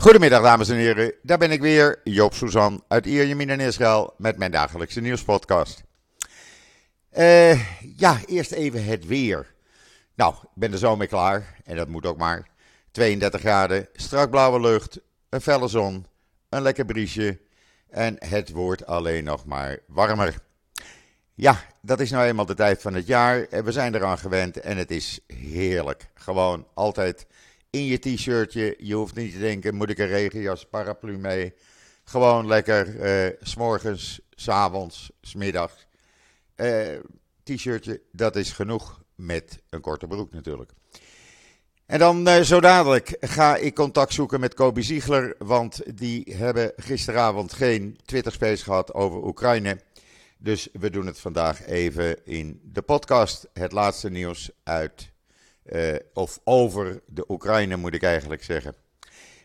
Goedemiddag 0.00 0.42
dames 0.42 0.68
en 0.68 0.76
heren, 0.76 1.12
daar 1.22 1.38
ben 1.38 1.50
ik 1.50 1.60
weer, 1.60 2.00
Joop 2.04 2.34
Suzan 2.34 2.84
uit 2.88 3.06
Ierjemien 3.06 3.50
in 3.50 3.60
Israël 3.60 4.14
met 4.16 4.36
mijn 4.36 4.50
dagelijkse 4.50 5.00
nieuwspodcast. 5.00 5.84
Uh, 7.16 7.80
ja, 7.96 8.20
eerst 8.26 8.52
even 8.52 8.84
het 8.84 9.06
weer. 9.06 9.54
Nou, 10.14 10.34
ik 10.34 10.48
ben 10.54 10.72
er 10.72 10.78
zo 10.78 10.96
mee 10.96 11.08
klaar 11.08 11.60
en 11.64 11.76
dat 11.76 11.88
moet 11.88 12.06
ook 12.06 12.16
maar. 12.16 12.48
32 12.90 13.40
graden, 13.40 13.88
strak 13.92 14.30
blauwe 14.30 14.60
lucht, 14.60 15.00
een 15.28 15.40
felle 15.40 15.68
zon, 15.68 16.06
een 16.48 16.62
lekker 16.62 16.84
briesje 16.84 17.40
en 17.88 18.16
het 18.18 18.50
wordt 18.50 18.86
alleen 18.86 19.24
nog 19.24 19.44
maar 19.44 19.78
warmer. 19.86 20.34
Ja, 21.34 21.60
dat 21.82 22.00
is 22.00 22.10
nou 22.10 22.24
eenmaal 22.24 22.46
de 22.46 22.54
tijd 22.54 22.82
van 22.82 22.94
het 22.94 23.06
jaar. 23.06 23.46
We 23.64 23.72
zijn 23.72 23.94
eraan 23.94 24.18
gewend 24.18 24.60
en 24.60 24.76
het 24.76 24.90
is 24.90 25.20
heerlijk. 25.26 26.10
Gewoon 26.14 26.66
altijd 26.74 27.26
in 27.78 27.84
je 27.84 27.98
t-shirtje. 27.98 28.74
Je 28.78 28.94
hoeft 28.94 29.14
niet 29.14 29.32
te 29.32 29.38
denken, 29.38 29.74
moet 29.74 29.90
ik 29.90 29.98
een 29.98 30.06
regenjas, 30.06 30.66
paraplu 30.66 31.18
mee? 31.18 31.54
Gewoon 32.04 32.46
lekker, 32.46 32.86
uh, 33.26 33.32
s'morgens, 33.40 34.20
s'avonds, 34.30 35.10
s'middags. 35.20 35.86
Uh, 36.56 36.98
t-shirtje, 37.42 38.00
dat 38.12 38.36
is 38.36 38.52
genoeg 38.52 39.02
met 39.14 39.58
een 39.70 39.80
korte 39.80 40.06
broek 40.06 40.32
natuurlijk. 40.32 40.70
En 41.86 41.98
dan 41.98 42.28
uh, 42.28 42.40
zo 42.40 42.60
dadelijk 42.60 43.16
ga 43.20 43.56
ik 43.56 43.74
contact 43.74 44.12
zoeken 44.12 44.40
met 44.40 44.54
Kobi 44.54 44.82
Ziegler, 44.82 45.34
want 45.38 45.98
die 45.98 46.34
hebben 46.36 46.72
gisteravond 46.76 47.52
geen 47.52 47.98
Twitter-space 48.04 48.64
gehad 48.64 48.94
over 48.94 49.24
Oekraïne. 49.24 49.80
Dus 50.38 50.68
we 50.72 50.90
doen 50.90 51.06
het 51.06 51.18
vandaag 51.18 51.66
even 51.66 52.26
in 52.26 52.60
de 52.64 52.82
podcast. 52.82 53.48
Het 53.52 53.72
laatste 53.72 54.10
nieuws 54.10 54.50
uit 54.62 55.12
uh, 55.72 55.94
of 56.12 56.40
over 56.44 57.00
de 57.06 57.24
Oekraïne 57.28 57.76
moet 57.76 57.94
ik 57.94 58.02
eigenlijk 58.02 58.44
zeggen. 58.44 58.74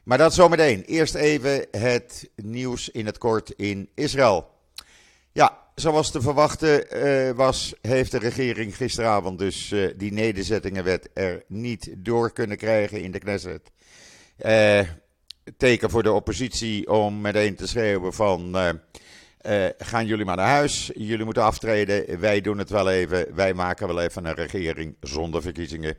Maar 0.04 0.18
dat 0.18 0.34
zometeen. 0.34 0.84
Eerst 0.84 1.16
even 1.16 1.66
het 1.72 2.30
nieuws 2.36 2.90
in 2.90 3.06
het 3.06 3.18
kort 3.18 3.52
in 3.52 3.90
Israël. 3.96 4.50
Ja, 5.32 5.58
zoals 5.76 6.12
te 6.12 6.22
verwachten 6.22 6.98
uh, 6.98 7.32
was, 7.32 7.74
heeft 7.82 8.12
de 8.12 8.20
regering 8.20 8.76
gisteravond 8.76 9.40
dus 9.40 9.72
uh, 9.72 9.90
die 9.98 10.12
nederzettingenwet 10.12 11.10
er 11.14 11.44
niet 11.48 11.94
door 11.98 12.34
kunnen 12.34 12.58
krijgen 12.58 13.02
in 13.02 13.12
de 13.12 13.20
Knesset. 13.20 13.72
teken 15.58 15.90
voor 15.90 16.04
de 16.04 16.12
oppositie 16.12 16.90
om 16.90 17.22
meteen 17.22 17.56
te 17.56 17.68
schreeuwen 17.68 18.14
van 18.14 18.56
gaan 19.78 20.06
jullie 20.06 20.26
maar 20.26 20.36
naar 20.36 20.48
huis. 20.48 20.92
Jullie 20.96 21.26
moeten 21.26 21.44
aftreden. 21.44 22.20
Wij 22.20 22.42
doen 22.42 22.58
het 22.58 22.70
wel 22.70 22.90
even. 22.90 23.36
Wij 23.36 23.54
maken 23.54 23.88
wel 23.88 24.02
even 24.02 24.26
een 24.26 24.34
regering 24.34 24.96
zonder 25.00 25.42
verkiezingen. 25.42 25.98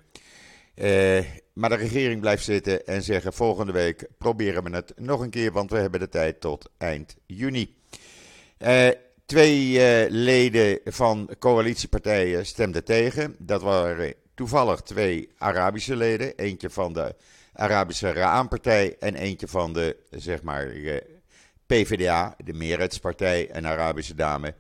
Uh, 0.75 1.21
maar 1.53 1.69
de 1.69 1.77
regering 1.77 2.21
blijft 2.21 2.45
zitten 2.45 2.87
en 2.87 3.03
zeggen 3.03 3.33
volgende 3.33 3.73
week 3.73 4.09
proberen 4.19 4.65
we 4.65 4.71
het 4.71 4.93
nog 4.97 5.21
een 5.21 5.31
keer, 5.31 5.53
want 5.53 5.71
we 5.71 5.77
hebben 5.77 6.01
de 6.01 6.09
tijd 6.09 6.41
tot 6.41 6.71
eind 6.79 7.17
juni. 7.27 7.77
Uh, 8.59 8.89
twee 9.27 10.11
leden 10.11 10.81
van 10.85 11.31
coalitiepartijen 11.39 12.47
stemden 12.47 12.85
tegen. 12.85 13.37
Dat 13.39 13.63
waren 13.63 14.15
toevallig 14.35 14.81
twee 14.81 15.29
Arabische 15.39 15.97
leden. 15.97 16.37
Eentje 16.37 16.71
van 16.71 16.93
de 16.93 17.15
Arabische 17.53 18.13
Ra'an-partij 18.13 18.97
en 18.99 19.15
eentje 19.15 19.49
van 19.49 19.73
de, 19.73 19.97
zeg 20.11 20.43
maar, 20.43 20.73
PvdA, 21.67 22.37
de 22.45 22.53
meerheidspartij, 22.53 23.55
een 23.55 23.67
Arabische 23.67 24.15
dame, 24.15 24.55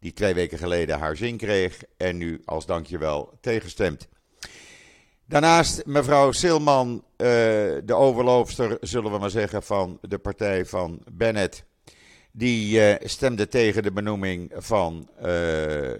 die 0.00 0.12
twee 0.12 0.34
weken 0.34 0.58
geleden 0.58 0.98
haar 0.98 1.16
zin 1.16 1.36
kreeg 1.36 1.82
en 1.96 2.16
nu 2.16 2.42
als 2.44 2.66
dankjewel 2.66 3.38
tegenstemt. 3.40 4.08
Daarnaast 5.30 5.86
mevrouw 5.86 6.32
Silman, 6.32 6.92
uh, 6.92 7.26
de 7.84 7.94
overloopster, 7.94 8.76
zullen 8.80 9.12
we 9.12 9.18
maar 9.18 9.30
zeggen, 9.30 9.62
van 9.62 9.98
de 10.00 10.18
partij 10.18 10.66
van 10.66 11.02
Bennett. 11.12 11.64
Die 12.32 12.78
uh, 12.78 12.94
stemde 13.08 13.48
tegen 13.48 13.82
de 13.82 13.92
benoeming 13.92 14.52
van 14.56 15.10
uh, 15.22 15.92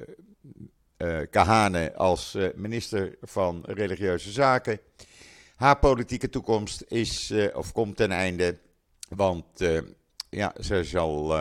Kahane 1.31 1.95
als 1.95 2.37
minister 2.55 3.17
van 3.21 3.63
Religieuze 3.67 4.31
Zaken. 4.31 4.81
Haar 5.57 5.79
politieke 5.79 6.29
toekomst 6.29 6.85
is, 6.89 7.33
of 7.55 7.73
komt 7.73 7.97
ten 7.97 8.11
einde, 8.11 8.59
want 9.09 9.45
ja, 10.31 10.55
ze 10.61 10.85
zal 10.85 11.35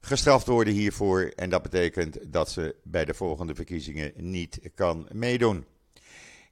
gestraft 0.00 0.46
worden 0.46 0.74
hiervoor. 0.74 1.32
En 1.36 1.50
dat 1.50 1.62
betekent 1.62 2.32
dat 2.32 2.50
ze 2.50 2.74
bij 2.82 3.04
de 3.04 3.14
volgende 3.14 3.54
verkiezingen 3.54 4.12
niet 4.16 4.60
kan 4.74 5.08
meedoen. 5.12 5.64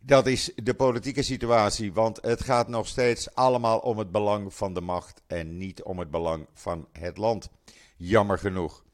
Dat 0.00 0.26
is 0.26 0.52
de 0.54 0.74
politieke 0.74 1.22
situatie, 1.22 1.92
want 1.92 2.18
het 2.22 2.44
gaat 2.44 2.68
nog 2.68 2.86
steeds 2.86 3.34
allemaal 3.34 3.78
om 3.78 3.98
het 3.98 4.12
belang 4.12 4.54
van 4.54 4.74
de 4.74 4.80
macht 4.80 5.22
en 5.26 5.56
niet 5.56 5.82
om 5.82 5.98
het 5.98 6.10
belang 6.10 6.46
van 6.54 6.88
het 6.92 7.16
land. 7.16 7.50
Jammer 7.96 8.38
genoeg. 8.38 8.84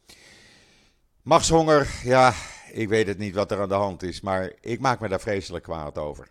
Machtshonger, 1.22 2.00
ja, 2.02 2.32
ik 2.72 2.88
weet 2.88 3.06
het 3.06 3.18
niet 3.18 3.34
wat 3.34 3.50
er 3.50 3.60
aan 3.60 3.68
de 3.68 3.74
hand 3.74 4.02
is, 4.02 4.20
maar 4.20 4.52
ik 4.60 4.80
maak 4.80 5.00
me 5.00 5.08
daar 5.08 5.20
vreselijk 5.20 5.64
kwaad 5.64 5.98
over. 5.98 6.28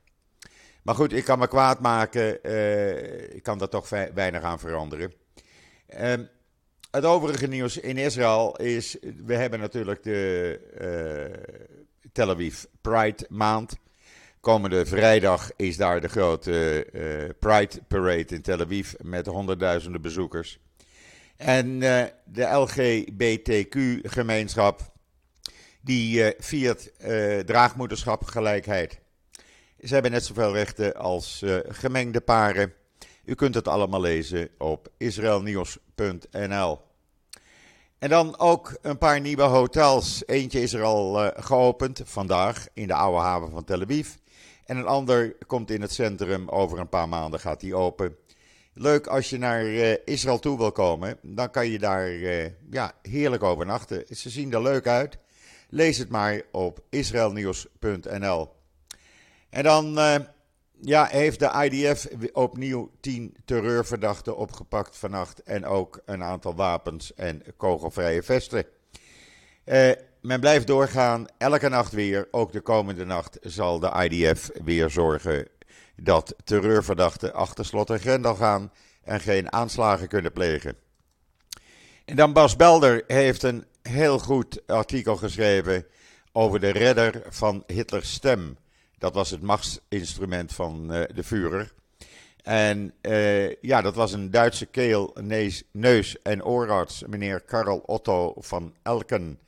Maar 0.84 0.96
goed, 0.96 1.14
ik 1.14 1.24
kan 1.24 1.40
me 1.40 1.48
kwaad 1.48 1.80
maken, 1.80 2.40
uh, 2.44 3.36
ik 3.36 3.44
kan 3.44 3.58
daar 3.58 3.70
toch 3.70 3.90
weinig 3.90 4.42
aan 4.42 4.60
veranderen. 4.60 5.14
Um, 6.00 6.30
het 6.92 7.06
overige 7.06 7.48
nieuws 7.48 7.78
in 7.78 7.98
Israël 7.98 8.56
is, 8.56 8.98
we 9.26 9.36
hebben 9.36 9.60
natuurlijk 9.60 10.04
de 10.04 10.60
uh, 12.02 12.12
Tel 12.12 12.30
Aviv 12.30 12.64
Pride 12.82 13.26
maand. 13.30 13.78
Komende 14.44 14.86
vrijdag 14.86 15.52
is 15.56 15.78
daar 15.78 16.02
de 16.02 16.08
grote 16.08 16.88
uh, 16.94 17.30
Pride 17.40 17.82
Parade 17.88 18.36
in 18.36 18.42
Tel 18.42 18.60
Aviv 18.60 18.94
met 19.02 19.26
honderdduizenden 19.26 20.02
bezoekers. 20.02 20.60
En 21.38 21.68
uh, 21.68 22.04
de 22.26 22.44
LGBTQ-gemeenschap 22.44 24.82
die 25.82 26.34
viert 26.38 26.92
draagmoederschap 27.46 28.24
gelijkheid. 28.24 29.00
Ze 29.80 29.94
hebben 29.94 30.12
net 30.12 30.26
zoveel 30.26 30.54
rechten 30.54 30.96
als 30.96 31.44
gemengde 31.68 32.22
paren. 32.22 32.74
U 33.26 33.36
kunt 33.36 33.56
het 33.56 33.68
allemaal 33.68 34.02
lezen 34.02 34.50
op 34.58 34.88
israelnieuws.nl. 34.98 36.80
En 38.00 38.10
dan 38.10 38.40
ook 38.40 38.78
een 38.82 38.98
paar 38.98 39.20
nieuwe 39.20 39.44
hotels. 39.44 40.24
Eentje 40.26 40.62
is 40.62 40.74
er 40.74 40.84
al 40.84 41.32
geopend 41.36 42.02
vandaag 42.04 42.68
in 42.74 42.88
de 42.88 42.94
oude 42.94 43.22
haven 43.22 43.52
van 43.52 43.64
Tel 43.64 43.82
Aviv. 43.82 44.10
En 44.66 44.78
een 44.78 44.86
ander 44.86 45.36
komt 45.48 45.72
in 45.72 45.82
het 45.82 45.92
centrum. 45.92 46.50
Over 46.50 46.80
een 46.80 46.90
paar 46.90 47.10
maanden 47.10 47.40
gaat 47.40 47.60
die 47.60 47.76
open. 47.76 48.18
Leuk 48.74 49.08
als 49.08 49.30
je 49.30 49.38
naar 49.38 49.66
uh, 49.66 49.96
Israël 50.06 50.40
toe 50.40 50.58
wil 50.58 50.72
komen. 50.72 51.18
Dan 51.22 51.52
kan 51.52 51.68
je 51.68 51.80
daar 51.80 52.12
uh, 52.12 52.46
ja, 52.70 52.92
heerlijk 53.02 53.44
overnachten. 53.44 54.06
Ze 54.10 54.30
zien 54.30 54.54
er 54.54 54.62
leuk 54.62 54.88
uit. 54.88 55.18
Lees 55.70 55.98
het 55.98 56.10
maar 56.10 56.42
op 56.52 56.84
israelnieuws.nl. 56.90 58.50
En 59.50 59.64
dan 59.64 60.00
ja, 60.82 61.06
heeft 61.06 61.40
de 61.40 61.70
IDF 61.70 62.08
opnieuw 62.34 62.92
tien 63.00 63.36
terreurverdachten 63.46 64.38
opgepakt 64.38 64.98
vannacht. 64.98 65.44
En 65.44 65.66
ook 65.66 66.02
een 66.06 66.24
aantal 66.24 66.56
wapens 66.56 67.14
en 67.14 67.44
kogelvrije 67.58 68.24
vesten. 68.24 68.66
Men 70.24 70.40
blijft 70.40 70.68
doorgaan, 70.68 71.26
elke 71.38 71.70
nacht 71.70 71.92
weer. 71.92 72.28
Ook 72.32 72.52
de 72.52 72.62
komende 72.62 73.06
nacht 73.06 73.38
zal 73.42 73.80
de 73.80 74.08
IDF 74.10 74.50
weer 74.64 74.90
zorgen 74.90 75.48
dat 75.96 76.36
terreurverdachten 76.44 77.34
achter 77.34 77.66
slot 77.66 77.90
en 77.90 78.00
grendel 78.00 78.36
gaan 78.36 78.72
en 79.04 79.20
geen 79.20 79.52
aanslagen 79.52 80.08
kunnen 80.08 80.32
plegen. 80.32 80.76
En 82.06 82.16
dan 82.16 82.34
Bas 82.34 82.56
Belder 82.56 83.04
heeft 83.08 83.44
een 83.44 83.66
heel 83.82 84.20
goed 84.20 84.68
artikel 84.68 85.16
geschreven 85.16 85.86
over 86.32 86.60
de 86.60 86.70
redder 86.70 87.22
van 87.30 87.64
Hitlers 87.68 88.14
stem. 88.14 88.58
Dat 88.98 89.14
was 89.14 89.30
het 89.30 89.42
machtsinstrument 89.42 90.54
van 90.54 90.96
uh, 90.96 91.04
de 91.14 91.24
Führer. 91.24 91.74
En 92.44 92.94
uh, 93.02 93.62
ja, 93.62 93.82
dat 93.82 93.96
was 93.96 94.12
een 94.12 94.32
Duitse 94.32 94.66
keel, 94.66 95.16
neus, 95.22 95.64
neus 95.72 96.22
en 96.22 96.44
oorarts, 96.44 97.04
meneer 97.08 97.42
Karl 97.42 97.78
Otto 97.86 98.34
van 98.38 98.74
Elken. 98.84 99.40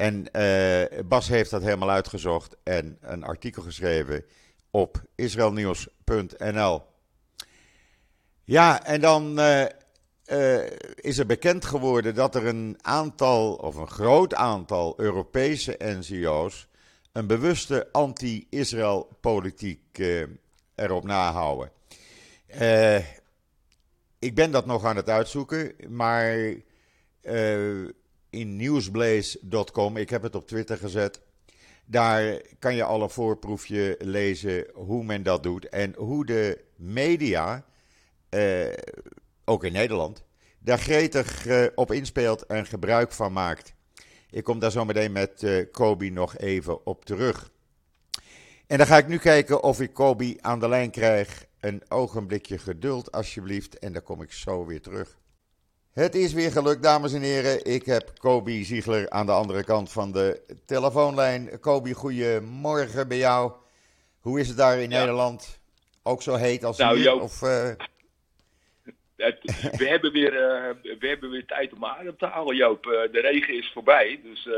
En 0.00 0.26
uh, 0.32 1.00
Bas 1.04 1.28
heeft 1.28 1.50
dat 1.50 1.62
helemaal 1.62 1.90
uitgezocht 1.90 2.56
en 2.62 2.98
een 3.00 3.24
artikel 3.24 3.62
geschreven 3.62 4.24
op 4.70 5.02
israelnieuws.nl. 5.14 6.82
Ja, 8.44 8.84
en 8.84 9.00
dan 9.00 9.40
uh, 9.40 9.64
is 10.94 11.18
er 11.18 11.26
bekend 11.26 11.64
geworden 11.64 12.14
dat 12.14 12.34
er 12.34 12.46
een 12.46 12.78
aantal, 12.80 13.54
of 13.54 13.76
een 13.76 13.88
groot 13.88 14.34
aantal 14.34 14.94
Europese 14.96 15.76
NGO's 15.78 16.68
een 17.12 17.26
bewuste 17.26 17.88
anti-Israël 17.92 19.08
politiek 19.20 19.98
erop 20.74 21.04
nahouden. 21.04 21.70
Ik 24.18 24.34
ben 24.34 24.50
dat 24.50 24.66
nog 24.66 24.84
aan 24.84 24.96
het 24.96 25.08
uitzoeken, 25.08 25.74
maar 25.88 26.54
in 28.30 28.56
nieuwsblaze.com, 28.56 29.96
ik 29.96 30.10
heb 30.10 30.22
het 30.22 30.34
op 30.34 30.46
Twitter 30.46 30.76
gezet, 30.76 31.20
daar 31.84 32.40
kan 32.58 32.74
je 32.74 32.84
al 32.84 33.02
een 33.02 33.10
voorproefje 33.10 33.96
lezen 33.98 34.66
hoe 34.74 35.04
men 35.04 35.22
dat 35.22 35.42
doet 35.42 35.68
en 35.68 35.94
hoe 35.96 36.26
de 36.26 36.64
media 36.76 37.64
ook 39.44 39.64
in 39.64 39.72
Nederland, 39.72 40.24
daar 40.58 40.78
gretig 40.78 41.46
op 41.74 41.92
inspeelt 41.92 42.46
en 42.46 42.66
gebruik 42.66 43.12
van 43.12 43.32
maakt. 43.32 43.74
Ik 44.30 44.44
kom 44.44 44.58
daar 44.58 44.70
zo 44.70 44.84
meteen 44.84 45.12
met 45.12 45.66
Kobi 45.72 46.10
nog 46.10 46.36
even 46.36 46.86
op 46.86 47.04
terug. 47.04 47.50
En 48.66 48.78
dan 48.78 48.86
ga 48.86 48.98
ik 48.98 49.08
nu 49.08 49.18
kijken 49.18 49.62
of 49.62 49.80
ik 49.80 49.92
Kobi 49.92 50.36
aan 50.40 50.60
de 50.60 50.68
lijn 50.68 50.90
krijg. 50.90 51.48
Een 51.60 51.82
ogenblikje 51.88 52.58
geduld, 52.58 53.12
alsjeblieft, 53.12 53.78
en 53.78 53.92
dan 53.92 54.02
kom 54.02 54.22
ik 54.22 54.32
zo 54.32 54.66
weer 54.66 54.80
terug. 54.80 55.18
Het 55.90 56.14
is 56.14 56.32
weer 56.32 56.50
gelukt, 56.50 56.82
dames 56.82 57.12
en 57.12 57.22
heren. 57.22 57.64
Ik 57.64 57.86
heb 57.86 58.10
Kobi 58.18 58.64
Ziegler 58.64 59.10
aan 59.10 59.26
de 59.26 59.32
andere 59.32 59.64
kant 59.64 59.92
van 59.92 60.12
de 60.12 60.40
telefoonlijn. 60.66 61.60
Kobi, 61.60 61.92
goedemorgen 61.92 63.08
bij 63.08 63.16
jou. 63.16 63.52
Hoe 64.20 64.40
is 64.40 64.48
het 64.48 64.56
daar 64.56 64.78
in 64.78 64.88
Nederland? 64.88 65.60
Ook 66.02 66.22
zo 66.22 66.34
heet 66.34 66.64
als 66.64 66.78
nou, 66.78 66.98
hier? 66.98 67.20
Of, 67.20 67.42
uh... 67.42 67.70
we, 69.16 69.86
hebben 69.88 70.12
weer, 70.12 70.32
uh, 70.32 70.98
we 70.98 71.06
hebben 71.08 71.30
weer 71.30 71.46
tijd 71.46 71.72
om 71.72 71.84
adem 71.84 72.16
te 72.16 72.26
halen, 72.26 72.56
Joop. 72.56 72.86
Uh, 72.86 72.92
de 73.12 73.20
regen 73.20 73.54
is 73.54 73.70
voorbij. 73.72 74.20
Dus 74.22 74.48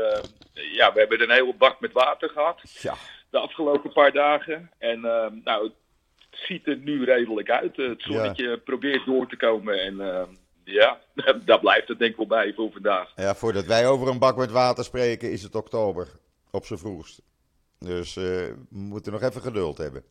ja, 0.53 0.93
we 0.93 0.99
hebben 0.99 1.21
een 1.21 1.31
hele 1.31 1.55
bak 1.57 1.79
met 1.79 1.91
water 1.91 2.29
gehad. 2.29 2.61
Ja. 2.63 2.95
De 3.29 3.37
afgelopen 3.39 3.93
paar 3.93 4.11
dagen. 4.11 4.71
En 4.77 5.01
nou, 5.43 5.63
het 6.29 6.39
ziet 6.39 6.67
er 6.67 6.77
nu 6.77 7.03
redelijk 7.03 7.49
uit. 7.49 7.75
Het 7.75 8.01
zonnetje 8.01 8.57
probeert 8.57 9.05
door 9.05 9.27
te 9.27 9.37
komen. 9.37 9.81
En 9.81 9.97
ja, 10.63 10.99
daar 11.45 11.59
blijft 11.59 11.87
het 11.87 11.99
denk 11.99 12.11
ik 12.11 12.17
wel 12.17 12.27
bij 12.27 12.53
voor 12.53 12.71
vandaag. 12.71 13.11
Ja, 13.15 13.35
voordat 13.35 13.65
wij 13.65 13.87
over 13.87 14.07
een 14.07 14.19
bak 14.19 14.37
met 14.37 14.51
water 14.51 14.83
spreken, 14.83 15.31
is 15.31 15.43
het 15.43 15.55
oktober. 15.55 16.07
Op 16.51 16.65
zijn 16.65 16.79
vroegst. 16.79 17.21
Dus 17.79 18.15
uh, 18.15 18.23
we 18.23 18.55
moeten 18.69 19.11
nog 19.11 19.21
even 19.21 19.41
geduld 19.41 19.77
hebben. 19.77 20.03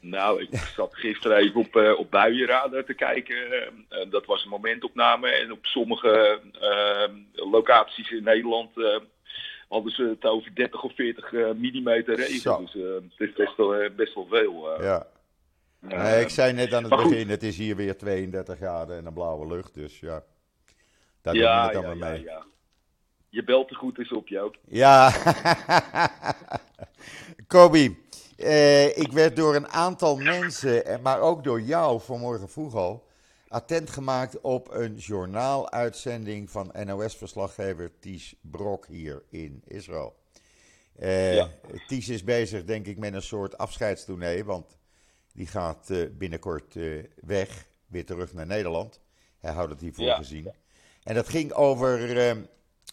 Nou, 0.00 0.42
ik 0.42 0.56
zat 0.76 0.94
gisteren 0.94 1.36
even 1.36 1.60
op, 1.60 1.76
uh, 1.76 1.98
op 1.98 2.10
buienradar 2.10 2.84
te 2.84 2.94
kijken. 2.94 3.36
Uh, 3.36 4.10
dat 4.10 4.26
was 4.26 4.44
een 4.44 4.50
momentopname. 4.50 5.28
En 5.28 5.52
op 5.52 5.66
sommige 5.66 6.40
locaties 7.32 8.10
in 8.10 8.22
Nederland 8.22 8.70
hadden 9.68 9.92
ze 9.92 10.02
het 10.02 10.24
over 10.24 10.54
30 10.54 10.82
of 10.82 10.94
40 10.94 11.32
millimeter 11.32 12.14
regen. 12.14 12.40
Zo. 12.40 12.58
Dus 12.58 12.72
het 13.16 13.28
is 13.28 13.34
best 13.34 13.56
wel, 13.56 13.90
best 13.96 14.14
wel 14.14 14.26
veel. 14.30 14.82
ja. 14.82 15.06
Nee, 15.80 16.20
ik 16.20 16.28
zei 16.28 16.52
net 16.52 16.72
aan 16.72 16.84
het 16.84 16.96
begin, 17.02 17.28
het 17.28 17.42
is 17.42 17.56
hier 17.56 17.76
weer 17.76 17.96
32 17.96 18.56
graden 18.56 18.96
en 18.96 19.06
een 19.06 19.12
blauwe 19.12 19.46
lucht. 19.46 19.74
Dus 19.74 20.00
ja, 20.00 20.22
daar 21.20 21.34
doen 21.34 21.42
we 21.42 21.48
het 21.48 21.72
dan 21.72 21.98
ja, 21.98 22.08
mee. 22.08 22.22
Ja, 22.22 22.44
Je 23.28 23.44
belt 23.44 23.70
er 23.70 23.76
goed 23.76 23.98
eens 23.98 24.12
op, 24.12 24.28
Joop. 24.28 24.56
Ja. 24.64 25.12
Kobi, 27.46 27.98
eh, 28.36 28.98
ik 28.98 29.12
werd 29.12 29.36
door 29.36 29.54
een 29.54 29.68
aantal 29.68 30.16
mensen, 30.16 31.02
maar 31.02 31.20
ook 31.20 31.44
door 31.44 31.60
jou 31.60 32.00
vanmorgen 32.00 32.48
vroeg 32.48 32.74
al, 32.74 33.06
attent 33.48 33.90
gemaakt 33.90 34.40
op 34.40 34.70
een 34.70 34.94
journaaluitzending 34.94 36.50
van 36.50 36.74
NOS-verslaggever 36.84 37.98
Ties 37.98 38.34
Brok 38.40 38.86
hier 38.86 39.22
in 39.30 39.62
Israël. 39.66 40.16
Ja. 41.00 41.48
Ties 41.86 42.08
is 42.08 42.24
bezig, 42.24 42.64
denk 42.64 42.86
ik, 42.86 42.98
met 42.98 43.14
een 43.14 43.22
soort 43.22 43.58
afscheidstournee, 43.58 44.44
want 44.44 44.78
die 45.38 45.46
gaat 45.46 45.90
uh, 45.90 46.08
binnenkort 46.12 46.74
uh, 46.74 47.04
weg, 47.20 47.66
weer 47.86 48.06
terug 48.06 48.32
naar 48.32 48.46
Nederland. 48.46 49.00
Hij 49.38 49.52
houdt 49.52 49.70
het 49.70 49.80
hiervoor 49.80 50.04
ja. 50.04 50.16
gezien. 50.16 50.52
En 51.02 51.14
dat 51.14 51.28
ging 51.28 51.52
over 51.52 52.16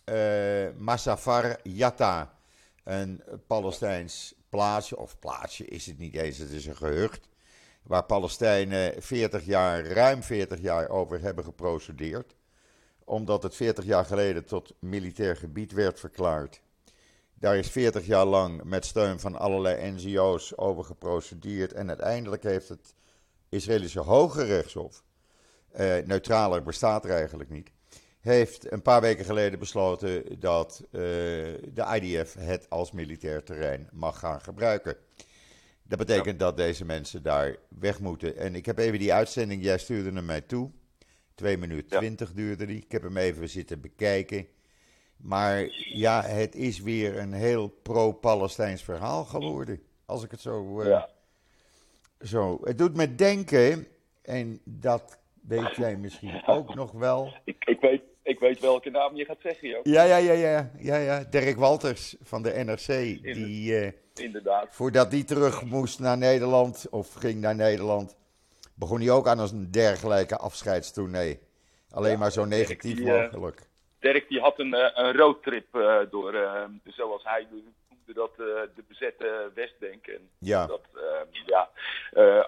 uh, 0.06 0.70
Massafar 0.78 1.60
Yatta, 1.64 2.38
een 2.84 3.24
Palestijns 3.48 4.36
plaatsje, 4.50 4.98
of 4.98 5.20
plaatsje 5.20 5.66
is 5.66 5.86
het 5.86 5.98
niet 5.98 6.16
eens, 6.16 6.38
het 6.38 6.52
is 6.52 6.66
een 6.66 6.76
gehucht. 6.76 7.30
Waar 7.84 8.04
Palestijnen 8.04 9.04
40 9.04 9.46
jaar, 9.46 9.86
ruim 9.86 10.24
40 10.24 10.60
jaar 10.60 10.90
over 10.90 11.22
hebben 11.22 11.44
geprocedeerd. 11.44 12.36
Omdat 13.04 13.44
het 13.44 13.56
40 13.56 13.86
jaar 13.86 14.06
geleden 14.06 14.46
tot 14.46 14.74
militair 14.80 15.36
gebied 15.36 15.72
werd 15.72 16.00
verklaard. 16.00 16.62
Daar 17.40 17.58
is 17.58 17.70
40 17.70 18.06
jaar 18.06 18.26
lang 18.26 18.64
met 18.64 18.86
steun 18.86 19.20
van 19.20 19.36
allerlei 19.36 19.92
NGO's 19.92 20.54
over 20.56 20.84
geprocedeerd. 20.84 21.74
En 21.74 21.88
uiteindelijk 21.88 22.44
heeft 22.44 22.70
het 22.70 22.94
Israëlische 23.50 24.00
Hoge 24.00 24.44
Rechtshof, 24.44 25.04
eh, 25.72 25.98
neutraler 26.06 26.64
bestaat 26.64 27.06
er 27.06 27.12
eigenlijk 27.12 27.50
niet, 27.50 27.72
heeft 28.20 28.72
een 28.72 28.82
paar 28.82 29.02
weken 29.02 29.26
geleden 29.26 29.60
besloten 29.60 30.40
dat 30.40 30.84
uh, 30.84 30.92
de 31.74 32.00
IDF 32.02 32.34
het 32.34 32.70
als 32.70 32.92
militair 32.92 33.44
terrein 33.44 33.90
mag 33.92 34.20
gaan 34.20 34.42
gebruiken. 34.42 34.98
Dat 35.84 35.98
betekent 35.98 36.40
dat 36.40 36.58
deze 36.58 36.86
mensen 36.86 37.24
daar 37.24 37.56
weg 37.80 38.00
moeten. 38.00 38.38
En 38.38 38.56
ik 38.56 38.66
heb 38.66 38.78
even 38.78 39.00
die 39.00 39.14
uitzending, 39.14 39.64
jij 39.64 39.78
stuurde 39.78 40.12
hem 40.12 40.26
mij 40.26 40.42
toe. 40.42 40.72
2 41.36 41.58
minuten 41.58 41.98
20 42.00 42.34
duurde 42.34 42.66
die. 42.66 42.78
Ik 42.78 42.92
heb 42.92 43.02
hem 43.02 43.18
even 43.18 43.50
zitten 43.50 43.82
bekijken. 43.82 44.48
Maar 45.18 45.68
ja, 45.94 46.22
het 46.22 46.56
is 46.56 46.80
weer 46.80 47.18
een 47.18 47.34
heel 47.34 47.68
pro-Palestijns 47.68 48.84
verhaal 48.84 49.24
geworden. 49.24 49.82
Als 50.06 50.24
ik 50.24 50.32
het 50.32 50.42
zo, 50.42 50.82
uh, 50.82 50.88
ja. 50.88 51.10
zo. 52.22 52.60
Het 52.64 52.78
doet 52.78 52.96
me 52.96 53.16
denken, 53.16 53.88
en 54.22 54.60
dat 54.64 55.18
weet 55.42 55.76
jij 55.76 55.96
misschien 55.96 56.42
ook 56.46 56.76
nog 56.76 56.92
wel. 56.92 57.34
Ik, 57.44 57.66
ik, 57.66 57.80
weet, 57.80 58.02
ik 58.24 58.40
weet 58.40 58.60
welke 58.60 58.90
naam 58.90 59.16
je 59.16 59.26
gaat 59.26 59.42
zeggen, 59.42 59.68
joh. 59.68 59.80
Ja, 59.84 60.04
ja, 60.04 60.18
ja, 60.18 60.34
ja, 60.34 60.72
ja, 60.80 60.98
ja. 60.98 61.24
Dirk 61.24 61.58
Walters 61.58 62.16
van 62.22 62.44
de 62.44 62.50
NRC. 62.50 62.88
die, 63.34 63.72
uh, 63.72 63.92
inderdaad. 64.16 64.68
Voordat 64.70 65.12
die 65.12 65.24
terug 65.24 65.64
moest 65.64 66.00
naar 66.00 66.18
Nederland, 66.18 66.88
of 66.90 67.14
ging 67.14 67.42
naar 67.42 67.56
Nederland, 67.56 68.16
begon 68.74 69.00
hij 69.00 69.12
ook 69.12 69.28
aan 69.28 69.40
een 69.40 69.72
dergelijke 69.72 70.38
afscheidstournee. 70.38 71.40
Alleen 71.90 72.12
ja, 72.12 72.18
maar 72.18 72.32
zo 72.32 72.46
negatief 72.46 72.96
die, 72.98 73.14
eh, 73.14 73.22
mogelijk. 73.22 73.68
Dirk 74.00 74.30
die 74.30 74.40
had 74.40 74.60
een, 74.60 74.74
eh, 74.74 75.06
een 75.06 75.18
roadtrip 75.18 75.76
uh, 75.76 75.98
door, 76.10 76.34
uh, 76.34 76.64
zoals 76.86 77.24
hij 77.24 77.48
noemde 77.50 78.14
dat, 78.14 78.36
de 78.36 78.84
bezette 78.88 79.52
Westbank. 79.54 80.08
En 80.08 80.30
ja. 80.40 80.66
Dat, 80.66 80.82
ja, 81.46 81.70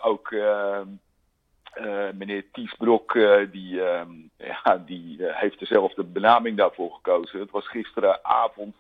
ook 0.01 0.35
meneer 2.13 2.51
Tiesbrok, 2.51 3.13
die, 3.51 3.75
ja, 4.37 4.83
die 4.85 5.17
heeft 5.19 5.59
dezelfde 5.59 6.03
benaming 6.03 6.57
daarvoor 6.57 6.93
gekozen. 6.93 7.39
Het 7.39 7.51
was 7.51 7.67
gisteravond. 7.67 8.75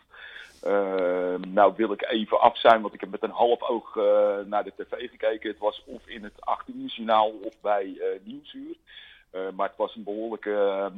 nou 1.47 1.73
wil 1.75 1.91
ik 1.91 2.09
even 2.09 2.39
af 2.39 2.57
zijn, 2.57 2.81
want 2.81 2.93
ik 2.93 2.99
heb 2.99 3.09
met 3.09 3.23
een 3.23 3.29
half 3.29 3.61
oog 3.61 3.95
naar 4.45 4.63
de 4.63 4.73
tv 4.75 5.09
gekeken. 5.09 5.49
Het 5.49 5.59
was 5.59 5.83
of 5.85 6.07
in 6.07 6.23
het 6.23 6.41
8 6.45 6.67
uur 6.67 6.89
journaal 6.89 7.29
of 7.29 7.61
bij 7.61 8.01
Nieuwsuur. 8.23 8.75
maar 9.31 9.67
het 9.67 9.77
was 9.77 9.95
een 9.95 10.03
behoorlijke 10.03 10.91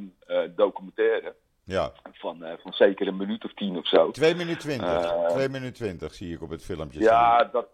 documentaire. 0.56 1.36
Ja. 1.70 1.92
Van, 2.12 2.44
uh, 2.44 2.52
van 2.62 2.74
zeker 2.74 3.08
een 3.08 3.18
minuut 3.18 3.44
of 3.46 3.54
tien 3.54 3.78
of 3.78 3.88
zo. 3.88 4.12
2 4.12 4.36
minuten 4.36 4.60
20. 4.60 4.88
Uh, 4.88 5.26
2 5.26 5.50
minuten 5.50 5.74
20 5.74 6.14
zie 6.14 6.34
ik 6.34 6.42
op 6.42 6.50
het 6.50 6.64
filmpje. 6.66 7.00
Ja, 7.00 7.44
dat, 7.44 7.68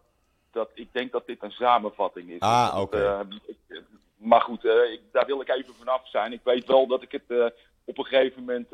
dat, 0.52 0.70
ik 0.74 0.90
denk 0.92 1.12
dat 1.12 1.26
dit 1.26 1.44
een 1.44 1.52
samenvatting 1.52 2.30
is. 2.30 2.40
Ah, 2.40 2.72
oké. 2.80 2.98
Okay. 2.98 3.26
Uh, 3.68 3.80
maar 4.16 4.42
goed, 4.42 4.64
ik, 4.66 5.02
daar 5.12 5.26
wil 5.26 5.42
ik 5.42 5.50
even 5.50 5.74
vanaf 5.74 6.10
zijn. 6.10 6.34
Ik 6.34 6.42
weet 6.44 6.66
wel 6.66 6.88
dat 6.88 7.02
ik 7.02 7.12
het 7.12 7.54
op 7.86 7.98
een 7.98 8.06
gegeven 8.06 8.44
moment, 8.44 8.68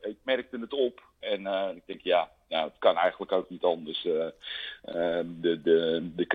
ik 0.00 0.16
merkte 0.22 0.58
het 0.58 0.72
op. 0.72 1.02
En 1.18 1.46
ik 1.76 1.82
denk, 1.86 2.00
ja, 2.00 2.30
nou, 2.48 2.64
het 2.64 2.78
kan 2.78 2.96
eigenlijk 2.96 3.32
ook 3.32 3.50
niet 3.50 3.62
anders. 3.62 4.04
Uh, 4.04 4.26
de, 5.40 5.60
de, 5.62 6.10
de 6.16 6.26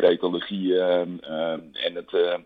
en 1.73 1.95
het, 1.95 2.41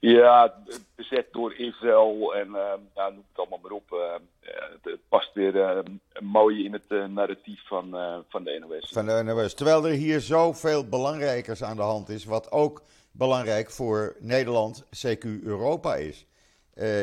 ja, 0.00 0.54
bezet 0.94 1.26
door 1.32 1.54
Israël 1.54 2.34
en 2.34 2.50
nou, 2.50 3.12
noem 3.12 3.24
het 3.28 3.38
allemaal 3.38 3.58
maar 3.62 3.70
op. 3.70 4.18
Het, 4.40 4.78
het, 4.82 5.08
past 5.08 5.34
weer 5.34 5.82
mooi 6.20 6.64
in 6.64 6.72
het 6.72 7.10
narratief 7.10 7.66
van, 7.66 7.96
van 8.28 8.44
de 8.44 8.58
NOS. 8.68 8.90
Van 8.92 9.06
de 9.06 9.22
NOS. 9.24 9.54
Terwijl 9.54 9.86
er 9.86 9.92
hier 9.92 10.20
zoveel 10.20 10.88
belangrijkers 10.88 11.62
aan 11.62 11.76
de 11.76 11.82
hand 11.82 12.08
is, 12.08 12.24
wat 12.24 12.52
ook 12.52 12.82
belangrijk 13.12 13.70
voor 13.70 14.16
Nederland, 14.18 14.84
CQ 14.84 15.24
Europa 15.42 15.94
is. 15.94 16.26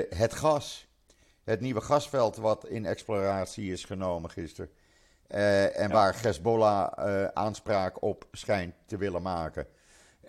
het 0.09 0.33
gas. 0.33 0.86
Het 1.47 1.61
nieuwe 1.61 1.81
gasveld 1.81 2.35
wat 2.35 2.65
in 2.65 2.85
exploratie 2.85 3.71
is 3.71 3.85
genomen 3.85 4.29
gisteren. 4.29 4.71
Uh, 5.29 5.79
en 5.79 5.91
waar 5.91 6.21
Hezbollah 6.21 6.91
uh, 6.99 7.25
aanspraak 7.25 8.01
op 8.01 8.27
schijnt 8.31 8.73
te 8.85 8.97
willen 8.97 9.21
maken. 9.21 9.67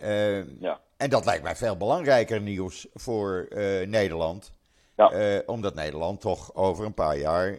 Uh, 0.02 0.60
ja. 0.60 0.80
En 0.96 1.10
dat 1.10 1.24
lijkt 1.24 1.42
mij 1.42 1.56
veel 1.56 1.76
belangrijker 1.76 2.40
nieuws 2.40 2.86
voor 2.94 3.48
Nederland. 3.86 4.52
Ja. 4.96 5.42
omdat 5.46 5.74
Nederland 5.74 6.20
toch 6.20 6.54
over 6.54 6.84
een 6.84 6.94
paar 6.94 7.18
jaar 7.18 7.58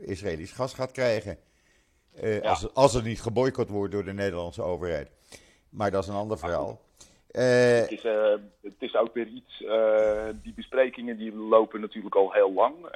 Israëlisch 0.00 0.52
gas 0.52 0.74
gaat 0.74 0.92
krijgen. 0.92 1.38
Als, 2.42 2.74
als 2.74 2.92
het 2.92 3.04
niet 3.04 3.22
geboycott 3.22 3.70
wordt 3.70 3.92
door 3.92 4.04
de 4.04 4.12
Nederlandse 4.12 4.62
overheid. 4.62 5.10
Maar 5.68 5.90
dat 5.90 6.02
is 6.02 6.08
een 6.08 6.14
ander 6.14 6.38
verhaal. 6.38 6.80
Het 7.32 7.90
is, 7.90 8.02
het, 8.62 8.74
is, 8.78 8.96
ook 8.96 9.14
weer 9.14 9.26
iets, 9.26 9.64
die 10.42 10.52
besprekingen 10.54 11.16
die 11.16 11.34
lopen 11.34 11.80
natuurlijk 11.80 12.14
al 12.14 12.32
heel 12.32 12.52
lang. 12.52 12.86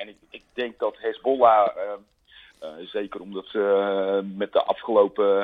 en 0.00 0.08
ik, 0.08 0.16
ik 0.30 0.42
denk 0.52 0.78
dat 0.78 0.96
Hezbollah 0.98 1.68
zeker 2.84 3.20
omdat 3.20 3.46
ze 3.46 4.22
met 4.36 4.52
de 4.52 4.62
afgelopen 4.62 5.36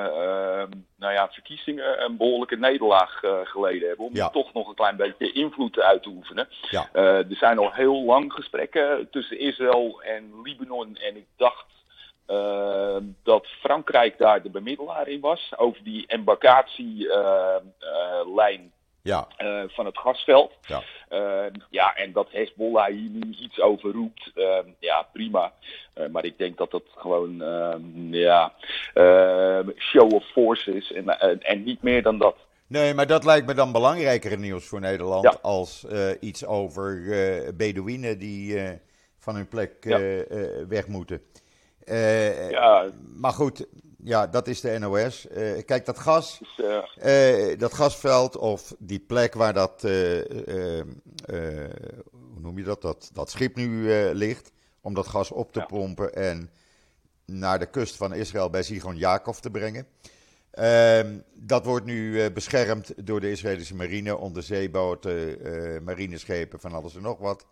nou 0.97 1.13
ja, 1.13 1.29
verkiezingen 1.31 2.05
een 2.05 2.17
behoorlijke 2.17 2.57
nederlaag 2.57 3.21
geleden 3.45 3.89
hebben. 3.89 4.07
Om 4.07 4.15
Ja. 4.15 4.31
toch 4.31 4.53
nog 4.53 4.69
een 4.69 4.75
klein 4.75 4.97
beetje 4.97 5.33
invloed 5.33 5.81
uit 5.81 6.03
te 6.03 6.09
oefenen. 6.09 6.49
Ja. 6.71 6.89
er 6.93 7.27
zijn 7.31 7.59
al 7.59 7.73
heel 7.73 8.03
lang 8.03 8.33
gesprekken 8.33 9.11
tussen 9.11 9.39
Israël 9.39 10.03
en 10.03 10.41
Libanon. 10.43 10.97
En 10.97 11.17
ik 11.17 11.27
dacht 11.37 11.67
eh, 12.27 12.97
dat 13.23 13.47
Frankrijk 13.47 14.19
daar 14.19 14.43
de 14.43 14.51
bemiddelaar 14.51 15.09
in 15.09 15.21
was. 15.21 15.53
Over 15.57 15.85
die 15.85 16.07
embarkatielijn 16.07 18.73
Ja, 19.03 19.27
eh, 19.37 19.63
van 19.67 19.87
het 19.87 19.99
gasveld. 19.99 20.53
Ja. 20.67 20.83
Eh, 21.09 21.45
ja, 21.71 21.95
en 21.97 22.13
dat 22.13 22.29
Hezbollah 22.31 22.87
hier 22.87 23.11
nu 23.11 23.35
iets 23.41 23.61
over 23.61 23.93
roept, 23.93 24.31
eh, 24.35 24.59
ja, 24.79 25.07
prima. 25.13 25.53
Eh, 25.95 26.07
maar 26.09 26.25
ik 26.25 26.39
denk 26.39 26.57
dat 26.59 26.71
dat 26.71 26.83
gewoon, 26.97 27.43
eh, 27.43 27.75
ja, 28.11 28.53
eh, 28.95 29.59
show 29.79 30.13
of 30.13 30.25
force 30.31 30.75
is 30.77 30.93
en, 30.93 31.09
en, 31.43 31.63
niet 31.63 31.83
meer 31.83 32.03
dan 32.03 32.19
dat. 32.19 32.37
nee, 32.67 32.95
maar 32.95 33.07
dat 33.07 33.25
lijkt 33.25 33.47
me 33.47 33.55
dan 33.55 33.73
belangrijker 33.73 34.39
nieuws 34.39 34.69
voor 34.69 34.81
Nederland 34.81 35.23
Ja. 35.25 35.39
als 35.43 35.85
eh, 35.87 36.11
iets 36.21 36.47
over 36.47 37.13
eh 37.13 37.49
Bedouinen 37.55 38.19
die 38.19 38.59
eh, 38.61 38.71
van 39.19 39.35
hun 39.35 39.49
plek 39.49 39.73
Ja. 39.81 39.99
eh, 39.99 40.21
eh, 40.31 40.69
weg 40.69 40.87
moeten. 40.89 41.21
Eh, 41.87 42.51
Ja, 42.51 42.87
Maar 43.15 43.33
goed, 43.33 43.67
ja, 44.05 44.27
dat 44.27 44.49
is 44.49 44.61
de 44.61 44.79
NOS. 44.79 45.29
Eh, 45.29 45.65
kijk, 45.65 45.87
dat 45.87 45.99
gas, 45.99 46.41
dus, 46.57 46.97
eh, 46.97 47.59
dat 47.59 47.75
gasveld 47.75 48.37
of 48.37 48.75
die 48.79 48.99
plek 49.01 49.35
waar 49.35 49.53
dat, 49.53 49.83
hoe 49.83 50.85
noem 52.41 52.59
je 52.59 52.65
dat, 52.65 52.83
dat, 52.83 53.11
dat 53.13 53.31
schip 53.31 53.57
nu 53.57 53.91
ligt, 54.13 54.51
om 54.81 54.95
dat 54.95 55.07
gas 55.07 55.31
op 55.31 55.53
te 55.53 55.59
Ja. 55.59 55.65
pompen 55.67 56.15
en 56.15 56.51
naar 57.25 57.59
de 57.59 57.67
kust 57.67 57.97
van 57.97 58.15
Israël 58.15 58.51
bij 58.51 58.63
Sigon 58.63 58.97
Jacob 58.97 59.35
te 59.35 59.51
brengen. 59.51 59.87
Ehm, 60.51 61.19
dat 61.35 61.65
wordt 61.65 61.87
nu 61.87 62.31
beschermd 62.31 63.07
door 63.07 63.21
de 63.21 63.31
Israëlische 63.31 63.75
marine, 63.75 64.17
onderzeeboten, 64.17 65.39
marineschepen, 65.85 66.61
van 66.61 66.73
alles 66.73 66.97
en 66.97 67.03
nog 67.03 67.19
wat. 67.19 67.47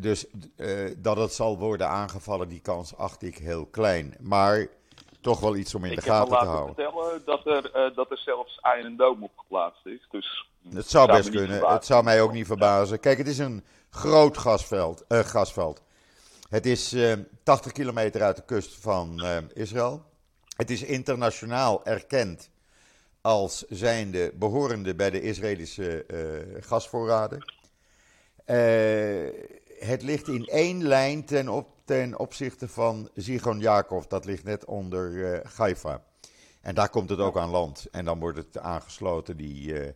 Dus 0.00 0.26
eh, 0.56 0.90
dat 0.96 1.16
het 1.16 1.32
zal 1.32 1.58
worden 1.58 1.88
aangevallen, 1.88 2.48
die 2.48 2.60
kans 2.60 2.96
acht 2.96 3.22
ik 3.22 3.38
heel 3.38 3.66
klein. 3.66 4.14
Maar 4.20 4.66
toch 5.20 5.40
wel 5.40 5.56
iets 5.56 5.74
om 5.74 5.84
in 5.84 5.90
ik 5.92 5.96
de 5.96 6.04
heb 6.04 6.12
gaten 6.14 6.28
te 6.28 6.32
laten 6.34 6.48
houden. 6.48 6.74
vertellen 6.74 7.22
dat 7.24 7.46
er, 7.46 7.70
eh, 7.72 7.96
dat 7.96 8.10
er 8.10 8.18
zelfs 8.18 8.60
Iron 8.78 8.96
Dome 8.96 9.24
op 9.24 9.32
geplaatst 9.36 9.86
is. 9.86 10.06
Dus 10.10 10.48
Het 10.74 10.90
zou 10.90 11.06
best 11.12 11.30
kunnen. 11.30 11.48
verbazen. 11.48 11.74
Het 11.76 11.86
zou 11.86 12.04
mij 12.04 12.20
ook 12.22 12.32
niet 12.32 12.46
verbazen. 12.46 13.00
Kijk, 13.00 13.18
het 13.18 13.26
is 13.28 13.38
een 13.38 13.64
groot 13.90 14.38
gasveld. 14.38 15.04
eh, 15.08 15.18
gasveld. 15.18 15.82
Het 16.48 16.66
is 16.66 16.92
eh, 16.92 17.12
80 17.42 17.72
kilometer 17.72 18.22
uit 18.22 18.36
de 18.36 18.44
kust 18.44 18.74
van 18.80 19.22
Israël. 19.54 20.02
Het 20.56 20.70
is 20.70 20.82
internationaal 20.82 21.84
erkend 21.84 22.50
als 23.20 23.64
zijnde 23.68 24.32
behorende 24.34 24.94
bij 24.94 25.10
de 25.10 25.20
Israëlische 25.22 26.04
gasvoorraden. 26.60 27.44
Eh, 28.44 29.26
het 29.78 30.02
ligt 30.02 30.28
in 30.28 30.46
één 30.46 30.82
lijn 30.82 31.24
ten, 31.24 31.48
op, 31.48 31.68
ten 31.84 32.18
opzichte 32.18 32.68
van 32.68 33.08
Zigon 33.14 33.58
Jacob. 33.58 34.10
Dat 34.10 34.24
ligt 34.24 34.44
net 34.44 34.64
onder 34.64 35.34
eh 35.34 35.40
Haifa. 35.56 36.02
En 36.66 36.74
daar 36.74 36.88
komt 36.88 37.10
het 37.10 37.20
ook 37.20 37.38
aan 37.38 37.50
land. 37.50 37.88
En 37.90 38.04
dan 38.04 38.20
wordt 38.20 38.38
het 38.38 38.58
aangesloten, 38.58 39.36
die, 39.36 39.80
eh, 39.80 39.92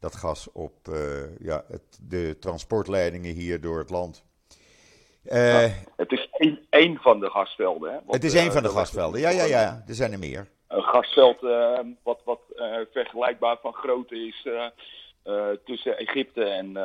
dat 0.00 0.16
gas, 0.16 0.52
op 0.52 0.88
eh, 0.88 1.38
ja, 1.38 1.64
het, 1.68 1.98
de 2.00 2.36
transportleidingen 2.40 3.34
hier 3.34 3.60
door 3.60 3.78
het 3.78 3.90
land. 3.90 4.24
Het 5.96 6.12
is 6.12 6.28
één, 6.32 6.66
één 6.70 6.96
van 6.96 7.20
de 7.20 7.30
gasvelden. 7.30 7.92
Hè, 7.92 7.98
wat, 8.04 8.14
het 8.14 8.24
is 8.24 8.34
een 8.34 8.52
van 8.52 8.62
de 8.62 8.68
gasvelden. 8.68 9.20
Ja, 9.20 9.30
ja, 9.30 9.44
ja. 9.44 9.84
Er 9.86 9.94
zijn 9.94 10.12
er 10.12 10.18
meer. 10.18 10.48
Een 10.68 10.82
gasveld 10.82 11.40
wat, 12.02 12.20
wat 12.24 12.40
vergelijkbaar 12.92 13.58
van 13.62 13.72
grootte 13.72 14.26
is 14.26 14.48
tussen 15.64 15.98
Egypte 15.98 16.44
en, 16.44 16.76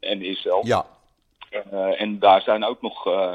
en 0.00 0.22
Israël. 0.22 0.66
Ja, 0.66 0.86
Eh, 1.54 2.00
en 2.00 2.18
daar 2.18 2.42
zijn 2.42 2.64
ook 2.64 2.82
nog, 2.82 3.06
eh, 3.06 3.32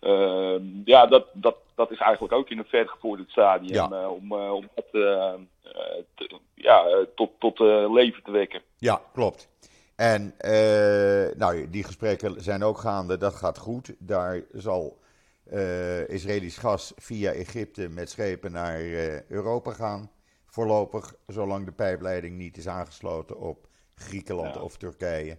eh, 0.00 0.60
ja, 0.84 1.06
dat, 1.06 1.26
dat, 1.32 1.56
dat 1.74 1.90
is 1.90 1.98
eigenlijk 1.98 2.32
ook 2.34 2.48
in 2.50 2.58
een 2.58 2.64
vergevorderd 2.64 3.30
stadium 3.30 3.74
Ja. 3.74 4.08
om, 4.08 4.32
om 4.32 4.68
dat 4.74 4.90
te- 4.90 5.38
ja, 6.54 6.84
tot, 7.14 7.30
tot 7.38 7.58
leven 7.92 8.22
te 8.22 8.30
wekken. 8.30 8.62
ja, 8.78 9.00
klopt. 9.12 9.48
En 9.96 10.34
nou, 11.36 11.70
die 11.70 11.84
gesprekken 11.84 12.42
zijn 12.42 12.62
ook 12.62 12.78
gaande. 12.78 13.16
Dat 13.18 13.34
gaat 13.34 13.58
goed. 13.58 13.94
Daar 13.98 14.40
zal 14.52 14.98
Israëlisch 16.06 16.58
gas 16.58 16.92
via 16.96 17.30
Egypte 17.32 17.88
met 17.88 18.10
schepen 18.10 18.52
naar 18.52 18.80
Europa 19.28 19.72
gaan. 19.72 20.10
Voorlopig, 20.46 21.14
zolang 21.26 21.64
de 21.64 21.72
pijpleiding 21.72 22.36
niet 22.36 22.56
is 22.56 22.68
aangesloten 22.68 23.38
op 23.40 23.66
Griekenland 23.94 24.54
Ja. 24.54 24.60
of 24.60 24.76
Turkije. 24.76 25.36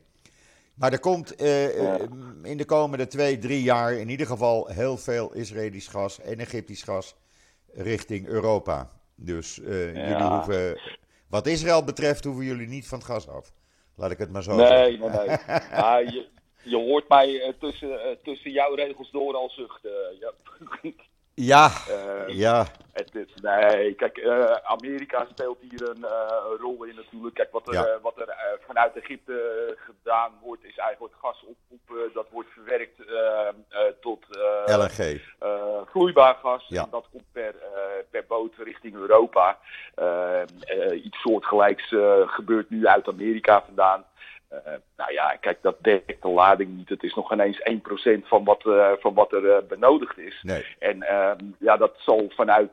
Maar 0.74 0.92
er 0.92 1.00
komt 1.00 1.36
eh, 1.36 1.94
eh, 1.94 2.02
in 2.44 2.58
de 2.58 2.66
komende 2.66 3.08
twee, 3.08 3.38
drie 3.38 3.64
jaar 3.64 3.94
in 3.94 4.10
ieder 4.10 4.26
geval 4.28 4.68
heel 4.68 4.98
veel 4.98 5.34
Israëlisch 5.34 5.88
gas 5.88 6.20
en 6.20 6.40
Egyptisch 6.40 6.84
gas 6.84 7.16
richting 7.74 8.28
Europa. 8.28 8.92
Dus 9.16 9.62
eh, 9.62 9.96
Ja. 9.96 10.08
jullie 10.10 10.24
hoeven, 10.36 10.80
wat 11.30 11.48
Israël 11.48 11.84
betreft, 11.84 12.24
hoeven 12.24 12.46
jullie 12.46 12.68
niet 12.68 12.88
van 12.88 12.98
het 12.98 13.08
gas 13.08 13.28
af. 13.30 13.54
Laat 13.96 14.12
ik 14.12 14.18
het 14.18 14.32
maar 14.32 14.44
zo 14.44 14.58
zeggen. 14.58 14.78
Nee, 14.78 14.98
nee, 14.98 15.10
nee. 15.10 15.38
Maar 15.72 16.04
je, 16.04 16.28
je 16.64 16.76
hoort 16.76 17.10
mij 17.10 17.56
tussen, 17.60 18.18
tussen 18.24 18.52
jouw 18.52 18.74
regels 18.74 19.12
door 19.12 19.34
al 19.36 19.50
zuchten. 19.50 19.92
ja. 20.20 20.34
Ja, 21.36 21.70
Eh, 21.90 22.28
ja, 22.36 22.66
Het 22.94 23.16
is, 23.16 23.34
nee, 23.42 23.94
kijk, 23.94 24.18
eh, 24.18 24.52
Amerika 24.64 25.26
speelt 25.32 25.58
hier 25.62 25.90
een, 25.90 26.04
eh, 26.04 26.44
rol 26.60 26.84
in 26.84 26.96
natuurlijk. 26.96 27.36
Kijk, 27.36 27.52
wat 27.52 27.68
er, 27.68 27.74
Ja. 27.74 27.86
eh, 27.86 28.02
wat 28.02 28.18
er 28.20 28.36
vanuit 28.68 28.96
Egypte 28.96 29.78
gedaan 29.78 30.32
wordt, 30.42 30.64
is 30.64 30.78
eigenlijk 30.78 31.14
gas 31.22 31.44
oproepen. 31.46 32.14
Dat 32.14 32.28
wordt 32.32 32.50
verwerkt 32.50 33.06
eh, 33.06 33.48
eh, 33.48 33.94
tot 34.02 34.26
LNG. 34.66 35.22
vloeibaar 35.92 36.36
gas. 36.36 36.66
Ja. 36.68 36.84
En 36.84 36.90
dat 36.92 37.06
komt 37.12 37.32
per, 37.32 37.56
per 38.10 38.26
boot 38.28 38.54
richting 38.58 38.96
Europa. 38.96 39.58
Eh, 39.96 40.42
eh, 40.42 41.06
iets 41.06 41.22
soortgelijks 41.22 41.88
gebeurt 42.26 42.70
nu 42.70 42.88
uit 42.88 43.08
Amerika 43.08 43.64
vandaan. 43.66 44.06
Eh, 44.54 44.74
nou 44.98 45.14
ja, 45.14 45.36
kijk, 45.36 45.62
dat 45.62 45.76
dekt 45.82 46.22
de 46.22 46.28
lading 46.28 46.78
niet. 46.78 46.90
Het 46.90 47.04
is 47.04 47.14
nog 47.14 47.32
ineens 47.32 47.60
1% 47.64 48.28
van 48.28 48.44
wat, 48.44 48.66
eh, 48.66 48.92
van 49.00 49.14
wat 49.14 49.32
er 49.32 49.52
eh, 49.52 49.68
benodigd 49.68 50.18
is. 50.18 50.40
Nee. 50.42 50.66
En 50.80 51.02
ehm, 51.02 51.46
ja, 51.60 51.78
dat 51.78 51.94
zal 51.98 52.30
vanuit, 52.30 52.72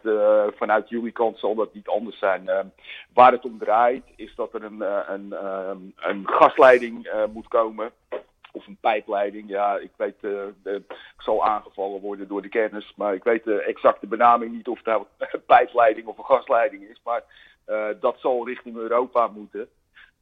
vanuit 0.57 0.89
jullie 0.89 1.13
kant 1.13 1.39
zal 1.39 1.55
dat 1.55 1.75
niet 1.75 1.89
anders 1.89 2.19
zijn. 2.19 2.49
Ehm, 2.49 2.67
waar 3.15 3.33
het 3.33 3.45
om 3.45 3.59
draait 3.59 4.05
is 4.17 4.35
dat 4.35 4.55
er 4.55 4.65
een, 4.65 4.83
eh, 4.83 5.01
een, 5.07 5.33
ehm, 5.33 5.79
een 5.97 6.29
gasleiding 6.29 7.11
moet 7.33 7.49
komen. 7.49 7.91
Of 8.53 8.67
een 8.67 8.79
pijpleiding. 8.81 9.49
Ja, 9.49 9.77
ik 9.77 9.91
weet, 9.97 10.23
ik 10.65 11.23
zal 11.23 11.45
aangevallen 11.45 12.01
worden 12.01 12.29
door 12.29 12.43
de 12.43 12.49
kennis. 12.49 12.93
Maar 12.97 13.15
ik 13.15 13.25
weet 13.25 13.45
de 13.45 13.63
exacte 13.63 14.07
benaming 14.07 14.53
niet 14.53 14.69
of 14.69 14.77
het 14.77 14.87
nou 14.87 15.05
een 15.19 15.45
pijpleiding 15.57 16.07
of 16.07 16.19
een 16.19 16.25
gasleiding 16.25 16.83
is. 16.83 17.01
Maar 17.05 17.23
dat 18.01 18.17
zal 18.19 18.47
richting 18.47 18.77
Europa 18.77 19.27
moeten. 19.27 19.69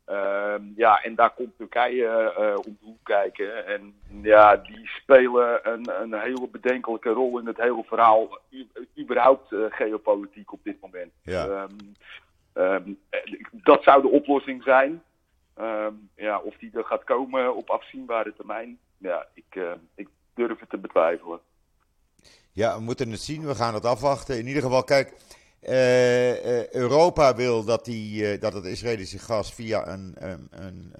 Ehm, 0.09 0.62
ja, 0.77 1.03
en 1.03 1.15
daar 1.15 1.31
komt 1.31 1.57
Turkije 1.57 2.07
eh, 2.07 2.55
om 2.57 2.77
de 2.81 2.87
hoek 2.87 2.99
kijken. 3.03 3.67
En 3.67 3.95
ja, 4.23 4.57
die 4.57 4.87
spelen 4.87 5.61
een, 5.73 5.91
een 6.03 6.21
hele 6.21 6.49
bedenkelijke 6.53 7.09
rol 7.09 7.38
in 7.38 7.47
het 7.47 7.57
hele 7.57 7.85
verhaal. 7.87 8.38
Überhaupt 8.99 9.53
eh, 9.53 9.59
geopolitiek 9.69 10.53
op 10.53 10.61
dit 10.62 10.81
moment. 10.81 11.12
Ja. 11.23 11.47
Ehm, 11.47 11.69
ehm, 12.53 12.93
eh, 13.11 13.21
dat 13.53 13.83
zou 13.83 14.03
de 14.03 14.09
oplossing 14.09 14.62
zijn. 14.62 15.03
Ja, 16.15 16.38
of 16.38 16.57
die 16.57 16.71
er 16.73 16.85
gaat 16.85 17.05
komen 17.05 17.57
op 17.57 17.71
afzienbare 17.71 18.35
termijn. 18.37 18.79
Ja, 18.99 19.27
ik, 19.35 19.61
ik 19.95 20.09
durf 20.35 20.61
het 20.61 20.71
te 20.71 20.79
betwijfelen. 20.79 21.41
Ja, 22.53 22.77
we 22.77 22.83
moeten 22.83 23.11
het 23.11 23.21
zien. 23.21 23.47
We 23.47 23.55
gaan 23.55 23.75
het 23.75 23.85
afwachten. 23.85 24.38
In 24.38 24.47
ieder 24.47 24.62
geval, 24.62 24.85
kijk. 24.85 25.12
Eh, 25.61 26.59
eh, 26.61 26.71
Europa 26.71 27.35
wil 27.35 27.65
dat, 27.65 27.85
die, 27.85 28.33
eh, 28.33 28.41
dat 28.41 28.53
het 28.53 28.65
Israëlische 28.65 29.19
gas 29.19 29.55
via 29.55 29.88
een, 29.88 30.15
een, 30.19 30.49
een 30.50 30.93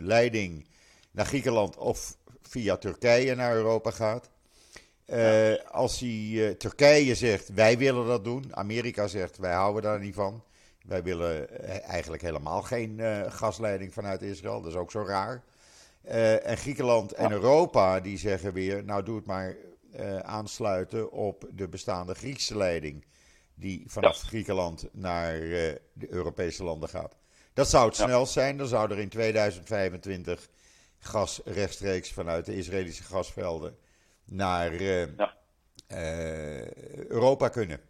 leiding 0.00 0.66
naar 1.10 1.26
Griekenland 1.26 1.76
of 1.76 2.16
via 2.42 2.76
Turkije 2.76 3.34
naar 3.34 3.54
Europa 3.54 3.90
gaat. 3.90 4.30
Als 5.70 5.98
die, 5.98 6.56
Turkije 6.56 7.14
zegt 7.14 7.48
wij 7.48 7.78
willen 7.78 8.06
dat 8.06 8.24
doen, 8.24 8.56
Amerika 8.56 9.06
zegt 9.06 9.38
wij 9.38 9.52
houden 9.52 9.82
daar 9.82 10.00
niet 10.00 10.14
van. 10.14 10.42
Wij 10.84 11.02
willen 11.02 11.62
eigenlijk 11.82 12.22
helemaal 12.22 12.62
geen 12.62 13.00
gasleiding 13.28 13.92
vanuit 13.92 14.22
Israël, 14.22 14.60
dat 14.60 14.70
is 14.70 14.78
ook 14.78 14.90
zo 14.90 15.04
raar. 15.06 15.42
En 16.42 16.56
Griekenland 16.56 17.12
en 17.12 17.32
Europa 17.32 18.00
die 18.00 18.18
zeggen 18.18 18.52
weer, 18.52 18.84
nou 18.84 19.02
doe 19.02 19.16
het 19.16 19.26
maar 19.26 19.56
aansluiten 20.22 21.10
op 21.10 21.44
de 21.54 21.68
bestaande 21.68 22.14
Griekse 22.14 22.56
leiding. 22.56 23.04
Die 23.60 23.84
vanaf 23.86 24.20
Griekenland 24.20 24.88
naar 24.92 25.34
eh, 25.34 25.40
de 25.92 26.06
Europese 26.10 26.64
landen 26.64 26.88
gaat. 26.88 27.16
Dat 27.52 27.68
zou 27.68 27.88
het 27.88 27.96
Ja. 27.96 28.04
snelst 28.04 28.32
zijn. 28.32 28.56
Dan 28.56 28.66
zou 28.66 28.90
er 28.90 28.98
in 28.98 29.08
2025 29.08 30.48
gas 30.98 31.40
rechtstreeks 31.44 32.12
vanuit 32.12 32.46
de 32.46 32.56
Israëlische 32.56 33.02
gasvelden 33.02 33.76
naar 34.24 34.72
eh, 34.72 35.16
Ja. 35.16 35.34
Europa 37.08 37.48
kunnen. 37.48 37.80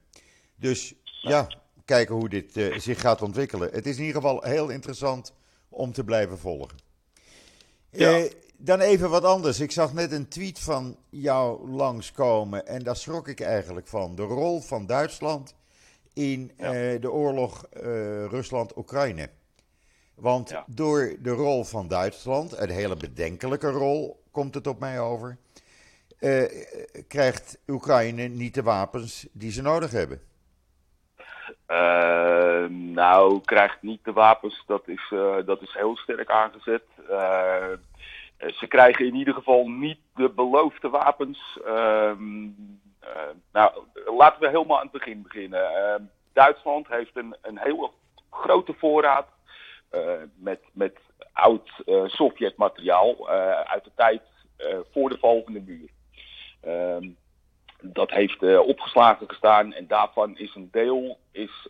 Dus 0.57 0.95
ja, 1.05 1.47
kijken 1.85 2.15
hoe 2.15 2.29
dit 2.29 2.53
zich 2.83 3.01
gaat 3.01 3.23
ontwikkelen. 3.23 3.71
Het 3.73 3.87
is 3.87 3.97
in 3.99 4.05
ieder 4.05 4.21
geval 4.23 4.43
heel 4.43 4.69
interessant 4.69 5.33
om 5.69 5.93
te 5.93 6.05
blijven 6.05 6.39
volgen. 6.39 6.79
Ja. 7.91 8.29
Dan 8.61 8.81
even 8.81 9.11
wat 9.11 9.25
anders. 9.25 9.61
Ik 9.61 9.71
zag 9.73 9.93
net 9.93 10.13
een 10.13 10.29
tweet 10.29 10.59
van 10.59 10.97
jou 11.11 11.69
langskomen 11.71 12.67
en 12.67 12.83
daar 12.83 12.97
schrok 12.97 13.29
ik 13.29 13.41
eigenlijk 13.41 13.87
van. 13.87 14.15
De 14.15 14.23
rol 14.23 14.61
van 14.61 14.87
Duitsland 14.87 15.55
in 16.19 16.53
eh, 16.57 16.71
de 17.01 17.11
oorlog 17.11 17.67
uh, 17.73 17.83
Rusland-Oekraïne. 18.25 19.31
Want 20.15 20.63
door 20.67 21.17
de 21.19 21.31
rol 21.31 21.65
van 21.65 21.89
Duitsland, 21.89 22.59
een 22.59 22.71
hele 22.71 22.97
bedenkelijke 22.97 23.71
rol 23.71 24.23
komt 24.31 24.55
het 24.55 24.67
op 24.67 24.79
mij 24.79 25.01
over, 25.01 25.37
uh, 26.21 26.45
krijgt 27.09 27.59
Oekraïne 27.67 28.23
niet 28.23 28.55
de 28.55 28.63
wapens 28.63 29.27
die 29.33 29.51
ze 29.51 29.63
nodig 29.63 29.91
hebben. 29.91 30.21
nou, 32.95 33.41
krijgt 33.41 33.83
niet 33.83 34.05
de 34.05 34.13
wapens, 34.13 34.65
dat 34.67 34.89
is, 34.89 35.15
dat 35.45 35.63
is 35.63 35.73
heel 35.73 35.97
sterk 35.97 36.31
aangezet. 36.31 36.83
Eh, 38.39 38.49
ze 38.53 38.67
krijgen 38.67 39.07
in 39.07 39.15
ieder 39.15 39.35
geval 39.35 39.69
niet 39.69 39.99
de 40.15 40.31
beloofde 40.31 40.89
wapens. 40.89 41.59
Ehm, 43.15 43.19
eh, 43.19 43.35
nou, 43.53 43.73
laten 44.17 44.41
we 44.41 44.49
helemaal 44.49 44.77
aan 44.77 44.83
het 44.83 44.93
begin 44.93 45.23
beginnen. 45.23 45.75
Ehm, 45.75 46.03
Duitsland 46.33 46.89
heeft 46.89 47.17
een, 47.17 47.37
een 47.43 47.59
hele 47.59 47.91
grote 48.31 48.75
voorraad 48.79 49.27
eh, 49.91 50.13
met, 50.35 50.61
met 50.73 50.99
oud 51.33 51.71
Sovjet-materiaal 52.05 53.29
uit 53.69 53.85
de 53.85 53.91
tijd 53.95 54.23
voor 54.93 55.09
de 55.09 55.19
val 55.19 55.43
van 55.45 55.53
de 55.53 55.61
muur. 55.61 55.89
Ehm, 56.61 57.09
dat 57.81 58.11
heeft 58.11 58.59
opgeslagen 58.59 59.29
gestaan 59.29 59.73
en 59.73 59.87
daarvan 59.87 60.39
is 60.39 60.55
een 60.55 60.69
deel 60.71 61.19
is, 61.33 61.69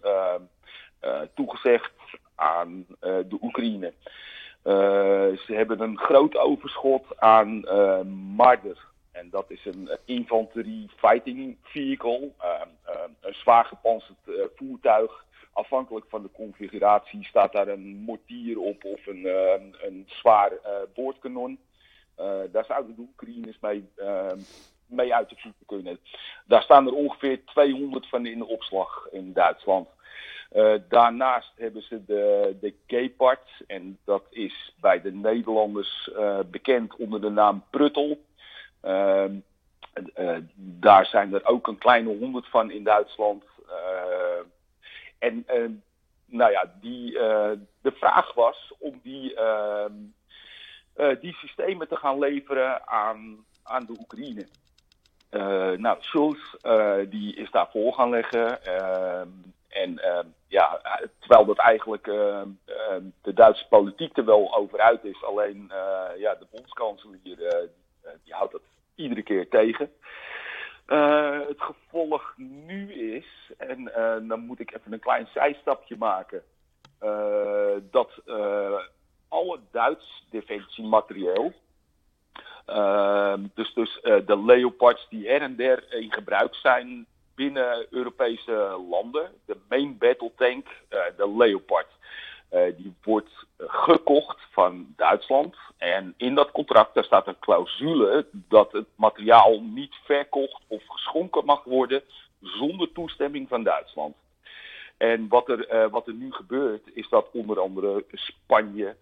toegezegd 1.35 1.92
aan 2.35 2.87
de 3.00 3.38
Oekraïne. 3.40 3.92
Eh, 4.62 5.37
ze 5.47 5.52
hebben 5.54 5.80
een 5.80 5.99
groot 5.99 6.37
overschot 6.37 7.21
aan 7.21 7.61
Marder. 8.37 8.87
En 9.18 9.30
dat 9.30 9.50
is 9.50 9.64
een 9.64 9.90
infanterie 10.04 10.90
fighting 10.96 11.56
vehicle. 11.62 12.30
Uh, 12.40 12.60
een 13.20 13.34
zwaar 13.34 13.64
gepantserd 13.64 14.18
voertuig. 14.54 15.26
Afhankelijk 15.52 16.06
van 16.08 16.22
de 16.22 16.30
configuratie 16.32 17.25
staat 17.25 17.52
daar 17.52 17.68
een 17.68 17.96
mortier 17.96 18.58
op 18.58 18.84
of 18.84 19.06
een, 19.06 19.25
een 19.80 20.04
zwaar 20.06 20.52
boordkanon. 20.94 21.58
daar 22.52 22.64
zouden 22.64 22.94
de 22.94 23.02
Oekraïners 23.02 23.58
mee, 23.60 23.88
mee 24.87 25.14
uit 25.14 25.28
de 25.28 25.37
voeten 25.38 25.66
kunnen. 25.66 25.98
Daar 26.46 26.62
staan 26.62 26.87
er 26.87 26.92
ongeveer 26.92 27.44
200 27.44 28.08
van 28.08 28.26
in 28.26 28.38
de 28.38 28.46
opslag 28.46 29.08
in 29.10 29.32
Duitsland. 29.32 29.88
Daarnaast 30.88 31.52
hebben 31.56 31.82
ze 31.82 32.04
de, 32.04 32.56
de 32.60 32.75
Gepard. 32.87 33.62
En 33.66 33.98
dat 34.04 34.25
is 34.30 34.75
bij 34.80 35.00
de 35.00 35.12
Nederlanders 35.12 36.10
bekend 36.50 36.96
onder 36.96 37.20
de 37.20 37.30
naam 37.30 37.64
Pruttel. 37.70 38.18
Uh, 38.85 39.25
daar 40.54 41.06
zijn 41.06 41.35
er 41.35 41.47
ook 41.47 41.66
een 41.66 41.78
kleine 41.78 42.16
honderd 42.16 42.49
van 42.49 42.70
in 42.70 42.85
Duitsland. 42.85 43.44
en 45.18 45.44
nou 46.26 46.52
ja, 46.52 46.73
die, 46.80 47.12
de 47.82 47.92
vraag 47.92 48.35
was 48.35 48.73
om 48.78 49.00
die, 49.02 49.35
ehm, 49.35 49.92
die 51.20 51.35
systemen 51.35 51.88
te 51.88 51.97
gaan 51.97 52.18
leveren 52.18 52.88
aan, 52.88 53.44
aan 53.62 53.87
de 53.87 53.97
Oekraïne. 54.00 54.47
nou, 55.78 55.97
Schulz 56.00 56.54
die 57.08 57.37
is 57.37 57.50
daarvoor 57.50 57.92
gaan 57.92 58.11
leggen. 58.11 58.64
Ehm, 58.64 59.28
en 59.68 59.99
ehm, 59.99 60.26
ja, 60.47 60.80
terwijl 61.18 61.44
dat 61.44 61.58
eigenlijk 61.58 62.06
ehm, 62.06 62.49
ehm, 62.64 63.02
de 63.23 63.32
Duitse 63.32 63.66
politiek 63.68 64.16
er 64.16 64.25
wel 64.25 64.56
over 64.56 64.80
uit 64.80 65.04
is. 65.04 65.25
Alleen 65.25 65.73
ja, 66.16 66.35
de 66.35 66.47
bondskanselier 66.50 67.68
die 68.24 68.34
houdt 68.34 68.52
dat 68.52 68.62
iedere 68.94 69.22
keer 69.22 69.48
tegen. 69.48 69.90
Uh, 70.87 71.40
het 71.48 71.61
gevolg 71.61 72.35
nu 72.37 72.92
is, 72.92 73.52
en 73.56 73.85
dan 74.28 74.40
moet 74.40 74.61
ik 74.61 74.74
even 74.74 74.92
een 74.92 75.00
klein 75.00 75.28
zijstapje 75.35 75.96
maken, 75.96 76.42
dat 77.90 78.22
alle 79.28 79.61
Duits 79.70 80.26
defensiematerieel, 80.30 81.52
dus, 83.54 83.74
dus 83.74 84.00
de 84.02 84.42
Leopards 84.46 85.06
die 85.09 85.28
her 85.28 85.42
en 85.42 85.56
der 85.56 85.92
in 85.92 86.12
gebruik 86.12 86.54
zijn, 86.54 87.06
binnen 87.35 87.87
Europese 87.90 88.85
landen. 88.90 89.33
De 89.44 89.56
main 89.68 89.98
battle 89.98 90.33
tank, 90.37 90.66
de 91.16 91.35
Leopard. 91.37 91.88
Uh, 92.52 92.76
die 92.76 92.94
wordt 93.02 93.46
gekocht 93.58 94.38
van 94.50 94.92
Duitsland. 94.96 95.56
En 95.76 96.14
in 96.16 96.34
dat 96.34 96.50
contract 96.50 96.94
daar 96.94 97.04
staat 97.04 97.26
een 97.26 97.38
clausule 97.40 98.26
dat 98.32 98.72
het 98.72 98.87
materiaal 98.94 99.61
niet 99.61 99.94
verkocht 100.04 100.62
of 100.66 100.82
geschonken 100.87 101.44
mag 101.44 101.64
worden 101.64 102.02
zonder 102.40 102.92
toestemming 102.92 103.48
van 103.48 103.62
Duitsland. 103.62 104.16
En 104.96 105.28
wat 105.28 105.48
er, 105.48 105.74
uh, 105.74 105.90
wat 105.90 106.06
er 106.06 106.14
nu 106.14 106.32
gebeurt 106.32 106.82
is 106.94 107.08
dat 107.08 107.28
onder 107.32 107.61
andere 107.61 108.04
Spanje, 108.12 108.96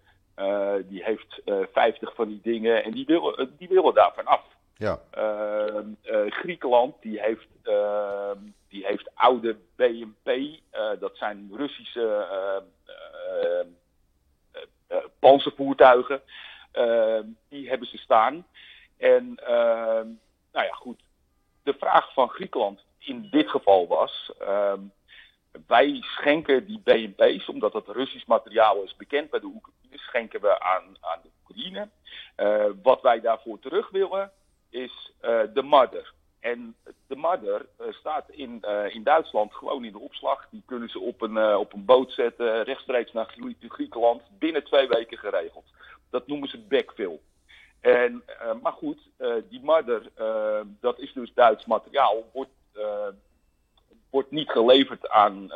die 0.87 1.03
heeft 1.03 1.41
50 1.71 2.15
van 2.15 2.27
die 2.27 2.39
dingen 2.43 2.83
en 2.83 2.91
die 2.91 3.05
willen, 3.05 3.55
die 3.57 3.67
willen 3.67 3.93
daarvan 3.93 4.25
af. 4.25 4.43
Ja. 4.77 4.99
Ehm, 5.11 5.87
eh, 6.03 6.31
Griekenland 6.31 6.95
die 7.01 7.21
heeft, 7.21 7.47
ehm, 7.63 8.37
die 8.77 8.85
heeft 8.85 9.09
oude 9.13 9.57
BMP, 9.75 10.27
uh, 10.27 10.59
eh, 10.69 10.99
dat 10.99 11.17
zijn 11.17 11.51
Russische 11.55 12.27
ehm, 12.31 13.67
eh, 14.87 14.97
panzervoertuigen. 15.19 16.21
die 17.49 17.69
hebben 17.69 17.87
ze 17.87 17.97
staan. 17.97 18.45
En 18.97 19.39
nou 20.51 20.65
ja, 20.65 20.71
goed. 20.71 21.01
De 21.63 21.73
vraag 21.79 22.13
van 22.13 22.29
Griekenland 22.29 22.79
in 22.99 23.27
dit 23.31 23.49
geval 23.49 23.87
was. 23.87 24.31
wij 25.67 25.97
schenken 26.01 26.65
die 26.65 26.81
BMP's, 26.83 27.49
omdat 27.49 27.73
het 27.73 27.87
Russisch 27.87 28.25
materiaal 28.25 28.83
is 28.83 28.95
bekend 28.95 29.29
bij 29.29 29.39
de 29.39 29.45
Oekraïne, 29.45 29.97
schenken 29.97 30.41
we 30.41 30.59
aan, 30.59 30.97
aan 30.99 31.19
de 31.23 31.29
Oekraïne. 31.39 31.89
wat 32.83 33.01
wij 33.01 33.21
daarvoor 33.21 33.59
terug 33.59 33.89
willen, 33.89 34.31
is 34.69 35.11
uh, 35.21 35.41
de 35.53 35.61
Madder. 35.61 36.13
En 36.51 36.75
de 37.07 37.15
Madder 37.15 37.65
uh, 37.81 37.87
staat 37.93 38.29
in, 38.29 38.61
uh, 38.61 38.95
in 38.95 39.03
Duitsland 39.03 39.53
gewoon 39.53 39.85
in 39.85 39.91
de 39.91 39.99
opslag. 39.99 40.47
Die 40.49 40.63
kunnen 40.65 40.89
ze 40.89 40.99
op 40.99 41.21
een, 41.21 41.55
op 41.55 41.73
een 41.73 41.85
boot 41.85 42.11
zetten, 42.11 42.63
rechtstreeks 42.63 43.11
naar 43.11 43.35
Griekenland, 43.67 44.21
binnen 44.39 44.63
twee 44.63 44.87
weken 44.87 45.17
geregeld. 45.17 45.65
Dat 46.09 46.27
noemen 46.27 46.49
ze 46.49 46.57
backfill. 46.57 47.19
En, 47.79 48.23
maar 48.61 48.71
goed, 48.71 48.97
die 49.49 49.63
Madder, 49.63 50.11
dat 50.79 50.99
is 50.99 51.13
dus 51.13 51.33
Duits 51.33 51.65
materiaal, 51.65 52.29
wordt, 52.33 52.51
wordt 54.09 54.31
niet 54.31 54.49
geleverd 54.49 55.09
aan 55.09 55.51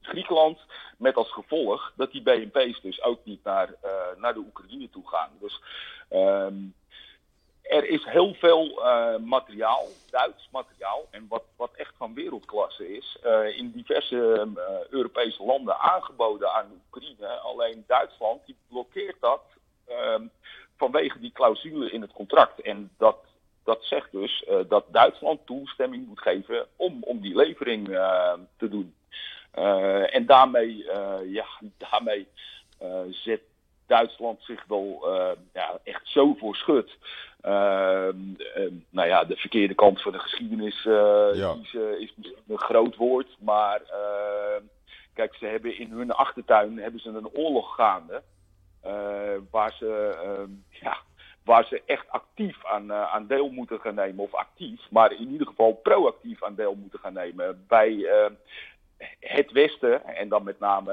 Griekenland. 0.00 0.58
Met 0.98 1.16
als 1.16 1.32
gevolg 1.32 1.92
dat 1.96 2.12
die 2.12 2.22
BNP's 2.22 2.80
dus 2.80 3.02
ook 3.02 3.24
niet 3.24 3.44
naar, 3.44 3.74
naar 4.16 4.34
de 4.34 4.44
Oekraïne 4.46 4.90
toe 4.90 5.08
gaan. 5.08 5.30
Dus 5.40 5.62
ehm, 6.08 6.54
er 7.70 7.88
is 7.88 8.04
heel 8.04 8.34
veel 8.34 8.78
uh, 8.78 9.16
materiaal, 9.16 9.86
Duits 10.10 10.48
materiaal, 10.52 11.06
en 11.10 11.26
wat, 11.28 11.42
wat 11.56 11.70
echt 11.76 11.92
van 11.96 12.14
wereldklasse 12.14 12.96
is, 12.96 13.18
uh, 13.24 13.58
in 13.58 13.70
diverse 13.70 14.46
uh, 14.56 14.62
Europese 14.88 15.42
landen 15.42 15.78
aangeboden 15.78 16.52
aan 16.52 16.82
Oekraïne. 16.86 17.26
Alleen 17.26 17.84
Duitsland 17.86 18.46
die 18.46 18.56
blokkeert 18.68 19.16
dat 19.20 19.42
ehm, 19.86 20.26
vanwege 20.76 21.20
die 21.20 21.32
clausule 21.32 21.90
in 21.90 22.00
het 22.00 22.12
contract. 22.12 22.60
En 22.60 22.90
dat, 22.98 23.16
dat 23.64 23.84
zegt 23.84 24.12
dus 24.12 24.48
dat 24.68 24.84
Duitsland 24.88 25.46
toestemming 25.46 26.06
moet 26.06 26.20
geven 26.20 26.66
om, 26.76 27.02
om 27.02 27.20
die 27.20 27.36
levering 27.36 27.86
te 28.56 28.68
doen. 28.68 28.94
en 30.10 30.26
daarmee, 30.26 30.84
ja, 31.24 31.46
daarmee 31.90 32.28
zet 33.10 33.40
Duitsland 33.86 34.42
zich 34.42 34.64
wel 34.68 35.08
ja, 35.52 35.78
echt 35.84 36.08
zo 36.08 36.34
voor 36.34 36.56
schut. 36.56 36.90
Ehm, 37.40 38.16
ehm, 38.54 38.74
nou 38.90 39.08
ja, 39.08 39.24
de 39.24 39.36
verkeerde 39.36 39.74
kant 39.74 40.02
van 40.02 40.12
de 40.12 40.18
geschiedenis 40.18 40.84
uh, 40.84 41.28
is, 41.62 41.72
uh, 41.72 42.00
is 42.00 42.14
een 42.48 42.58
groot 42.58 42.96
woord. 42.96 43.36
Maar 43.38 43.80
ehm, 43.80 44.62
kijk, 45.14 45.34
ze 45.34 45.46
hebben 45.46 45.78
in 45.78 45.90
hun 45.90 46.10
achtertuin 46.10 46.78
hebben 46.78 47.00
ze 47.00 47.08
een 47.08 47.34
oorlog 47.34 47.74
gaande. 47.74 48.22
Eh, 48.82 49.36
waar, 49.50 49.72
ze, 49.78 50.14
ja, 50.68 50.96
waar 51.44 51.64
ze 51.64 51.82
echt 51.86 52.08
actief 52.08 52.66
aan, 52.66 52.92
aan 52.92 53.26
deel 53.26 53.50
moeten 53.50 53.80
gaan 53.80 53.94
nemen. 53.94 54.24
Of 54.24 54.34
actief, 54.34 54.80
maar 54.90 55.12
in 55.12 55.28
ieder 55.30 55.46
geval 55.46 55.72
proactief 55.72 56.44
aan 56.44 56.54
deel 56.54 56.74
moeten 56.74 56.98
gaan 56.98 57.12
nemen. 57.12 57.64
Bij 57.68 58.08
het 59.20 59.52
Westen, 59.52 60.04
en 60.04 60.28
dan 60.28 60.44
met 60.44 60.58
name 60.58 60.92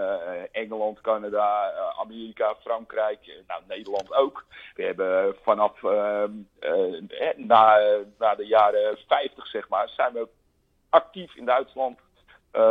Engeland, 0.52 1.02
Canada, 1.02 1.72
Amerika, 2.00 2.56
Frankrijk, 2.62 3.20
nou, 3.48 3.62
Nederland 3.68 4.14
ook. 4.14 4.46
We 4.76 4.84
hebben 4.84 5.36
vanaf 5.42 5.84
ehm, 5.84 6.32
na, 7.36 7.78
de 8.36 8.46
jaren 8.46 8.98
50, 9.08 9.48
zeg 9.48 9.70
maar, 9.70 9.90
zijn 9.90 10.14
we 10.14 10.28
actief 10.90 11.36
in 11.36 11.46
Duitsland 11.46 12.00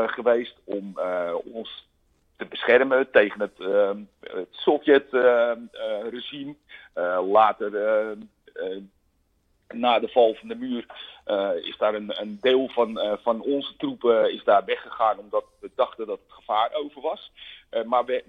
geweest 0.07 0.57
om 0.64 1.01
ons 1.44 1.88
te 2.37 2.44
beschermen 2.44 3.11
tegen 3.11 3.40
het, 3.40 3.59
het 4.20 4.49
Sovjet-regime. 4.51 6.55
later 7.31 7.70
na 9.68 9.99
de 9.99 10.09
val 10.09 10.35
van 10.35 10.49
de 10.49 10.55
muur 10.55 10.87
is 11.62 11.76
daar 11.76 11.94
een, 11.94 12.20
een 12.20 12.38
deel 12.40 12.68
van, 12.68 12.98
uh, 12.98 13.12
van 13.22 13.40
onze 13.40 13.76
troepen 13.76 14.32
is 14.32 14.44
daar 14.44 14.64
weggegaan 14.64 15.18
omdat 15.18 15.44
we 15.60 15.70
dachten 15.74 16.06
dat 16.06 16.18
het 16.18 16.32
gevaar 16.32 16.72
over 16.72 17.00
was. 17.00 17.32
Maar 17.84 18.22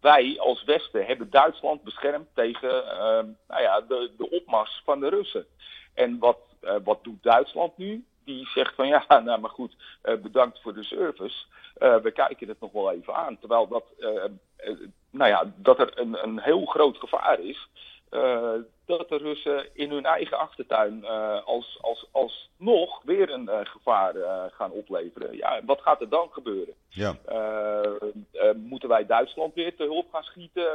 wij 0.00 0.38
als 0.38 0.64
Westen 0.64 1.06
hebben 1.06 1.30
Duitsland 1.30 1.82
beschermd 1.82 2.28
tegen 2.34 2.84
nou 3.48 3.62
ja, 3.62 3.80
de, 3.80 4.10
de 4.16 4.30
opmars 4.30 4.82
van 4.84 5.00
de 5.00 5.08
Russen. 5.08 5.46
En 5.94 6.18
wat, 6.18 6.38
wat 6.84 7.04
doet 7.04 7.22
Duitsland 7.22 7.76
nu? 7.76 8.04
Die 8.24 8.46
zegt 8.46 8.74
van 8.74 8.86
ja, 8.86 9.04
nou 9.24 9.40
maar 9.40 9.50
goed, 9.50 9.76
bedankt 10.02 10.60
voor 10.62 10.74
de 10.74 10.84
service. 10.84 11.44
we 11.78 12.10
kijken 12.14 12.48
het 12.48 12.60
nog 12.60 12.72
wel 12.72 12.92
even 12.92 13.14
aan. 13.14 13.38
Terwijl 13.38 13.68
dat, 13.68 13.84
nou 15.10 15.30
ja, 15.30 15.52
dat 15.56 15.78
er 15.78 15.98
een, 15.98 16.22
een 16.22 16.40
heel 16.40 16.64
groot 16.64 16.96
gevaar 16.96 17.40
is. 17.40 17.68
Uh, 18.10 18.52
dat 18.84 19.08
de 19.08 19.16
Russen 19.16 19.66
in 19.72 19.90
hun 19.90 20.04
eigen 20.04 20.38
achtertuin 20.38 20.98
uh, 21.02 21.44
als, 21.44 21.78
als, 21.80 22.08
als 22.10 22.50
nog 22.56 23.02
weer 23.02 23.30
een 23.30 23.48
uh, 23.48 23.58
gevaar 23.62 24.14
gaan 24.52 24.70
opleveren. 24.70 25.36
Ja, 25.36 25.60
wat 25.64 25.80
gaat 25.80 26.00
er 26.00 26.08
dan 26.08 26.28
gebeuren? 26.30 26.74
Ja. 26.88 27.16
moeten 28.56 28.88
wij 28.88 29.06
Duitsland 29.06 29.54
weer 29.54 29.76
te 29.76 29.82
hulp 29.82 30.06
gaan 30.12 30.22
schieten? 30.22 30.68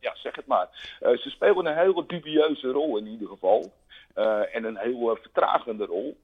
ja, 0.00 0.14
zeg 0.14 0.36
het 0.36 0.46
maar. 0.46 0.68
ze 1.00 1.30
spelen 1.30 1.66
een 1.66 1.76
hele 1.76 2.06
dubieuze 2.06 2.70
rol 2.70 2.96
in 2.96 3.06
ieder 3.06 3.28
geval. 3.28 3.72
en 4.52 4.64
een 4.64 4.76
heel 4.76 5.16
vertragende 5.20 5.84
rol. 5.84 6.16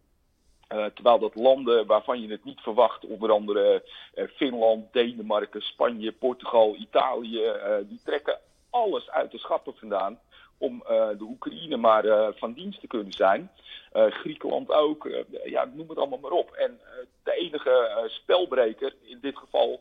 terwijl 0.68 1.18
dat 1.18 1.34
landen 1.34 1.86
waarvan 1.86 2.20
je 2.20 2.28
het 2.28 2.44
niet 2.44 2.60
verwacht, 2.60 3.06
onder 3.06 3.30
andere 3.30 3.82
Finland, 4.14 4.92
Denemarken, 4.92 5.62
Spanje, 5.62 6.12
Portugal, 6.12 6.74
Italië, 6.76 7.52
die 7.88 8.00
trekken 8.04 8.38
alles 8.70 9.10
uit 9.10 9.30
de 9.30 9.38
schappen 9.38 9.74
vandaan 9.74 10.18
om 10.58 10.82
uh, 10.90 11.08
de 11.08 11.24
Oekraïne 11.24 11.76
maar 11.76 12.04
uh, 12.04 12.28
van 12.34 12.52
dienst 12.52 12.80
te 12.80 12.86
kunnen 12.86 13.12
zijn. 13.12 13.50
Uh, 13.92 14.06
Griekenland 14.06 14.70
ook, 14.70 15.08
ja, 15.44 15.64
noem 15.74 15.88
het 15.88 15.98
allemaal 15.98 16.18
maar 16.18 16.30
op. 16.30 16.52
En 16.52 16.80
de 17.22 17.32
enige 17.32 18.04
spelbreker 18.06 18.94
in 19.02 19.18
dit 19.20 19.36
geval 19.36 19.80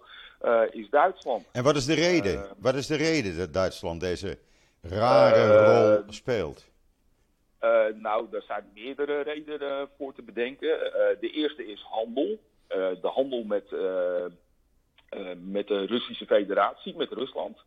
is 0.71 0.89
Duitsland. 0.89 1.45
En 1.51 1.63
wat 1.63 1.75
is 1.75 1.85
de 1.85 1.93
reden? 1.93 2.47
wat 2.57 2.75
is 2.75 2.87
de 2.87 2.95
reden 2.95 3.37
dat 3.37 3.53
Duitsland 3.53 4.01
deze 4.01 4.37
rare 4.81 5.65
rol 5.65 6.13
speelt? 6.13 6.71
nou, 7.95 8.27
daar 8.31 8.41
zijn 8.41 8.71
meerdere 8.73 9.21
redenen 9.21 9.89
voor 9.97 10.13
te 10.13 10.21
bedenken. 10.21 10.67
de 11.19 11.29
eerste 11.29 11.65
is 11.65 11.81
handel. 11.81 12.39
de 12.67 12.97
handel 13.01 13.43
met, 13.43 13.71
met 15.39 15.67
de 15.67 15.85
Russische 15.85 16.25
Federatie, 16.25 16.95
met 16.95 17.11
Rusland. 17.11 17.57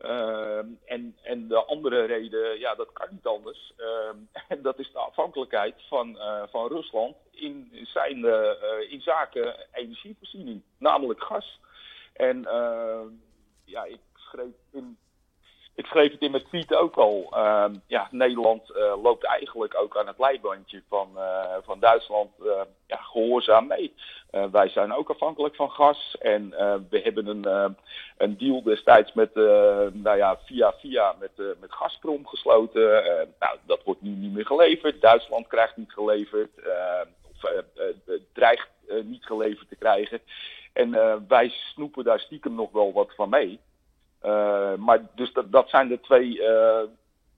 Uh, 0.00 0.58
en, 0.84 1.16
en 1.22 1.48
de 1.48 1.64
andere 1.64 2.04
reden, 2.04 2.58
ja, 2.58 2.74
dat 2.74 2.92
kan 2.92 3.08
niet 3.10 3.26
anders. 3.26 3.72
Uh, 3.78 4.10
en 4.48 4.62
dat 4.62 4.78
is 4.78 4.92
de 4.92 4.98
afhankelijkheid 4.98 5.74
van, 5.88 6.08
uh, 6.16 6.42
van 6.50 6.68
Rusland 6.68 7.16
in, 7.30 7.70
zijn, 7.82 8.18
uh, 8.18 8.50
in 8.88 9.00
zaken 9.00 9.66
energievoorziening, 9.72 10.62
namelijk 10.78 11.22
gas. 11.22 11.60
En 12.12 12.44
ehm, 12.44 13.08
ja, 13.64 13.84
ik 13.84 14.00
schreef 14.14 14.54
in 14.72 14.98
ik 15.78 15.86
schreef 15.86 16.12
het 16.12 16.20
in 16.20 16.30
mijn 16.30 16.46
tweet 16.46 16.74
ook 16.74 16.96
al. 16.96 17.32
Uh, 17.34 17.64
ja, 17.86 18.08
Nederland 18.10 18.70
uh, 18.70 19.02
loopt 19.02 19.24
eigenlijk 19.24 19.80
ook 19.80 19.96
aan 19.96 20.06
het 20.06 20.18
leibandje 20.18 20.82
van, 20.88 21.08
uh, 21.16 21.54
van 21.62 21.80
Duitsland 21.80 22.30
uh, 22.42 22.60
ja, 22.86 22.96
gehoorzaam 22.96 23.66
mee. 23.66 23.94
wij 24.50 24.68
zijn 24.68 24.92
ook 24.92 25.10
afhankelijk 25.10 25.54
van 25.54 25.70
gas. 25.70 26.16
En 26.20 26.50
we 26.90 27.00
hebben 27.00 27.26
een, 27.26 27.76
een 28.16 28.38
deal 28.38 28.62
destijds 28.62 29.12
met, 29.12 29.34
nou 29.92 30.16
ja, 30.16 30.38
via 30.44 30.72
via 30.72 31.14
met, 31.18 31.30
met 31.60 31.72
Gazprom 31.72 32.26
gesloten. 32.26 32.90
nou, 33.38 33.58
dat 33.66 33.84
wordt 33.84 34.02
nu 34.02 34.10
niet 34.10 34.32
meer 34.32 34.46
geleverd. 34.46 35.00
Duitsland 35.00 35.46
krijgt 35.46 35.76
niet 35.76 35.92
geleverd. 35.92 36.50
of 37.32 37.52
dreigt 38.32 38.68
niet 39.04 39.24
geleverd 39.24 39.68
te 39.68 39.76
krijgen. 39.76 40.20
En 40.72 40.90
wij 41.28 41.48
snoepen 41.48 42.04
daar 42.04 42.20
stiekem 42.20 42.54
nog 42.54 42.72
wel 42.72 42.92
wat 42.92 43.14
van 43.14 43.28
mee. 43.28 43.60
Uh, 44.24 44.74
maar 44.74 45.00
dus 45.14 45.32
dat, 45.32 45.52
dat 45.52 45.68
zijn 45.68 45.88
de 45.88 46.00
twee, 46.00 46.38
uh, 46.38 46.80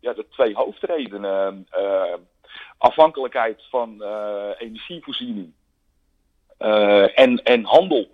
ja, 0.01 0.12
de 0.12 0.27
twee 0.31 0.55
hoofdredenen. 0.55 1.66
Uh, 1.77 2.14
afhankelijkheid 2.79 3.62
van 3.71 4.03
energievoorziening 4.59 5.53
en, 7.14 7.43
en 7.43 7.64
handel. 7.64 8.09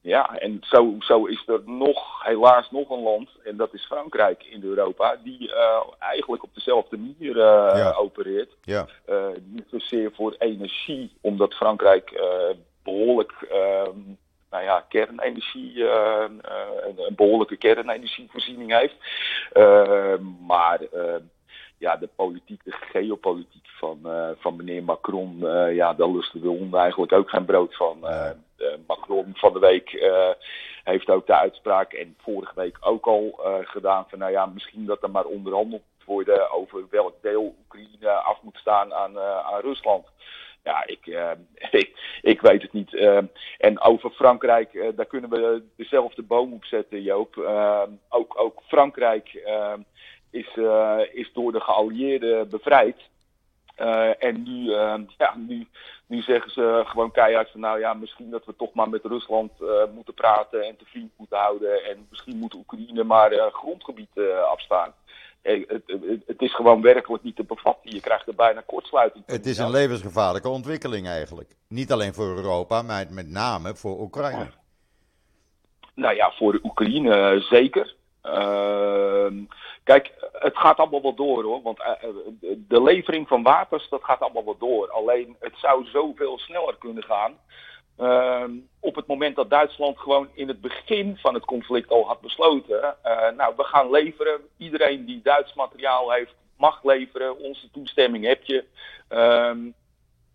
ja, 0.00 0.38
en 0.38 0.58
zo, 0.60 0.94
zo 0.98 1.24
is 1.24 1.42
er 1.46 1.60
nog, 1.64 2.24
helaas 2.24 2.70
nog 2.70 2.90
een 2.90 3.02
land, 3.02 3.30
en 3.44 3.56
dat 3.56 3.74
is 3.74 3.84
Frankrijk 3.84 4.44
in 4.44 4.62
Europa, 4.62 5.16
die 5.24 5.54
eigenlijk 5.98 6.42
op 6.42 6.54
dezelfde 6.54 6.96
manier 6.96 7.36
ja. 7.36 7.92
opereert. 7.92 8.56
Ja. 8.62 8.86
niet 9.44 9.66
zozeer 9.70 10.12
voor 10.14 10.34
energie, 10.38 11.12
omdat 11.20 11.54
Frankrijk 11.54 12.20
behoorlijk 12.82 13.32
nou 14.50 14.64
ja, 14.64 14.84
kernenergie, 14.88 15.74
uh, 15.74 16.24
een 16.96 17.14
behoorlijke 17.14 17.56
kernenergievoorziening 17.56 18.72
heeft. 18.78 18.94
Uh, 19.54 20.14
maar 20.46 20.80
ja, 21.78 21.96
de 21.96 22.08
politiek, 22.16 22.64
de 22.64 22.72
geopolitiek 22.72 23.68
van, 23.78 23.98
van 24.38 24.56
meneer 24.56 24.82
Macron, 24.82 25.38
ja, 25.74 25.94
daar 25.94 26.10
lusten 26.10 26.40
de 26.40 26.48
honden 26.48 26.80
eigenlijk 26.80 27.12
ook 27.12 27.30
geen 27.30 27.44
brood 27.44 27.76
van. 27.76 27.98
Macron 28.86 29.32
van 29.34 29.52
de 29.52 29.58
week 29.58 30.12
heeft 30.84 31.10
ook 31.10 31.26
de 31.26 31.36
uitspraak 31.36 31.92
en 31.92 32.16
vorige 32.22 32.52
week 32.54 32.76
ook 32.80 33.06
al 33.06 33.40
gedaan 33.62 34.04
van 34.08 34.18
nou 34.18 34.32
ja, 34.32 34.46
misschien 34.46 34.86
dat 34.86 35.02
er 35.02 35.10
maar 35.10 35.24
onderhandeld 35.24 35.82
worden 36.04 36.50
over 36.50 36.84
welk 36.90 37.14
deel 37.22 37.54
Oekraïne 37.60 38.10
af 38.10 38.42
moet 38.42 38.56
staan 38.56 38.94
aan, 38.94 39.18
aan 39.18 39.60
Rusland. 39.60 40.06
Ja, 40.62 40.86
ik, 40.86 41.06
uh, 41.06 41.30
ik, 41.80 42.18
ik 42.22 42.40
weet 42.40 42.62
het 42.62 42.72
niet. 42.72 42.92
Uh, 42.92 43.18
en 43.58 43.80
over 43.80 44.10
Frankrijk, 44.10 44.72
uh, 44.72 44.88
daar 44.96 45.06
kunnen 45.06 45.30
we 45.30 45.62
dezelfde 45.76 46.22
boom 46.22 46.52
op 46.52 46.64
zetten, 46.64 47.02
Joop. 47.02 47.36
ook, 48.08 48.40
ook 48.40 48.62
Frankrijk 48.66 49.42
is, 50.30 50.58
is 51.12 51.32
door 51.32 51.52
de 51.52 51.60
geallieerden 51.60 52.48
bevrijd. 52.48 52.96
en 54.18 54.42
nu, 54.42 54.70
ja, 55.18 55.36
nu, 55.36 55.66
nu 56.06 56.22
zeggen 56.22 56.50
ze 56.50 56.82
gewoon 56.86 57.10
keihard 57.10 57.50
van 57.50 57.60
nou 57.60 57.78
ja, 57.78 57.94
misschien 57.94 58.30
dat 58.30 58.44
we 58.44 58.56
toch 58.56 58.74
maar 58.74 58.88
met 58.88 59.04
Rusland 59.04 59.52
moeten 59.94 60.14
praten 60.14 60.62
en 60.62 60.76
te 60.76 60.84
vriend 60.84 61.12
moeten 61.16 61.38
houden. 61.38 61.84
En 61.84 62.06
misschien 62.10 62.36
moet 62.36 62.54
Oekraïne 62.54 63.04
maar 63.04 63.30
grondgebied 63.52 64.20
afstaan 64.50 64.94
het, 65.42 65.82
het, 66.26 66.42
is 66.42 66.54
gewoon 66.54 66.82
werkelijk 66.82 67.22
niet 67.22 67.36
te 67.36 67.44
bevatten. 67.44 67.90
Je 67.90 68.00
krijgt 68.00 68.28
er 68.28 68.34
bijna 68.34 68.62
kortsluiting. 68.66 69.24
Het 69.26 69.46
is 69.46 69.58
een 69.58 69.70
levensgevaarlijke 69.70 70.48
ontwikkeling 70.48 71.06
eigenlijk. 71.06 71.56
Niet 71.68 71.92
alleen 71.92 72.14
voor 72.14 72.36
Europa, 72.36 72.82
maar 72.82 73.06
met 73.10 73.28
name 73.28 73.74
voor 73.74 74.00
Oekraïne. 74.00 74.50
Nou 75.94 76.14
ja, 76.14 76.30
voor 76.30 76.52
de 76.52 76.60
Oekraïne 76.62 77.14
eh, 77.14 77.40
zeker. 77.40 77.94
Uh, 78.24 79.26
kijk, 79.84 80.12
het 80.32 80.56
gaat 80.56 80.76
allemaal 80.76 81.02
wel 81.02 81.14
door 81.14 81.42
hoor. 81.42 81.62
Want 81.62 81.78
uh, 81.78 82.10
de 82.68 82.82
levering 82.82 83.28
van 83.28 83.42
wapens, 83.42 83.88
dat 83.88 84.04
gaat 84.04 84.20
allemaal 84.20 84.44
wel 84.44 84.58
door. 84.58 84.90
Alleen 84.90 85.36
het 85.40 85.54
zou 85.56 85.84
zoveel 85.84 86.38
sneller 86.38 86.76
kunnen 86.78 87.02
gaan. 87.02 87.32
Uh, 88.00 88.44
op 88.80 88.94
het 88.94 89.06
moment 89.06 89.36
dat 89.36 89.50
Duitsland 89.50 89.98
gewoon 89.98 90.28
in 90.34 90.48
het 90.48 90.60
begin 90.60 91.16
van 91.16 91.34
het 91.34 91.44
conflict 91.44 91.90
al 91.90 92.06
had 92.06 92.20
besloten, 92.20 92.96
uh, 93.04 93.30
nou 93.36 93.52
we 93.56 93.64
gaan 93.64 93.90
leveren, 93.90 94.40
iedereen 94.56 95.04
die 95.04 95.20
Duits 95.22 95.54
materiaal 95.54 96.12
heeft 96.12 96.34
mag 96.56 96.84
leveren, 96.84 97.38
onze 97.38 97.70
toestemming 97.70 98.24
heb 98.24 98.44
je. 98.44 98.64
Uh, 99.10 99.52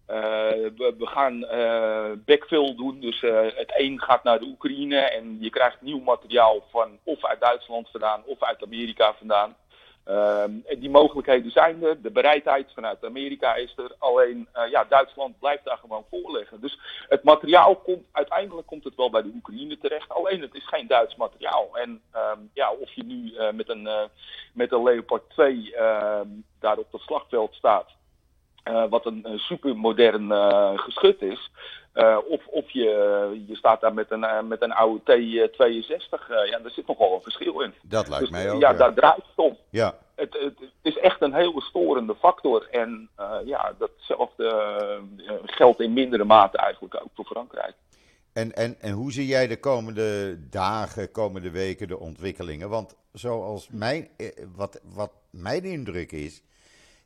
we, 0.07 0.93
we, 0.97 1.05
gaan 1.07 1.43
uh, 1.43 2.11
backfill 2.25 2.75
doen, 2.75 2.99
dus 2.99 3.21
het 3.55 3.73
een 3.77 4.01
gaat 4.01 4.23
naar 4.23 4.39
de 4.39 4.45
Oekraïne 4.45 4.97
en 4.97 5.37
je 5.39 5.49
krijgt 5.49 5.81
nieuw 5.81 5.99
materiaal 5.99 6.63
van 6.71 6.99
of 7.03 7.25
uit 7.25 7.39
Duitsland 7.39 7.89
vandaan 7.89 8.23
of 8.25 8.43
uit 8.43 8.63
Amerika 8.63 9.13
vandaan. 9.13 9.55
Uh, 10.07 10.43
die 10.79 10.89
mogelijkheden 10.89 11.51
zijn 11.51 11.83
er, 11.83 12.01
de 12.01 12.11
bereidheid 12.11 12.71
vanuit 12.73 13.05
Amerika 13.05 13.55
is 13.55 13.73
er, 13.77 13.95
alleen 13.97 14.47
uh, 14.55 14.69
ja, 14.69 14.83
Duitsland 14.89 15.39
blijft 15.39 15.65
daar 15.65 15.77
gewoon 15.77 16.05
voorleggen. 16.09 16.61
Dus 16.61 16.79
het 17.09 17.23
materiaal 17.23 17.75
komt, 17.75 18.05
uiteindelijk 18.11 18.67
komt 18.67 18.83
het 18.83 18.95
wel 18.95 19.09
bij 19.09 19.21
de 19.21 19.31
Oekraïne 19.35 19.77
terecht, 19.77 20.09
alleen 20.09 20.41
het 20.41 20.55
is 20.55 20.67
geen 20.67 20.87
Duits 20.87 21.15
materiaal. 21.15 21.77
En 21.77 22.01
um, 22.15 22.49
ja, 22.53 22.71
of 22.71 22.91
je 22.93 23.03
nu 23.03 23.33
uh, 23.33 23.51
met, 23.51 23.69
een, 23.69 23.89
met 24.53 24.71
een 24.71 24.83
Leopard 24.83 25.29
2 25.29 25.75
ehm, 25.75 26.27
daar 26.59 26.77
op 26.77 26.91
het 26.91 27.01
slagveld 27.01 27.53
staat, 27.53 27.87
wat 28.89 29.05
een, 29.05 29.25
supermodern 29.35 30.31
geschut 30.79 31.21
is. 31.21 31.51
of, 32.27 32.47
of 32.47 32.69
je, 32.71 33.43
je 33.47 33.55
staat 33.55 33.81
daar 33.81 33.93
met 33.93 34.11
een, 34.11 34.47
met 34.47 34.61
een 34.61 34.71
oude 34.73 35.01
T62. 35.01 36.27
ja, 36.49 36.59
daar 36.59 36.71
zit 36.71 36.87
nogal 36.87 37.13
een 37.13 37.21
verschil 37.21 37.61
in. 37.61 37.73
Dat 37.83 38.07
lijkt 38.07 38.23
dus, 38.23 38.29
mij 38.29 38.51
ook. 38.51 38.61
Ja, 38.61 38.73
daar 38.73 38.93
draait 38.93 39.15
het 39.15 39.45
om. 39.45 39.57
Ja. 39.69 39.95
Het, 40.15 40.33
het, 40.33 40.59
het, 40.59 40.71
is 40.81 40.97
echt 40.97 41.21
een 41.21 41.33
hele 41.33 41.61
storende 41.61 42.15
factor. 42.15 42.67
En 42.71 43.09
ja, 43.45 43.73
datzelfde 43.77 44.99
geldt 45.45 45.79
in 45.79 45.93
mindere 45.93 46.23
mate 46.23 46.57
eigenlijk 46.57 46.95
ook 46.95 47.09
voor 47.13 47.25
Frankrijk. 47.25 47.73
En, 48.35 48.55
en, 48.55 48.75
en 48.81 48.91
hoe 48.91 49.11
zie 49.11 49.25
jij 49.25 49.47
de 49.47 49.59
komende 49.59 50.39
dagen, 50.49 51.11
komende 51.11 51.51
weken 51.51 51.87
de 51.87 51.99
ontwikkelingen? 51.99 52.69
Want 52.69 52.95
zoals 53.11 53.69
mijn, 53.69 54.07
eh, 54.17 54.27
wat, 54.55 54.81
wat 54.83 55.11
mijn 55.29 55.63
indruk 55.63 56.11
is, 56.11 56.41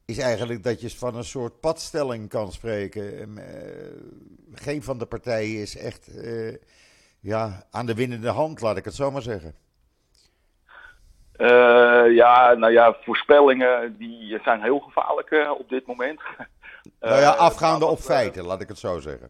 is 0.09 0.17
eigenlijk 0.17 0.63
dat 0.63 0.81
je 0.81 0.89
van 0.89 1.15
een 1.15 1.23
soort 1.23 1.59
padstelling 1.59 2.29
kan 2.29 2.51
spreken. 2.51 3.19
Ehm, 3.19 3.37
eh, 3.37 3.45
geen 4.53 4.83
van 4.83 4.97
de 4.97 5.05
partijen 5.05 5.61
is 5.61 5.77
echt 5.77 6.09
uh, 6.15 6.55
ja, 7.19 7.63
aan 7.71 7.85
de 7.85 7.93
winnende 7.93 8.29
hand, 8.29 8.61
laat 8.61 8.77
ik 8.77 8.85
het 8.85 8.95
zo 8.95 9.11
maar 9.11 9.21
zeggen. 9.21 9.55
Uh, 11.37 12.15
ja, 12.15 12.53
nou 12.53 12.71
ja, 12.71 12.95
voorspellingen 13.01 13.97
die 13.97 14.39
zijn 14.43 14.61
heel 14.61 14.79
gevaarlijk 14.79 15.57
op 15.59 15.69
dit 15.69 15.85
moment. 15.87 16.21
nou 16.99 17.21
ja, 17.21 17.29
afgaande 17.29 17.85
op 17.85 17.99
feiten, 17.99 18.45
laat 18.45 18.61
ik 18.61 18.67
het 18.67 18.79
zo 18.79 18.99
zeggen. 18.99 19.29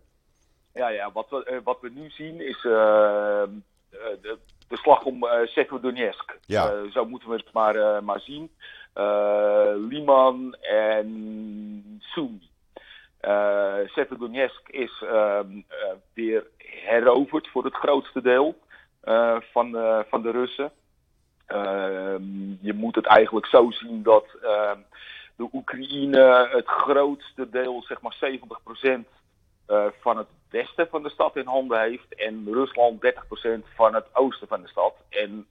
Ja, 0.73 0.89
ja 0.89 1.11
wat, 1.11 1.29
we, 1.29 1.43
eh, 1.43 1.57
wat 1.63 1.77
we 1.81 1.89
nu 1.89 2.09
zien 2.09 2.47
is 2.47 2.61
de, 2.61 4.37
de, 4.67 4.77
slag 4.77 5.03
om 5.03 5.23
uh. 5.23 6.11
Ja. 6.45 6.89
zo 6.89 7.05
moeten 7.05 7.29
we 7.29 7.35
het 7.35 7.53
maar, 7.53 8.03
maar 8.03 8.19
zien. 8.19 8.51
Liman 9.89 10.55
en 10.61 12.01
Sumi. 12.01 12.49
Uh, 13.21 13.75
Severodonetsk 13.85 14.69
is 14.69 15.03
ehm, 15.07 15.61
weer 16.13 16.47
heroverd 16.57 17.47
voor 17.47 17.63
het 17.63 17.75
grootste 17.75 18.21
deel 18.21 18.59
van, 19.51 19.71
van 20.09 20.21
de 20.21 20.31
Russen. 20.31 20.71
Ehm, 21.45 22.23
je 22.61 22.73
moet 22.73 22.95
het 22.95 23.05
eigenlijk 23.05 23.45
zo 23.45 23.71
zien 23.71 24.03
dat 24.03 24.25
de 25.35 25.49
Oekraïne 25.53 26.49
het 26.51 26.67
grootste 26.67 27.49
deel, 27.49 27.83
zeg 27.83 28.01
maar 28.01 28.13
70%, 28.13 29.07
uh, 29.69 29.85
van 29.99 30.17
het 30.17 30.27
westen 30.49 30.87
van 30.89 31.03
de 31.03 31.09
stad 31.09 31.35
in 31.35 31.45
handen 31.45 31.79
heeft 31.81 32.15
en 32.15 32.47
Rusland 32.51 33.01
30% 33.01 33.65
van 33.75 33.93
het 33.93 34.05
oosten 34.13 34.47
van 34.47 34.61
de 34.61 34.67
stad. 34.67 34.93
En 35.09 35.47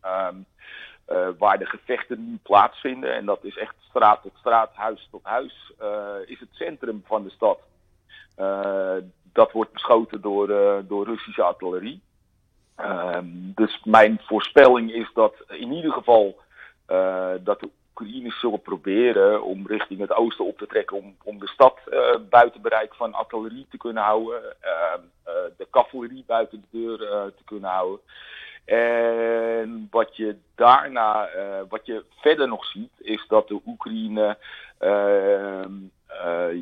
uh, 1.12 1.28
waar 1.38 1.58
de 1.58 1.66
gevechten 1.66 2.30
nu 2.30 2.38
plaatsvinden, 2.42 3.14
en 3.14 3.24
dat 3.24 3.44
is 3.44 3.56
echt 3.56 3.74
straat 3.88 4.22
tot 4.22 4.32
straat, 4.38 4.70
huis 4.74 5.08
tot 5.10 5.24
huis, 5.24 5.72
uh, 5.82 6.14
is 6.26 6.40
het 6.40 6.48
centrum 6.52 7.02
van 7.06 7.22
de 7.22 7.30
stad. 7.30 7.58
dat 9.32 9.52
wordt 9.52 9.72
beschoten 9.72 10.20
door, 10.20 10.46
door 10.86 11.04
Russische 11.04 11.42
artillerie. 11.42 12.00
Um, 12.80 13.52
dus 13.54 13.80
mijn 13.84 14.20
voorspelling 14.22 14.92
is 14.92 15.10
dat 15.14 15.34
in 15.48 15.72
ieder 15.72 15.92
geval 15.92 16.40
dat 17.42 17.60
de 17.60 17.70
Oekraïners 18.00 18.40
zullen 18.40 18.62
proberen 18.62 19.42
om 19.42 19.66
richting 19.66 20.00
het 20.00 20.12
oosten 20.12 20.44
op 20.44 20.58
te 20.58 20.66
trekken 20.66 20.96
om, 20.96 21.16
om 21.22 21.38
de 21.38 21.48
stad 21.48 21.78
uh, 21.86 22.14
buiten 22.30 22.62
bereik 22.62 22.94
van 22.94 23.14
artillerie 23.14 23.66
te 23.70 23.76
kunnen 23.76 24.02
houden, 24.02 24.42
uh, 24.42 24.94
de 25.56 25.66
cavalerie 25.70 26.24
buiten 26.26 26.64
de 26.70 26.78
deur 26.78 26.98
te 27.36 27.44
kunnen 27.44 27.70
houden. 27.70 28.00
En 28.76 29.88
wat 29.90 30.16
je 30.16 30.36
daarna, 30.54 31.28
wat 31.68 31.86
je 31.86 32.04
verder 32.20 32.48
nog 32.48 32.64
ziet, 32.64 32.92
is 32.98 33.24
dat 33.28 33.48
de 33.48 33.60
Oekraïne 33.66 34.36
ehm, 34.78 35.72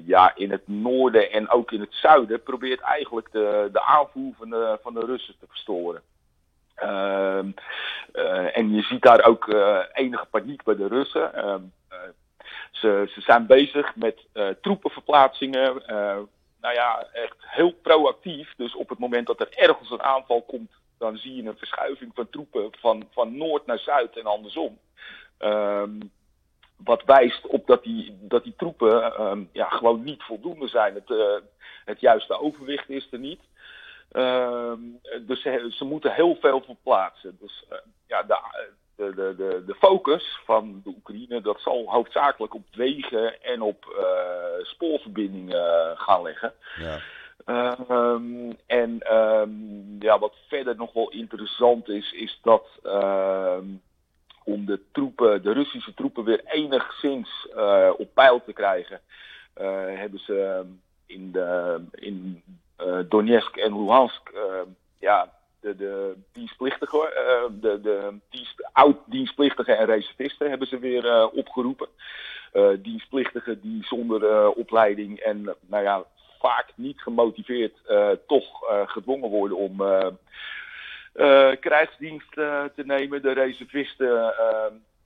ja, 0.05 0.33
in 0.35 0.51
het 0.51 0.69
noorden 0.69 1.33
en 1.33 1.51
ook 1.51 1.73
in 1.73 1.81
het 1.81 1.95
zuiden 1.95 2.43
probeert 2.43 2.81
eigenlijk 2.81 3.33
de, 3.33 3.69
de 3.73 3.83
aanvoer 3.83 4.35
van 4.39 4.51
de, 4.51 4.79
van 4.83 4.95
de 4.95 5.01
Russen 5.01 5.35
te 5.41 5.47
verstoren. 5.49 6.03
Uh, 6.83 7.39
uh, 8.15 8.57
en 8.57 8.75
je 8.75 8.83
ziet 8.83 9.03
daar 9.03 9.25
ook 9.25 9.55
enige 9.93 10.27
paniek 10.31 10.63
bij 10.63 10.77
de 10.77 10.87
Russen. 10.87 11.35
Ehm, 11.35 11.63
eh, 11.89 11.99
ze, 12.71 13.11
ze, 13.15 13.21
zijn 13.21 13.47
bezig 13.47 13.97
met 13.97 14.27
troepenverplaatsingen. 14.61 15.83
nou 16.61 16.75
ja, 16.75 17.07
echt 17.13 17.37
heel 17.39 17.73
proactief. 17.73 18.55
Dus 18.57 18.75
op 18.75 18.89
het 18.89 18.99
moment 18.99 19.27
dat 19.27 19.41
er 19.41 19.49
ergens 19.51 19.91
een 19.91 20.03
aanval 20.03 20.43
komt, 20.43 20.71
dan 20.99 21.17
zie 21.17 21.35
je 21.35 21.49
een 21.49 21.59
verschuiving 21.59 22.13
van 22.15 22.31
troepen 22.31 22.69
van, 22.79 23.09
van 23.11 23.37
noord 23.37 23.67
naar 23.67 23.79
zuid 23.79 24.17
en 24.17 24.27
andersom. 24.27 24.79
Ehm, 25.39 26.01
wat 26.77 27.03
wijst 27.05 27.47
op 27.47 27.67
dat 27.67 27.83
die, 27.83 28.19
dat 28.21 28.45
die 28.45 28.55
troepen 28.57 29.21
um, 29.21 29.49
ja, 29.53 29.69
gewoon 29.69 30.05
niet 30.05 30.23
voldoende 30.23 30.69
zijn. 30.69 30.95
Het, 30.95 31.43
het 31.85 32.01
juiste 32.01 32.41
overwicht 32.41 32.89
is 32.89 33.09
er 33.11 33.19
niet. 33.19 33.41
Ehm, 34.13 34.81
dus 35.21 35.43
ze, 35.43 35.69
ze, 35.71 35.85
moeten 35.85 36.13
heel 36.13 36.37
veel 36.41 36.63
verplaatsen. 36.63 37.37
Dus 37.41 37.65
uh, 37.73 37.79
ja, 38.07 38.23
de, 38.23 38.39
de, 38.97 39.35
de, 39.37 39.63
de, 39.67 39.75
focus 39.75 40.41
van 40.45 40.81
de 40.85 40.91
Oekraïne 40.91 41.41
dat 41.41 41.61
zal 41.61 41.91
hoofdzakelijk 41.91 42.55
op 42.55 42.65
wegen 42.73 43.43
en 43.43 43.63
op 43.63 43.97
uh, 43.99 44.65
spoorverbindingen 44.65 45.97
gaan 45.99 46.23
leggen. 46.23 46.53
Ja. 46.79 46.99
Um, 47.49 48.57
en 48.67 49.15
um, 49.15 49.97
ja, 49.99 50.19
wat 50.19 50.35
verder 50.49 50.77
nog 50.77 50.93
wel 50.93 51.11
interessant 51.11 51.89
is, 51.89 52.13
is 52.13 52.39
dat 52.43 52.65
om 54.47 54.67
de 54.67 54.81
troepen, 54.93 55.43
de 55.43 55.53
Russische 55.53 55.95
troepen 55.95 56.25
weer 56.25 56.45
enigszins 56.45 57.49
uh, 57.57 57.91
op 57.97 58.09
peil 58.15 58.43
te 58.45 58.53
krijgen, 58.53 59.01
uh, 59.61 59.65
hebben 59.99 60.21
ze 60.21 60.65
in, 61.07 61.33
de, 61.33 61.81
in 61.95 62.43
uh, 62.81 62.99
Donetsk 63.09 63.57
en 63.57 63.73
Luhansk, 63.73 64.31
uh, 64.35 64.61
ja, 64.99 65.33
de, 65.61 65.77
de 65.77 66.15
dienstplichtigen, 66.33 67.09
de, 67.61 67.81
de 67.81 68.19
dienst, 68.31 68.69
oud-dienstplichtigen 68.73 69.79
en 69.79 69.87
reservisten 69.87 70.49
hebben 70.49 70.69
ze 70.69 70.79
weer 70.79 71.29
opgeroepen. 71.29 71.89
dienstplichtigen 72.79 73.61
die 73.61 73.85
zonder 73.85 74.51
opleiding 74.51 75.19
en, 75.19 75.55
nou 75.67 75.83
ja, 75.83 76.05
vaak 76.47 76.73
niet 76.75 77.01
gemotiveerd 77.01 77.77
toch 78.27 78.47
gedwongen 78.87 79.31
worden 79.31 79.57
om 79.57 79.77
krijgsdienst 81.61 82.33
te 82.33 82.83
nemen. 82.85 83.23
De 83.23 83.33
reservisten 83.33 84.35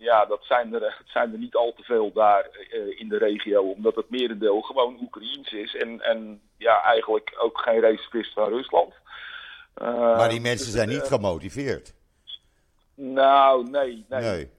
ja, 0.01 0.27
dat 0.27 0.41
zijn 0.43 0.75
er, 0.75 0.83
het 0.83 1.09
zijn 1.09 1.33
er 1.33 1.39
niet 1.39 1.55
al 1.55 1.73
te 1.77 1.83
veel 1.83 2.13
daar 2.13 2.49
uh, 2.73 3.01
in 3.01 3.09
de 3.09 3.19
regio, 3.19 3.63
omdat 3.63 3.95
het 3.95 4.11
merendeel 4.11 4.61
gewoon 4.61 4.99
Oekraïens 5.01 5.53
is 5.53 5.77
en, 5.77 6.01
en 6.01 6.41
ja, 6.57 6.83
eigenlijk 6.83 7.37
ook 7.39 7.61
geen 7.61 7.81
reservist 7.81 8.33
van 8.33 8.49
Rusland. 8.49 8.95
Uh, 9.83 10.17
maar 10.17 10.29
die 10.29 10.41
mensen 10.41 10.67
dus, 10.67 10.75
zijn 10.75 10.89
niet 10.89 11.07
gemotiveerd. 11.07 11.95
Nou, 12.95 13.71
nee, 13.71 14.05
nee. 14.09 14.21
nee. 14.21 14.51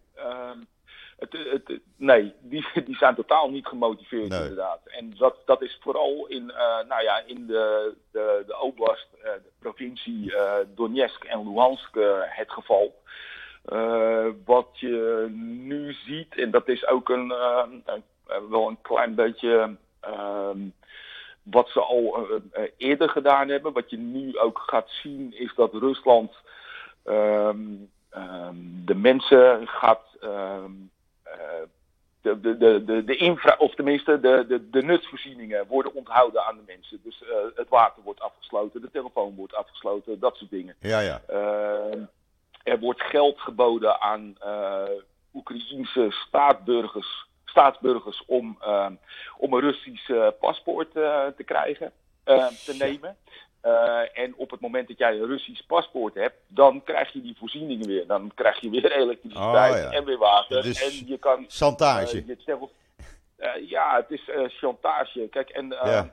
Het, 1.21 1.37
het, 1.51 1.79
nee, 1.95 2.33
die, 2.39 2.67
die 2.85 2.95
zijn 2.95 3.15
totaal 3.15 3.49
niet 3.49 3.67
gemotiveerd 3.67 4.29
nee. 4.29 4.39
inderdaad. 4.39 4.79
En 4.85 5.13
dat, 5.17 5.35
dat 5.45 5.61
is 5.61 5.77
vooral 5.81 6.25
in, 6.27 6.45
nou 6.87 7.03
ja, 7.03 7.21
in 7.25 7.47
de, 7.47 7.93
de, 8.11 8.43
de 8.47 8.59
oblast, 8.59 9.07
de 9.21 9.51
provincie 9.59 10.33
Donetsk 10.75 11.23
en 11.23 11.43
Luhansk 11.43 11.95
het 12.21 12.51
geval. 12.51 13.01
Wat 14.45 14.79
je 14.79 15.27
nu 15.65 15.93
ziet, 15.93 16.35
en 16.35 16.51
dat 16.51 16.67
is 16.67 16.87
ook 16.87 17.09
een, 17.09 17.33
wel 18.49 18.67
een 18.67 18.81
klein 18.81 19.15
beetje 19.15 19.75
uh, 20.07 20.49
wat 21.43 21.69
ze 21.69 21.79
al 21.81 22.27
eerder 22.77 23.09
gedaan 23.09 23.49
hebben. 23.49 23.73
Wat 23.73 23.89
je 23.89 23.97
nu 23.97 24.37
ook 24.37 24.63
gaat 24.65 24.89
zien, 24.89 25.33
is 25.33 25.53
dat 25.55 25.73
Rusland 25.73 26.33
ehm, 27.03 27.59
ehm, 28.09 28.55
de 28.85 28.95
mensen 28.95 29.67
gaat. 29.67 30.01
Ehm, 31.31 31.65
de, 32.21 32.39
de, 32.39 32.83
de, 32.85 33.03
de, 33.03 33.15
infra, 33.15 33.55
of 33.57 33.75
tenminste 33.75 34.19
de, 34.19 34.45
de, 34.47 34.69
de 34.69 34.81
nutsvoorzieningen 34.81 35.67
worden 35.67 35.93
onthouden 35.93 36.45
aan 36.45 36.55
de 36.55 36.63
mensen. 36.65 36.99
Dus 37.03 37.23
het 37.55 37.69
water 37.69 38.03
wordt 38.03 38.21
afgesloten, 38.21 38.81
de 38.81 38.91
telefoon 38.91 39.35
wordt 39.35 39.55
afgesloten, 39.55 40.19
dat 40.19 40.35
soort 40.35 40.49
dingen. 40.49 40.75
Ja, 40.79 40.99
ja 40.99 41.21
er 42.63 42.79
wordt 42.79 43.01
geld 43.01 43.39
geboden 43.39 44.01
aan 44.01 44.35
uh, 44.43 44.83
Oekraïense 45.33 46.07
staatsburgers, 46.09 47.27
staatsburgers 47.45 48.23
om, 48.25 48.57
om 49.37 49.53
een 49.53 49.59
Russisch 49.59 50.11
paspoort 50.39 50.91
te 50.91 51.43
krijgen, 51.45 51.91
te 52.65 52.75
nemen. 52.79 53.17
En 54.13 54.33
op 54.35 54.51
het 54.51 54.59
moment 54.59 54.87
dat 54.87 54.97
jij 54.97 55.13
een 55.13 55.25
Russisch 55.25 55.61
paspoort 55.61 56.13
hebt, 56.13 56.35
dan 56.47 56.83
krijg 56.83 57.13
je 57.13 57.21
die 57.21 57.35
voorzieningen 57.37 57.87
weer. 57.87 58.07
Dan 58.07 58.31
krijg 58.35 58.59
je 58.59 58.69
weer 58.69 58.91
elektriciteit 59.01 59.73
oh, 59.73 59.79
ja. 59.79 59.91
en 59.91 60.05
weer 60.05 60.17
water. 60.17 60.63
Dus 60.63 60.99
en 60.99 61.07
je 61.07 61.17
kan. 61.17 61.45
chantage. 61.47 62.23
ja, 63.67 63.95
het 63.95 64.19
is 64.19 64.29
chantage. 64.57 65.27
Kijk, 65.27 65.49
en. 65.49 65.67
Ja. 65.67 66.11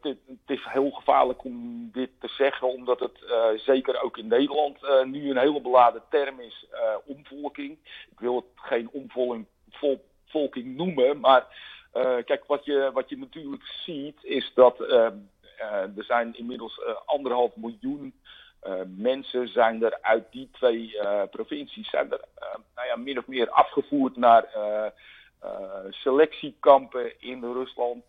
Het, 0.00 0.16
is 0.46 0.64
heel 0.64 0.90
gevaarlijk 0.90 1.44
om 1.44 1.88
dit 1.92 2.10
te 2.20 2.28
zeggen, 2.28 2.68
omdat 2.68 3.00
het 3.00 3.18
zeker 3.56 4.02
ook 4.02 4.16
in 4.16 4.26
Nederland 4.26 5.04
nu 5.04 5.30
een 5.30 5.38
hele 5.38 5.60
beladen 5.60 6.02
term 6.10 6.40
is, 6.40 6.66
omvolking. 7.04 7.78
Ik 8.10 8.20
wil 8.20 8.36
het 8.36 8.44
geen 8.54 8.90
omvolking 8.92 10.76
noemen, 10.76 11.20
maar 11.20 11.46
kijk, 12.24 12.44
wat 12.46 12.64
je, 12.64 12.90
wat 12.92 13.08
je 13.08 13.18
natuurlijk 13.18 13.64
ziet 13.64 14.18
is 14.24 14.52
dat 14.54 14.78
er 15.96 16.04
zijn 16.04 16.36
inmiddels 16.36 16.80
anderhalf 17.04 17.56
miljoen 17.56 18.14
mensen 18.86 19.48
zijn 19.48 19.82
er 19.82 19.98
uit 20.00 20.24
die 20.30 20.48
twee 20.52 20.98
provincies 21.30 21.90
zijn 21.90 22.12
er, 22.12 22.20
nou 22.74 22.86
ja, 22.88 22.96
min 22.96 23.18
of 23.18 23.26
meer 23.26 23.50
afgevoerd 23.50 24.16
naar 24.16 24.44
selectiekampen 25.90 27.20
in 27.20 27.42
Rusland. 27.42 28.04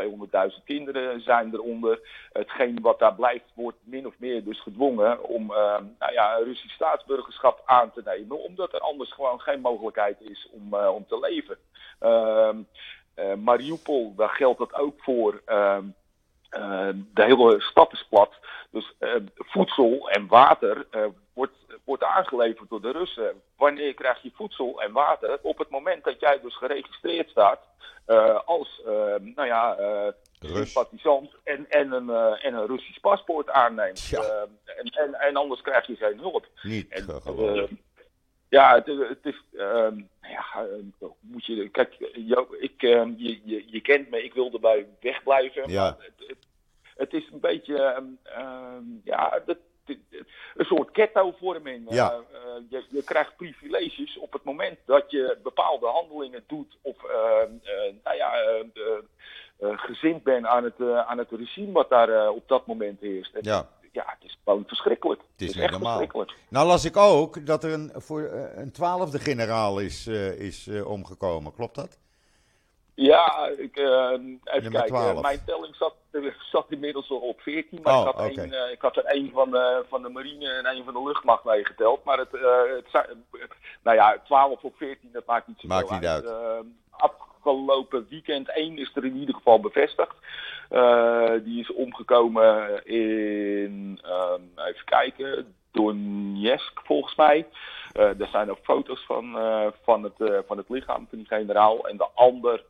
200.000 0.00 0.64
kinderen 0.64 1.20
zijn 1.20 1.54
eronder. 1.54 2.00
Hetgeen 2.32 2.78
wat 2.80 2.98
daar 2.98 3.14
blijft, 3.14 3.52
wordt 3.54 3.78
min 3.84 4.06
of 4.06 4.14
meer 4.18 4.44
dus 4.44 4.60
gedwongen 4.60 5.24
om 5.24 5.46
nou 5.98 6.12
ja, 6.12 6.34
Russisch 6.34 6.74
staatsburgerschap 6.74 7.62
aan 7.64 7.92
te 7.92 8.02
nemen. 8.04 8.44
Omdat 8.44 8.72
er 8.72 8.80
anders 8.80 9.12
gewoon 9.12 9.40
geen 9.40 9.60
mogelijkheid 9.60 10.20
is 10.20 10.48
om, 10.50 10.74
om 10.74 11.06
te 11.06 11.18
leven. 11.18 11.58
Uh, 12.00 13.34
Mariupol, 13.34 14.14
daar 14.14 14.28
geldt 14.28 14.58
dat 14.58 14.74
ook 14.74 15.02
voor. 15.02 15.42
Ehm, 16.52 16.96
de 17.14 17.24
hele 17.24 17.60
stad 17.60 17.92
is 17.92 18.06
plat. 18.08 18.32
Dus 18.70 18.94
voedsel 19.36 20.10
en 20.10 20.26
water 20.26 20.86
wordt, 21.34 21.52
wordt 21.84 22.02
aangeleverd 22.02 22.68
door 22.68 22.80
de 22.80 22.90
Russen. 22.90 23.42
Wanneer 23.56 23.94
krijg 23.94 24.22
je 24.22 24.30
voedsel 24.34 24.82
en 24.82 24.92
water? 24.92 25.38
Op 25.42 25.58
het 25.58 25.70
moment 25.70 26.04
dat 26.04 26.20
jij 26.20 26.40
dus 26.42 26.56
geregistreerd 26.56 27.30
staat 27.30 27.60
als 28.44 28.82
nou 29.34 29.46
ja, 29.46 29.76
sympathisant 30.40 31.30
en, 31.44 31.66
en, 31.68 31.92
een, 31.92 32.10
en 32.36 32.54
een 32.54 32.66
Russisch 32.66 33.00
paspoort 33.00 33.50
aanneemt. 33.50 34.08
Ja. 34.08 34.46
en, 34.64 34.84
en, 34.90 35.14
en, 35.14 35.36
anders 35.36 35.60
krijg 35.60 35.86
je 35.86 35.96
geen 35.96 36.18
hulp. 36.18 36.46
Niet 36.62 36.88
en, 36.88 37.06
ja, 38.52 38.74
het, 38.74 38.86
het 38.86 39.18
is. 39.22 39.42
Ehm, 39.56 40.00
ja, 40.20 40.66
moet 41.20 41.44
je. 41.46 41.68
Kijk, 41.68 41.94
jou, 42.14 42.58
ik, 42.58 42.82
ehm, 42.82 43.12
je, 43.16 43.40
je, 43.44 43.64
je 43.66 43.80
kent 43.80 44.10
me, 44.10 44.24
ik 44.24 44.34
wil 44.34 44.52
erbij 44.52 44.86
wegblijven. 45.00 45.70
Ja. 45.70 45.96
Het, 45.98 46.28
het, 46.28 46.36
het, 46.96 47.12
is 47.12 47.30
een 47.32 47.40
beetje. 47.40 48.02
ja, 49.04 49.42
dat, 49.46 49.56
een 50.54 50.64
soort 50.64 50.88
ghetto-vorming. 50.92 51.86
Ja. 51.94 52.14
Uh, 52.32 52.38
je, 52.68 52.84
je, 52.88 53.02
krijgt 53.04 53.36
privileges 53.36 54.18
op 54.18 54.32
het 54.32 54.44
moment 54.44 54.78
dat 54.84 55.10
je 55.10 55.38
bepaalde 55.42 55.86
handelingen 55.86 56.44
doet 56.46 56.78
of 56.82 56.96
uh, 57.04 57.10
nou 58.04 58.16
ja, 58.16 58.32
gezind 59.58 60.22
bent 60.22 60.46
aan 60.46 60.64
het, 60.64 60.80
aan 60.80 61.18
het 61.18 61.30
regime 61.30 61.72
wat 61.72 61.90
daar 61.90 62.30
op 62.30 62.48
dat 62.48 62.66
moment 62.66 63.00
heerst. 63.00 63.36
ja. 63.40 63.68
Ja, 63.92 64.04
het 64.06 64.30
is 64.30 64.38
gewoon 64.44 64.64
verschrikkelijk. 64.66 65.20
Het 65.20 65.40
is, 65.40 65.46
het 65.46 65.56
is 65.56 65.62
echt 65.62 65.76
verschrikkelijk. 65.76 66.32
Nou 66.48 66.66
las 66.66 66.84
ik 66.84 66.96
ook 66.96 67.46
dat 67.46 67.64
er 67.64 67.72
een, 67.72 67.92
voor, 67.94 68.20
een 68.54 68.72
twaalfde 68.72 69.18
generaal 69.18 69.78
is, 69.78 70.06
is 70.36 70.68
omgekomen, 70.84 71.54
klopt 71.54 71.74
dat? 71.74 71.98
Ja, 72.94 73.46
ik, 73.56 73.76
uh, 73.76 74.10
even 74.44 74.70
kijken. 74.70 75.20
Mijn 75.20 75.44
telling 75.46 75.76
zat, 75.76 75.94
zat 76.50 76.66
inmiddels 76.68 77.10
al 77.10 77.18
op 77.18 77.40
14. 77.40 77.80
Maar 77.82 77.94
oh, 77.94 78.00
ik, 78.00 78.06
had 78.06 78.14
okay. 78.14 78.44
een, 78.44 78.52
uh, 78.52 78.70
ik 78.72 78.80
had 78.80 78.96
er 78.96 79.04
één 79.04 79.30
van 79.30 79.50
de, 79.50 79.84
van 79.88 80.02
de 80.02 80.08
marine 80.08 80.48
en 80.48 80.64
één 80.64 80.84
van 80.84 80.94
de 80.94 81.02
luchtmacht 81.02 81.44
meegeteld. 81.44 82.04
Maar 82.04 82.18
het, 82.18 82.32
uh, 82.32 82.42
het, 82.74 83.52
nou 83.82 83.96
ja, 83.96 84.18
12 84.24 84.62
op 84.62 84.74
14, 84.76 85.10
dat 85.12 85.26
maakt 85.26 85.46
niet 85.46 85.60
zoveel 85.60 85.76
maakt 85.76 85.90
niet 85.90 86.04
uit. 86.04 86.26
uit. 86.26 86.64
Afgelopen 87.42 88.06
weekend 88.08 88.48
één 88.48 88.78
is 88.78 88.90
er 88.94 89.04
in 89.04 89.16
ieder 89.16 89.34
geval 89.34 89.60
bevestigd. 89.60 90.14
die 91.44 91.60
is 91.60 91.72
omgekomen 91.72 92.84
in, 92.86 94.00
even 94.56 94.84
kijken, 94.84 95.54
Donetsk 95.72 96.80
volgens 96.84 97.14
mij. 97.14 97.46
Uh, 97.96 98.20
er 98.20 98.28
zijn 98.30 98.50
ook 98.50 98.58
foto's 98.62 99.04
van, 99.06 99.36
uh, 99.36 99.66
van, 99.82 100.02
het, 100.02 100.12
uh, 100.18 100.38
van 100.46 100.56
het 100.56 100.68
lichaam 100.68 101.06
van 101.08 101.18
die 101.18 101.26
generaal. 101.26 101.88
En 101.88 101.96
de 101.96 102.08
ander 102.14 102.64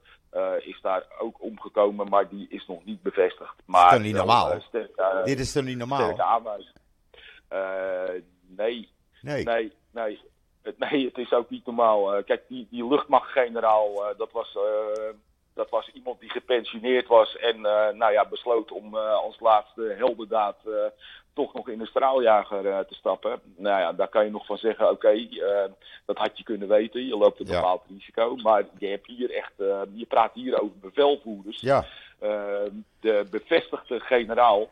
is 0.59 0.79
daar 0.83 1.05
ook 1.19 1.43
omgekomen, 1.43 2.09
maar 2.09 2.29
die 2.29 2.47
is 2.49 2.67
nog 2.67 2.85
niet 2.85 3.03
bevestigd. 3.03 3.55
Maar, 3.65 3.87
is 3.87 3.93
toch 3.93 4.03
niet 4.03 4.15
normaal? 4.15 4.61
Dit 5.25 5.39
is 5.39 5.53
toch 5.53 5.65
niet 5.65 5.77
normaal? 5.77 6.17
nee. 8.47 8.89
Nee. 9.21 9.45
Nee, 9.45 9.73
nee. 9.91 10.21
Het, 10.63 10.79
nee, 10.91 11.07
het 11.07 11.19
is 11.19 11.33
ook 11.33 11.51
niet 11.51 11.67
normaal. 11.67 12.23
kijk, 12.23 12.43
die, 12.49 12.67
die 12.71 12.89
luchtmachtgeneraal, 12.89 14.15
dat 14.17 14.33
was 14.33 14.57
dat 15.55 15.71
was 15.71 15.91
iemand 15.93 16.21
die 16.21 16.31
gepensioneerd 16.31 17.07
was 17.07 17.37
en 17.37 17.57
uh, 17.57 17.89
nou 17.89 18.13
ja, 18.13 18.29
besloot 18.29 18.73
om 18.73 18.95
uh, 18.95 19.15
als 19.15 19.41
laatste 19.41 19.95
heldendaad 19.99 20.57
uh, 20.67 20.75
toch 21.33 21.55
nog 21.55 21.69
in 21.69 21.79
de 21.79 21.87
straaljager 21.87 22.87
te 22.87 22.95
stappen. 22.95 23.41
Nou 23.57 23.81
ja, 23.81 23.93
daar 23.93 24.09
kan 24.09 24.25
je 24.25 24.31
nog 24.31 24.47
van 24.47 24.59
zeggen, 24.59 24.91
oké, 24.91 24.95
okay, 24.95 25.29
dat 26.07 26.19
had 26.19 26.39
je 26.39 26.45
kunnen 26.45 26.69
weten. 26.69 27.07
Je 27.07 27.17
loopt 27.17 27.41
een 27.41 27.47
ja. 27.47 27.53
bepaald 27.53 27.83
risico. 27.89 28.37
Maar 28.37 28.65
je 28.79 28.87
hebt 28.87 29.07
hier 29.07 29.31
echt, 29.31 29.53
je 29.93 30.07
praat 30.09 30.35
hier 30.35 30.63
over 30.63 30.79
bevelvoerders. 30.79 31.61
Ja. 31.61 31.85
de 33.01 33.27
bevestigde 33.31 34.01
generaal, 34.01 34.69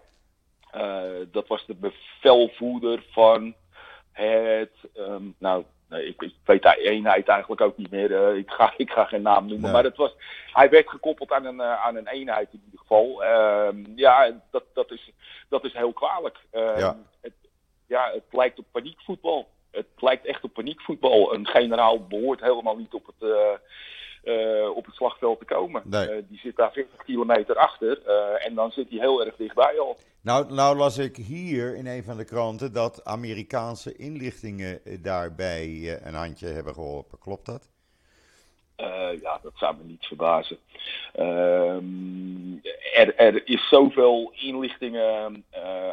dat 1.31 1.46
was 1.46 1.66
de 1.66 1.74
bevelvoerder 1.74 3.05
van 3.11 3.55
het, 4.12 4.74
um, 4.96 5.35
nou 5.38 5.64
Nee, 5.90 6.07
ik, 6.07 6.22
ik, 6.22 6.35
weet 6.44 6.62
de 6.62 6.76
eenheid 6.76 7.29
eigenlijk 7.29 7.61
ook 7.61 7.76
niet 7.76 7.90
meer. 7.90 8.11
Uh, 8.11 8.37
ik, 8.37 8.50
ga, 8.50 8.74
ik 8.76 8.90
ga 8.90 9.05
geen 9.05 9.22
naam 9.22 9.46
noemen. 9.46 9.62
Nee. 9.62 9.72
Maar 9.72 9.85
het 9.85 9.96
was, 9.96 10.14
hij 10.53 10.70
werd 10.70 10.88
gekoppeld 10.88 11.33
aan 11.33 11.44
een, 11.44 11.61
uh, 11.61 11.85
aan 11.85 11.96
een 11.96 12.09
eenheid 12.09 12.48
in 12.53 12.62
ieder 12.64 12.81
geval. 12.81 13.24
Uh, 13.24 13.68
ja, 13.96 14.40
dat, 14.50 14.64
dat, 14.72 14.90
is, 14.90 15.11
dat 15.48 15.64
is 15.64 15.72
heel 15.72 15.92
kwalijk. 15.92 16.38
Ja. 16.53 16.96
Het, 17.20 17.33
ja, 17.87 18.11
het 18.12 18.24
lijkt 18.31 18.59
op 18.59 18.64
paniekvoetbal. 18.70 19.48
Het 19.70 19.87
lijkt 19.96 20.26
echt 20.26 20.44
op 20.44 20.53
paniekvoetbal. 20.53 21.35
Een 21.35 21.46
generaal 21.46 22.07
behoort 22.07 22.40
helemaal 22.40 22.76
niet 22.76 22.94
op 22.94 23.07
het, 23.07 23.29
uh, 24.24 24.76
op 24.76 24.85
het 24.85 24.94
slagveld 24.94 25.38
te 25.38 25.44
komen. 25.44 25.83
Nee. 25.85 26.16
Uh, 26.16 26.22
die 26.28 26.38
zit 26.38 26.56
daar 26.56 26.72
40 26.72 27.04
kilometer 27.04 27.56
achter 27.56 28.02
uh, 28.06 28.46
en 28.46 28.54
dan 28.54 28.70
zit 28.70 28.90
hij 28.90 28.98
heel 28.98 29.24
erg 29.24 29.37
dichtbij 29.37 29.80
al. 29.80 29.96
Nou, 30.22 30.52
nou 30.52 30.76
las 30.76 30.98
ik 30.98 31.16
hier 31.16 31.76
in 31.76 31.87
een 31.87 32.04
van 32.04 32.16
de 32.16 32.24
kranten 32.24 32.72
dat 32.72 33.04
Amerikaanse 33.04 33.96
inlichtingen 33.96 34.80
daarbij 35.02 35.98
een 36.02 36.14
handje 36.14 36.46
hebben 36.46 36.74
geholpen. 36.74 37.18
Klopt 37.18 37.46
dat? 37.46 37.68
ja, 39.20 39.38
dat 39.42 39.52
zou 39.54 39.76
me 39.76 39.85
niet 39.85 40.06
verbazen. 40.06 40.59
Ehm, 41.12 42.52
er, 42.94 43.16
er, 43.16 43.46
is 43.46 43.68
zoveel 43.68 44.33
inlichtingen 44.35 45.44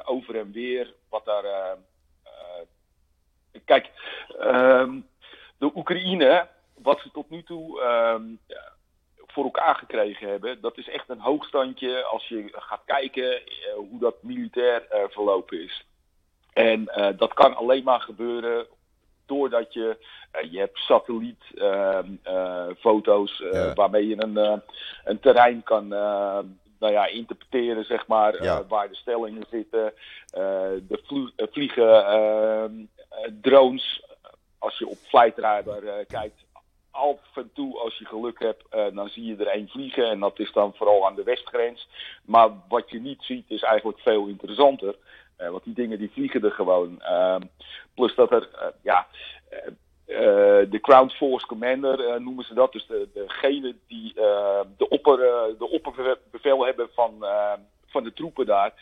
over 0.05 0.35
en 0.35 0.51
weer 0.51 0.93
wat 1.09 1.25
daar. 1.25 1.77
kijk, 3.65 3.89
ehm, 4.39 4.99
de 5.57 5.71
Oekraïne 5.75 6.47
wat 6.87 6.99
ze 6.99 7.11
tot 7.11 7.29
nu 7.29 7.43
toe 7.43 7.81
um, 7.81 8.39
voor 9.17 9.43
elkaar 9.43 9.75
gekregen 9.75 10.29
hebben, 10.29 10.61
dat 10.61 10.77
is 10.77 10.89
echt 10.89 11.09
een 11.09 11.19
hoogstandje 11.19 12.03
als 12.03 12.27
je 12.27 12.47
gaat 12.51 12.81
kijken 12.85 13.23
uh, 13.23 13.39
hoe 13.75 13.99
dat 13.99 14.23
militair 14.23 14.87
uh, 14.91 14.99
verlopen 15.07 15.63
is. 15.63 15.85
En 16.53 16.81
uh, 16.81 17.09
dat 17.17 17.33
kan 17.33 17.55
alleen 17.55 17.83
maar 17.83 18.01
gebeuren 18.01 18.67
doordat 19.25 19.73
je, 19.73 19.97
je 20.51 20.59
hebt 20.59 20.77
satellietfoto's 20.77 23.43
ja. 23.51 23.73
waarmee 23.73 24.07
je 24.07 24.23
een, 24.23 24.61
een 25.03 25.19
terrein 25.19 25.63
kan 25.63 25.87
nou 26.79 26.93
ja, 26.93 27.07
interpreteren, 27.07 27.85
zeg 27.85 28.07
maar, 28.07 28.43
ja. 28.43 28.65
waar 28.67 28.87
de 28.87 28.95
stellingen 28.95 29.45
zitten. 29.49 29.93
de 30.87 31.01
vlo- 31.03 31.31
vliegen 31.35 32.05
ehm, 32.05 32.71
drones, 33.41 34.03
als 34.57 34.77
je 34.77 34.87
op 34.87 34.97
Flightradar 34.97 36.05
kijkt, 36.05 36.45
af 36.97 37.35
en 37.35 37.49
toe, 37.53 37.79
als 37.79 37.97
je 37.97 38.05
geluk 38.05 38.39
hebt, 38.39 38.63
uh, 38.75 38.85
dan 38.95 39.09
zie 39.09 39.25
je 39.25 39.35
er 39.35 39.47
één 39.47 39.67
vliegen. 39.67 40.09
En 40.09 40.19
dat 40.19 40.39
is 40.39 40.51
dan 40.51 40.73
vooral 40.75 41.07
aan 41.07 41.15
de 41.15 41.23
westgrens. 41.23 41.87
Maar 42.25 42.49
wat 42.67 42.89
je 42.89 42.99
niet 42.99 43.23
ziet, 43.23 43.45
is 43.47 43.61
eigenlijk 43.61 43.99
veel 43.99 44.27
interessanter. 44.27 44.95
Uh, 45.39 45.49
want 45.49 45.63
die 45.63 45.73
dingen 45.73 45.97
die 45.97 46.11
vliegen 46.11 46.43
er 46.43 46.51
gewoon. 46.51 47.01
Uh, 47.01 47.35
plus 47.95 48.15
dat 48.15 48.31
er, 48.31 48.73
ja. 48.81 49.07
de 50.69 50.79
Ground 50.81 51.13
Force 51.13 51.45
Commander 51.45 52.21
noemen 52.21 52.45
ze 52.45 52.53
dat. 52.53 52.71
Dus 52.71 52.85
de, 52.87 53.09
degene 53.13 53.75
die 53.87 54.13
de, 54.77 54.89
opper, 54.89 55.17
de 55.57 55.69
opperbevel 55.69 56.65
hebben 56.65 56.89
van, 56.93 57.25
van 57.85 58.03
de 58.03 58.13
troepen 58.13 58.45
daar 58.45 58.73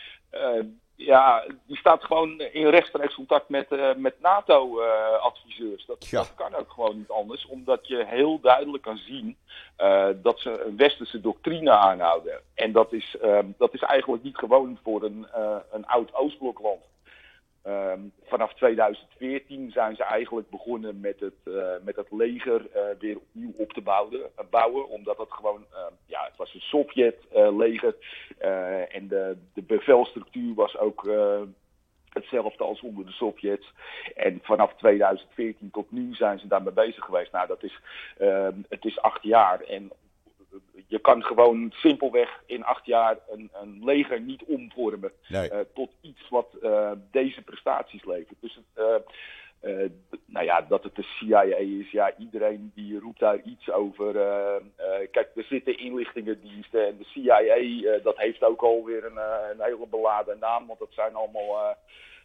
ja, 0.96 1.44
die 1.68 1.78
staat 1.78 2.04
gewoon 2.04 2.40
in 2.40 2.68
rechtstreeks 2.68 3.16
contact 3.16 3.50
met, 3.50 3.72
uh, 3.72 3.96
met 3.96 4.16
NATO-adviseurs. 4.22 5.82
Uh, 5.82 5.88
dat, 5.88 6.08
ja. 6.10 6.18
dat, 6.18 6.34
kan 6.36 6.56
ook 6.56 6.72
gewoon 6.72 6.98
niet 6.98 7.10
anders, 7.10 7.46
omdat 7.46 7.88
je 7.88 8.06
heel 8.06 8.40
duidelijk 8.40 8.84
kan 8.84 8.98
zien 8.98 9.38
uh, 9.78 10.08
dat 10.16 10.40
ze 10.40 10.64
een 10.66 10.78
westerse 10.78 11.22
doctrine 11.22 11.72
aanhouden. 11.72 12.42
En 12.54 12.72
dat 12.72 12.94
is, 12.94 13.18
dat 13.58 13.74
is 13.74 13.82
eigenlijk 13.82 14.24
niet 14.24 14.38
gewoon 14.38 14.80
voor 14.84 15.04
een, 15.04 15.28
een 15.72 15.86
oud 15.86 16.14
Oostblokland. 16.14 16.82
Um, 17.68 18.12
vanaf 18.24 18.54
2014 18.54 19.72
zijn 19.72 19.96
ze 19.96 20.04
eigenlijk 20.04 20.50
begonnen 20.50 21.00
met 21.00 21.20
het, 21.20 21.34
uh, 21.46 21.72
met 21.82 21.96
het 21.96 22.12
leger 22.12 22.62
uh, 22.62 22.82
weer 23.00 23.18
opnieuw 23.18 23.54
op 23.58 23.74
te 23.74 23.82
bouwen, 23.82 24.20
uh, 24.20 24.46
bouwen 24.50 24.90
omdat 24.90 25.18
het 25.18 25.32
gewoon, 25.32 25.66
ja, 26.06 26.24
het 26.26 26.38
was 26.38 26.54
een 26.54 26.60
Sovjet-leger 26.60 27.96
en 28.90 29.08
de, 29.08 29.38
de 29.54 29.62
bevelstructuur 29.62 30.54
was 30.54 30.78
ook 30.78 31.10
hetzelfde 32.10 32.64
als 32.64 32.82
onder 32.82 33.06
de 33.06 33.12
Sovjets. 33.12 33.74
En 34.16 34.40
vanaf 34.44 34.74
2014 34.74 35.72
tot 35.72 35.92
nu 35.92 36.14
zijn 36.14 36.40
ze 36.40 36.48
daarmee 36.48 36.74
bezig 36.74 37.06
geweest. 37.06 37.32
Nou, 37.32 37.48
dat 37.48 37.64
is, 37.64 37.80
het 38.70 38.86
is 38.86 39.00
acht 39.00 39.24
jaar 39.24 39.62
en 39.62 39.92
je 40.88 41.00
kan 41.00 41.24
gewoon 41.24 41.72
simpelweg 41.76 42.42
in 42.46 42.64
acht 42.64 42.86
jaar 42.86 43.18
een, 43.30 43.50
een 43.54 43.82
leger 43.84 44.22
niet 44.22 44.44
omvormen 44.44 45.12
Nee. 45.28 45.50
eh, 45.50 45.60
tot 45.74 45.92
iets 46.02 46.30
wat 46.30 46.54
eh, 46.62 46.92
deze 47.12 47.42
prestaties 47.42 48.06
levert. 48.06 48.38
Dus 48.40 48.56
het, 48.56 48.86
eh, 48.86 48.96
nou 50.26 50.46
ja, 50.46 50.62
dat 50.62 50.84
het 50.84 50.96
de 50.96 51.04
CIA 51.04 51.44
is, 51.44 51.92
ja, 51.92 52.14
iedereen 52.18 52.72
die 52.76 53.00
roept 53.00 53.20
daar 53.20 53.42
iets 53.42 53.72
over. 53.72 54.14
kijk, 55.12 55.30
er 55.36 55.44
zitten 55.44 55.78
inlichtingendiensten 55.78 56.88
en 56.88 56.98
de 56.98 57.04
CIA, 57.04 58.00
dat 58.04 58.18
heeft 58.18 58.44
ook 58.44 58.62
alweer 58.62 59.06
een, 59.06 59.18
een 59.52 59.66
hele 59.66 59.88
beladen 59.90 60.40
naam, 60.40 60.68
want 60.68 60.80
dat 60.80 60.92
zijn 60.92 61.16
allemaal. 61.16 61.78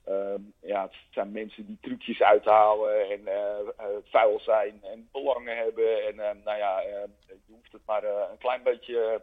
Eh, 0.05 0.20
Ehm, 0.30 0.42
ja, 0.61 0.82
het 0.82 0.94
zijn 1.11 1.32
mensen 1.32 1.66
die 1.66 1.78
trucjes 1.80 2.22
uithalen 2.22 3.11
en 3.11 3.26
eh, 3.26 3.59
eh, 3.76 3.86
vuil 4.05 4.40
zijn 4.40 4.80
en 4.82 5.09
belangen 5.12 5.57
hebben. 5.57 6.07
En 6.07 6.18
eh, 6.18 6.44
nou 6.44 6.59
ja, 6.59 6.80
je 6.80 7.07
hoeft 7.46 7.72
het 7.72 7.82
maar 7.86 8.05
een 8.05 8.38
klein 8.38 8.62
beetje 8.62 9.22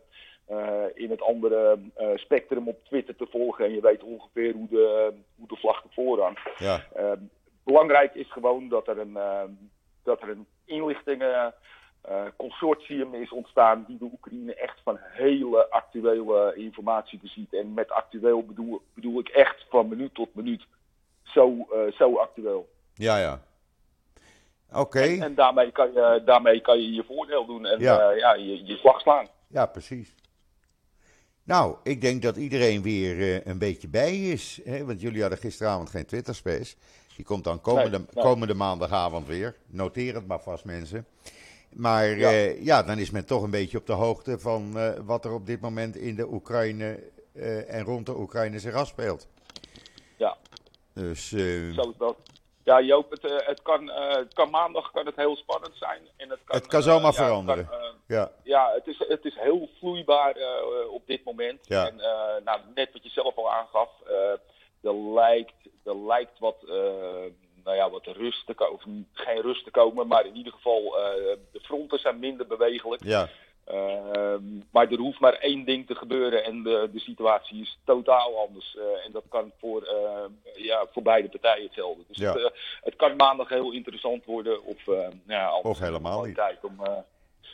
in 0.94 1.10
het 1.10 1.22
andere 1.22 1.80
spectrum 2.16 2.68
op 2.68 2.86
Twitter 2.86 3.16
te 3.16 3.28
volgen. 3.30 3.66
En 3.66 3.74
je 3.74 3.82
weet 3.82 4.04
ongeveer 4.04 4.54
hoe 4.54 4.68
de, 4.70 5.14
hoe 5.36 5.48
de 5.48 5.56
vlag 5.56 5.84
ervoor 5.84 6.22
hangt. 6.22 6.42
Ja. 6.58 6.86
Ehm, 6.96 7.20
belangrijk 7.64 8.16
is 8.16 8.32
gewoon 8.32 8.70
dat 8.70 8.88
er 8.88 8.98
een, 8.98 9.18
ehm, 9.18 9.52
dat 10.04 10.22
er 10.22 10.30
een 10.30 10.48
inlichtingen. 10.66 11.54
Eh, 12.08 12.24
consortium 12.38 13.14
is 13.14 13.32
ontstaan 13.32 13.84
die 13.88 13.98
de 13.98 14.10
Oekraïne 14.14 14.56
echt 14.56 14.80
van 14.84 14.98
hele 15.00 15.70
actuele 15.70 16.54
informatie 16.56 17.20
beziet. 17.20 17.54
En 17.54 17.74
met 17.74 17.92
actueel 17.92 18.46
bedoel, 18.46 18.82
bedoel 18.94 19.20
ik 19.20 19.28
echt 19.28 19.66
van 19.70 19.88
minuut 19.88 20.14
tot 20.14 20.36
minuut 20.36 20.66
zo, 21.24 21.68
eh, 21.72 21.92
zo 21.92 22.18
actueel. 22.18 22.70
Ja, 22.94 23.18
ja. 23.18 23.42
Oké. 24.74 25.00
En, 25.00 25.22
en 25.22 25.36
daarmee, 25.36 25.72
kan 25.72 25.92
je, 25.94 26.22
daarmee 26.26 26.62
kan 26.62 26.82
je 26.82 26.94
je 26.94 27.04
voordeel 27.04 27.46
doen 27.46 27.66
en 27.66 27.80
Ja. 27.80 27.94
ja. 27.94 28.12
ja, 28.12 28.34
je, 28.34 28.66
je 28.66 28.76
slag 28.76 29.02
slaan. 29.02 29.28
Ja, 29.48 29.66
precies. 29.66 30.16
Nou, 31.44 31.76
ik 31.84 32.02
denk 32.02 32.22
dat 32.22 32.38
iedereen 32.38 32.82
weer 32.82 33.20
eh, 33.20 33.46
een 33.46 33.60
beetje 33.60 33.88
bij 33.88 34.18
is. 34.18 34.62
Hè? 34.64 34.86
Want 34.86 35.02
jullie 35.02 35.22
hadden 35.22 35.40
gisteravond 35.40 35.90
geen 35.90 36.06
Twitter-space. 36.06 36.76
Die 37.16 37.26
komt 37.26 37.44
dan 37.44 37.62
komende, 37.62 37.98
Nee, 37.98 38.08
nee. 38.14 38.24
komende 38.24 38.54
maandagavond 38.54 39.28
weer. 39.28 39.56
Noteer 39.68 40.16
het 40.16 40.28
maar 40.28 40.42
vast, 40.42 40.66
mensen. 40.66 41.06
Maar 41.78 42.08
Ja. 42.18 42.30
ja. 42.30 42.54
ja, 42.60 42.84
dan 42.84 42.98
is 42.98 43.12
men 43.12 43.26
toch 43.26 43.44
een 43.44 43.52
beetje 43.52 43.78
op 43.78 43.86
de 43.86 43.94
hoogte 43.94 44.40
van 44.40 44.78
eh, 44.78 44.92
wat 45.06 45.26
er 45.26 45.34
op 45.34 45.46
dit 45.46 45.62
moment 45.62 45.96
in 45.96 46.16
de 46.16 46.28
Oekraïne 46.32 47.00
eh, 47.34 47.74
en 47.74 47.84
rond 47.84 48.06
de 48.06 48.18
Oekraïne 48.18 48.60
zich 48.60 48.74
afspeelt. 48.74 49.28
Ja. 50.18 50.38
Dus 50.94 51.32
eh, 51.32 51.74
Zo 51.74 51.94
dat. 51.98 52.16
Ja, 52.64 52.82
Joop, 52.82 53.10
het, 53.12 53.26
eh, 53.26 53.48
het, 53.48 53.62
kan, 53.62 53.90
eh, 53.92 54.16
het 54.16 54.34
kan 54.34 54.50
maandag 54.50 54.92
kan 54.92 55.06
het 55.06 55.16
heel 55.16 55.36
spannend 55.36 55.76
zijn. 55.76 56.02
En 56.18 56.30
het 56.30 56.40
kan, 56.46 56.56
Het 56.58 56.68
kan 56.68 56.80
eh, 56.80 56.86
zomaar 56.86 57.02
ja, 57.02 57.08
het 57.08 57.16
veranderen. 57.18 57.68
kan, 57.68 57.80
eh, 57.80 57.88
ja, 58.08 58.32
ja, 58.44 58.72
het 58.74 58.88
is, 58.88 58.98
het 59.08 59.26
is 59.26 59.36
heel 59.40 59.70
vloeibaar 59.80 60.36
eh, 60.36 60.92
op 60.92 61.08
dit 61.08 61.24
moment. 61.24 61.60
Ja. 61.62 61.88
En 61.88 62.00
eh, 62.00 62.44
nou, 62.44 62.60
net 62.76 62.90
wat 62.94 63.04
je 63.04 63.10
zelf 63.10 63.38
al 63.38 63.52
aangaf, 63.52 63.90
eh, 64.08 64.90
er, 64.90 64.96
lijkt, 65.14 65.54
er 65.84 65.98
lijkt 65.98 66.40
wat, 66.40 66.56
eh, 66.70 67.32
nou 67.68 67.80
ja, 67.80 67.90
wat 67.90 68.06
rust 68.06 68.46
te 68.46 68.54
komen. 68.54 68.74
Of 68.74 68.84
geen 69.14 69.42
rust 69.42 69.64
te 69.64 69.72
komen, 69.72 70.08
maar 70.08 70.26
in 70.26 70.36
ieder 70.36 70.54
geval, 70.54 70.98
eh, 71.00 71.38
de 71.52 71.60
fronten 71.60 72.00
zijn 72.00 72.20
minder 72.20 72.48
bewegelijk. 72.48 73.04
ja, 73.04 73.30
Ehm, 73.68 74.44
maar 74.72 74.92
er 74.92 74.98
hoeft 74.98 75.20
maar 75.20 75.34
één 75.34 75.66
ding 75.66 75.88
te 75.88 75.96
gebeuren 75.96 76.44
en 76.44 76.64
de, 76.64 76.90
de 76.94 77.00
situatie 77.00 77.62
is 77.62 77.78
totaal 77.86 78.46
anders. 78.48 78.78
Eh, 78.78 79.06
en 79.06 79.12
dat 79.12 79.24
kan 79.30 79.52
voor, 79.60 79.82
eh, 79.84 80.26
ja, 80.64 80.86
voor 80.92 81.02
beide 81.04 81.30
partijen 81.30 81.64
hetzelfde. 81.66 82.04
Dus 82.08 82.18
Ja. 82.18 82.34
het, 82.34 82.54
het 82.82 82.96
kan 82.96 83.16
maandag 83.16 83.50
heel 83.50 83.72
interessant 83.72 84.26
worden 84.26 84.64
of, 84.64 84.86
nou 84.86 85.12
ja, 85.28 85.60
Of 85.60 85.80
helemaal 85.80 86.24
niet. 86.26 86.36
tijd 86.36 86.58
om, 86.64 86.82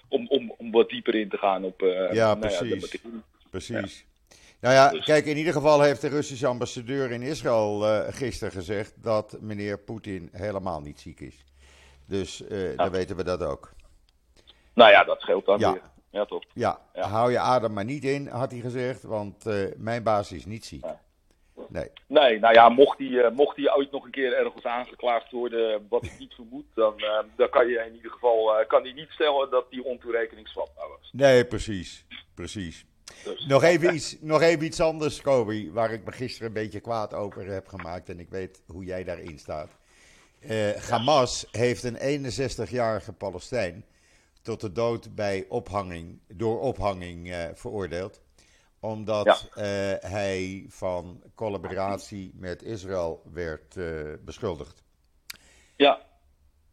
om, 0.10 0.28
om, 0.30 0.54
om 0.58 0.72
wat 0.72 0.90
dieper 0.90 1.16
in 1.16 1.30
te 1.30 1.38
gaan 1.38 1.64
op 1.64 1.82
Ja, 1.82 1.96
nou 2.12 2.40
de 2.40 2.48
precies. 2.48 2.82
materie. 2.82 3.22
precies. 3.50 4.06
Nou 4.64 4.76
ja, 4.76 4.90
Dus- 4.90 5.06
kijk, 5.06 5.26
in 5.26 5.38
ieder 5.38 5.54
geval 5.54 5.82
heeft 5.82 6.02
de 6.02 6.08
Russische 6.08 6.48
ambassadeur 6.48 7.12
in 7.12 7.22
Israël 7.22 7.86
eh, 7.88 8.14
gisteren 8.14 8.54
gezegd 8.54 9.04
dat 9.04 9.38
meneer 9.42 9.78
Poetin 9.80 10.30
helemaal 10.32 10.82
niet 10.82 11.00
ziek 11.00 11.20
is. 11.20 11.44
Dus 12.08 12.48
eh, 12.48 12.78
dan 12.78 12.92
weten 12.92 13.16
we 13.16 13.24
dat 13.24 13.44
ook. 13.44 13.72
Nou 14.74 14.92
ja, 14.92 15.04
dat 15.04 15.22
scheelt 15.22 15.46
dan 15.46 15.60
Ja. 15.60 15.72
weer. 15.72 15.82
Ja, 16.10 16.26
toch? 16.26 16.44
Ja, 16.54 16.80
Ja. 16.94 17.08
hou 17.08 17.32
je 17.32 17.40
adem 17.40 17.74
maar 17.74 17.84
niet 17.86 18.04
in, 18.04 18.28
had 18.28 18.52
hij 18.52 18.60
gezegd, 18.60 19.04
want 19.04 19.46
eh, 19.46 19.56
mijn 19.78 20.04
baas 20.04 20.32
is 20.32 20.46
niet 20.46 20.66
ziek. 20.66 20.86
Nee, 21.68 21.90
Nee, 22.08 22.40
nou 22.40 22.54
ja, 22.54 22.70
mocht 22.70 22.98
hij 22.98 23.32
mocht 23.32 23.56
die 23.56 23.76
ooit 23.76 23.92
nog 23.92 24.06
een 24.06 24.12
keer 24.12 24.34
ergens 24.38 24.64
aangeklaagd 24.64 25.32
worden, 25.32 25.86
wat 25.90 26.04
ik 26.06 26.20
niet 26.20 26.34
vermoed, 26.34 26.66
dan, 26.76 26.94
dan 27.36 27.50
kan 27.50 27.68
je 27.68 27.84
in 27.88 27.96
ieder 27.96 28.12
geval 28.12 28.66
kan 28.68 28.82
hij 28.84 28.92
niet 28.94 29.10
stellen 29.10 29.50
dat 29.50 29.66
die 29.70 29.84
ontoerekeningsvatbaar 29.84 30.88
was. 30.90 31.10
nee, 31.12 31.46
precies, 31.46 32.06
precies. 32.34 32.86
Dus, 33.24 33.46
Nog 33.46 33.64
even, 33.64 33.96
iets, 33.96 34.16
nog 34.20 34.42
even 34.42 34.66
iets 34.66 34.82
anders, 34.82 35.22
Kobi, 35.22 35.72
waar 35.72 35.92
ik 35.92 36.06
me 36.06 36.12
gisteren 36.12 36.48
een 36.48 36.54
beetje 36.54 36.80
kwaad 36.80 37.14
over 37.14 37.46
heb 37.46 37.68
gemaakt 37.68 38.10
en 38.10 38.20
ik 38.20 38.30
weet 38.30 38.62
hoe 38.66 38.84
jij 38.84 39.04
daarin 39.04 39.40
staat. 39.40 39.78
Eh, 40.40 40.76
Hamas 40.90 41.46
heeft 41.52 41.84
een 41.84 41.98
61-jarige 41.98 43.14
Palestijn 43.14 43.86
tot 44.42 44.62
de 44.62 44.72
dood 44.72 45.16
bij 45.16 45.46
ophanging, 45.50 46.20
door 46.28 46.60
ophanging 46.60 47.32
eh, 47.32 47.46
veroordeeld. 47.54 48.22
Omdat 48.80 49.50
eh, 49.54 49.64
hij 50.00 50.66
van 50.70 51.24
collaboratie 51.36 52.32
met 52.36 52.64
Israël 52.64 53.24
werd 53.34 53.76
beschuldigd. 54.26 54.84
ja, 55.76 56.02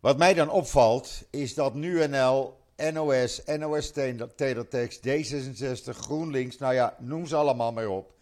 Wat 0.01 0.19
mij 0.19 0.35
dan 0.35 0.51
opvalt, 0.51 1.27
is 1.31 1.55
dat 1.55 1.75
NuNL, 1.75 2.60
NOS, 2.93 3.45
NOS 3.59 3.93
Teletext, 4.37 5.09
D66, 5.09 5.97
GroenLinks, 5.97 6.59
nou 6.59 6.75
ja, 6.75 6.97
noem 6.99 7.27
ze 7.27 7.37
allemaal 7.37 7.73
maar 7.73 7.89
op, 7.89 8.13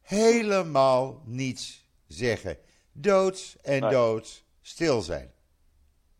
helemaal 0.00 1.22
niets 1.24 1.84
zeggen. 2.06 2.56
Doods 2.92 3.56
en 3.62 3.80
Nee. 3.80 3.90
doods 3.90 4.44
stil 4.62 5.00
zijn. 5.00 5.32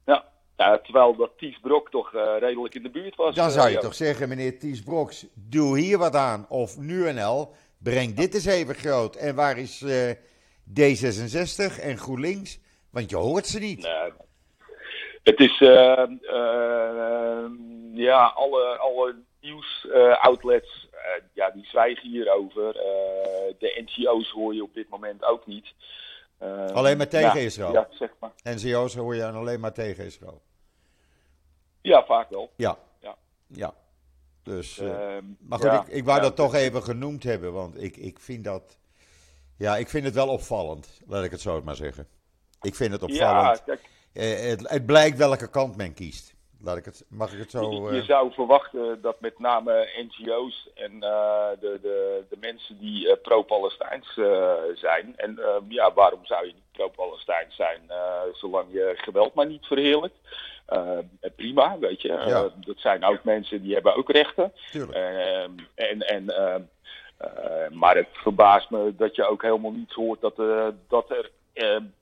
ja. 0.06 0.24
ja, 0.56 0.78
terwijl 0.78 1.16
dat 1.16 1.38
Ties 1.38 1.60
Brok 1.60 1.90
toch 1.90 2.14
eh, 2.14 2.36
redelijk 2.38 2.74
in 2.74 2.82
de 2.82 2.90
buurt 2.90 3.16
was. 3.16 3.34
Dan 3.34 3.46
eh, 3.46 3.52
zou 3.52 3.68
je 3.68 3.74
ja. 3.74 3.80
toch 3.80 3.94
zeggen, 3.94 4.28
meneer 4.28 4.58
Ties 4.58 4.82
Broks, 4.82 5.26
doe 5.34 5.78
hier 5.78 5.98
wat 5.98 6.14
aan. 6.14 6.46
Of 6.48 6.78
NuNL, 6.78 7.52
breng 7.78 8.14
dit 8.14 8.34
eens 8.34 8.44
even 8.44 8.74
groot. 8.74 9.16
En 9.16 9.34
waar 9.34 9.58
is 9.58 9.82
eh, 9.82 10.10
D66 10.80 11.80
en 11.80 11.98
GroenLinks? 11.98 12.58
Want 12.90 13.10
je 13.10 13.16
hoort 13.16 13.46
ze 13.46 13.58
niet. 13.58 13.82
Nee. 13.82 14.12
Het 15.22 15.40
is, 15.40 15.60
eh, 15.60 16.02
eh, 16.22 17.50
ja, 17.92 18.26
alle, 18.26 18.76
alle 18.78 19.14
nieuws-outlets, 19.40 20.88
eh, 20.92 21.22
ja, 21.32 21.50
die 21.50 21.64
zwijgen 21.64 22.08
hierover. 22.08 22.72
De 23.58 23.84
NGO's 23.86 24.30
hoor 24.30 24.54
je 24.54 24.62
op 24.62 24.74
dit 24.74 24.88
moment 24.88 25.24
ook 25.24 25.46
niet. 25.46 25.74
Alleen 26.72 26.96
maar 26.96 27.08
tegen 27.08 27.40
ja, 27.40 27.46
Israël. 27.46 27.72
Ja, 27.72 27.88
zeg 27.90 28.10
maar. 28.18 28.30
NCO's 28.42 28.94
hoor 28.94 29.14
je 29.14 29.26
alleen 29.26 29.60
maar 29.60 29.72
tegen 29.72 30.04
Israël. 30.04 30.42
Ja, 31.80 32.04
vaak 32.04 32.30
wel. 32.30 32.50
Ja. 32.56 32.78
Ja. 33.00 33.16
Ja. 33.46 33.74
Dus, 34.42 34.78
Ehm, 34.78 35.24
maar 35.38 35.58
goed, 35.58 35.70
ja, 35.70 35.80
ik, 35.82 35.88
ik 35.88 36.04
wou 36.04 36.16
ja, 36.16 36.22
dat 36.22 36.36
toch 36.36 36.54
even 36.54 36.82
genoemd 36.82 37.22
hebben, 37.22 37.52
want 37.52 37.82
ik, 37.82 37.96
ik 37.96 38.18
vind 38.20 38.44
dat... 38.44 38.78
Ja, 39.56 39.76
ik 39.76 39.88
vind 39.88 40.04
het 40.04 40.14
wel 40.14 40.28
opvallend, 40.28 41.00
laat 41.06 41.24
ik 41.24 41.30
het 41.30 41.40
zo 41.40 41.62
maar 41.62 41.76
zeggen. 41.76 42.08
Ik 42.60 42.74
vind 42.74 42.92
het 42.92 43.00
Ja, 43.00 43.06
opvallend. 43.06 43.64
kijk, 43.64 43.89
Eh, 44.12 44.40
het, 44.48 44.68
het 44.68 44.86
blijkt 44.86 45.18
welke 45.18 45.50
kant 45.50 45.76
men 45.76 45.94
kiest. 45.94 46.34
Laat 46.62 46.76
ik 46.76 46.84
het, 46.84 47.04
mag 47.08 47.32
ik 47.32 47.38
het 47.38 47.50
zo... 47.50 47.70
je, 47.70 47.88
eh, 47.88 47.94
je 47.94 48.02
zou 48.02 48.32
verwachten 48.32 49.00
dat 49.02 49.20
met 49.20 49.38
name 49.38 49.88
NGO's 50.08 50.68
en 50.74 50.92
eh, 51.02 51.48
de, 51.60 51.78
de, 51.82 52.24
de 52.28 52.36
mensen 52.40 52.78
die 52.78 53.10
eh, 53.10 53.16
pro-Palestijns 53.22 54.16
eh, 54.16 54.52
zijn. 54.74 55.12
En 55.16 55.38
ehm, 55.38 55.64
ja, 55.68 55.92
waarom 55.92 56.24
zou 56.26 56.46
je 56.46 56.52
niet 56.52 56.72
pro-Palestijns 56.72 57.56
zijn 57.56 57.80
eh, 57.88 58.20
zolang 58.32 58.66
je 58.72 58.92
geweld 58.96 59.34
maar 59.34 59.46
niet 59.46 59.66
verheerlijkt? 59.66 60.16
Eh, 60.66 60.98
prima, 61.36 61.78
weet 61.78 62.02
je. 62.02 62.08
Ja. 62.08 62.26
Eh, 62.26 62.44
dat 62.56 62.78
zijn 62.78 63.04
ook 63.04 63.24
mensen 63.24 63.62
die 63.62 63.74
hebben 63.74 63.96
ook 63.96 64.10
rechten. 64.10 64.52
tuurlijk. 64.70 64.98
Ehm, 64.98 65.50
en, 65.74 66.00
en, 66.00 66.28
ehm, 66.28 66.62
eh, 67.16 67.70
maar 67.70 67.96
het 67.96 68.08
verbaast 68.12 68.70
me 68.70 68.94
dat 68.96 69.16
je 69.16 69.24
ook 69.24 69.42
helemaal 69.42 69.70
niets 69.72 69.94
hoort 69.94 70.20
dat, 70.20 70.38
eh, 70.38 70.68
dat 70.88 71.10
er 71.10 71.30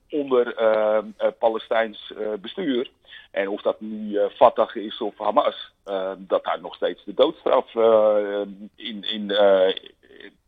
onder 0.09 0.55
ehm, 0.55 1.05
eh, 1.17 1.27
Palestijns 1.39 2.13
eh, 2.17 2.27
bestuur, 2.41 2.91
en 3.31 3.49
of 3.49 3.61
dat 3.61 3.79
nu 3.81 4.17
eh, 4.17 4.29
Fatah 4.29 4.75
is 4.75 5.01
of 5.01 5.17
Hamas, 5.17 5.73
ehm, 5.83 6.15
dat 6.17 6.43
daar 6.43 6.61
nog 6.61 6.75
steeds 6.75 7.03
de 7.05 7.13
doodstraf 7.13 7.75
in, 8.75 9.03
in, 9.03 9.27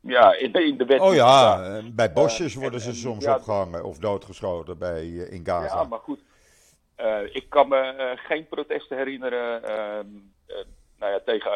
ja, 0.01 0.33
in, 0.33 0.77
de 0.77 0.85
wet 0.87 0.99
Oh 0.99 1.13
ja, 1.13 1.81
bij 1.91 2.13
bosjes 2.13 2.53
en- 2.53 2.61
worden 2.61 2.79
ze 2.81 2.93
soms 2.93 3.23
ja. 3.23 3.35
opgehangen 3.35 3.83
of 3.83 3.97
doodgeschoten 3.97 4.77
bij, 4.77 5.07
in 5.07 5.45
Gaza. 5.45 5.75
Ja, 5.75 5.83
maar 5.83 5.99
goed. 5.99 6.19
Ik 7.31 7.45
kan 7.49 7.67
me 7.67 8.13
geen 8.15 8.47
protesten 8.47 8.97
herinneren 8.97 9.63
ehm, 9.63 10.07
eh, 10.45 10.55
nou 10.99 11.11
ja, 11.11 11.19
tegen, 11.25 11.51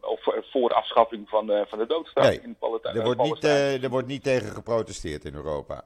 of 0.00 0.20
voor 0.50 0.70
afschaffing 0.70 1.28
van, 1.28 1.64
van 1.68 1.78
de 1.78 1.86
doodstraf 1.86 2.28
Nee, 2.28 2.40
in 2.42 2.56
Palestijn. 2.58 2.96
er, 2.96 3.04
wordt 3.04 3.22
niet, 3.22 3.44
er 3.82 3.88
wordt 3.90 4.06
niet 4.06 4.22
tegen 4.22 4.48
geprotesteerd 4.52 5.24
in 5.24 5.34
Europa. 5.34 5.84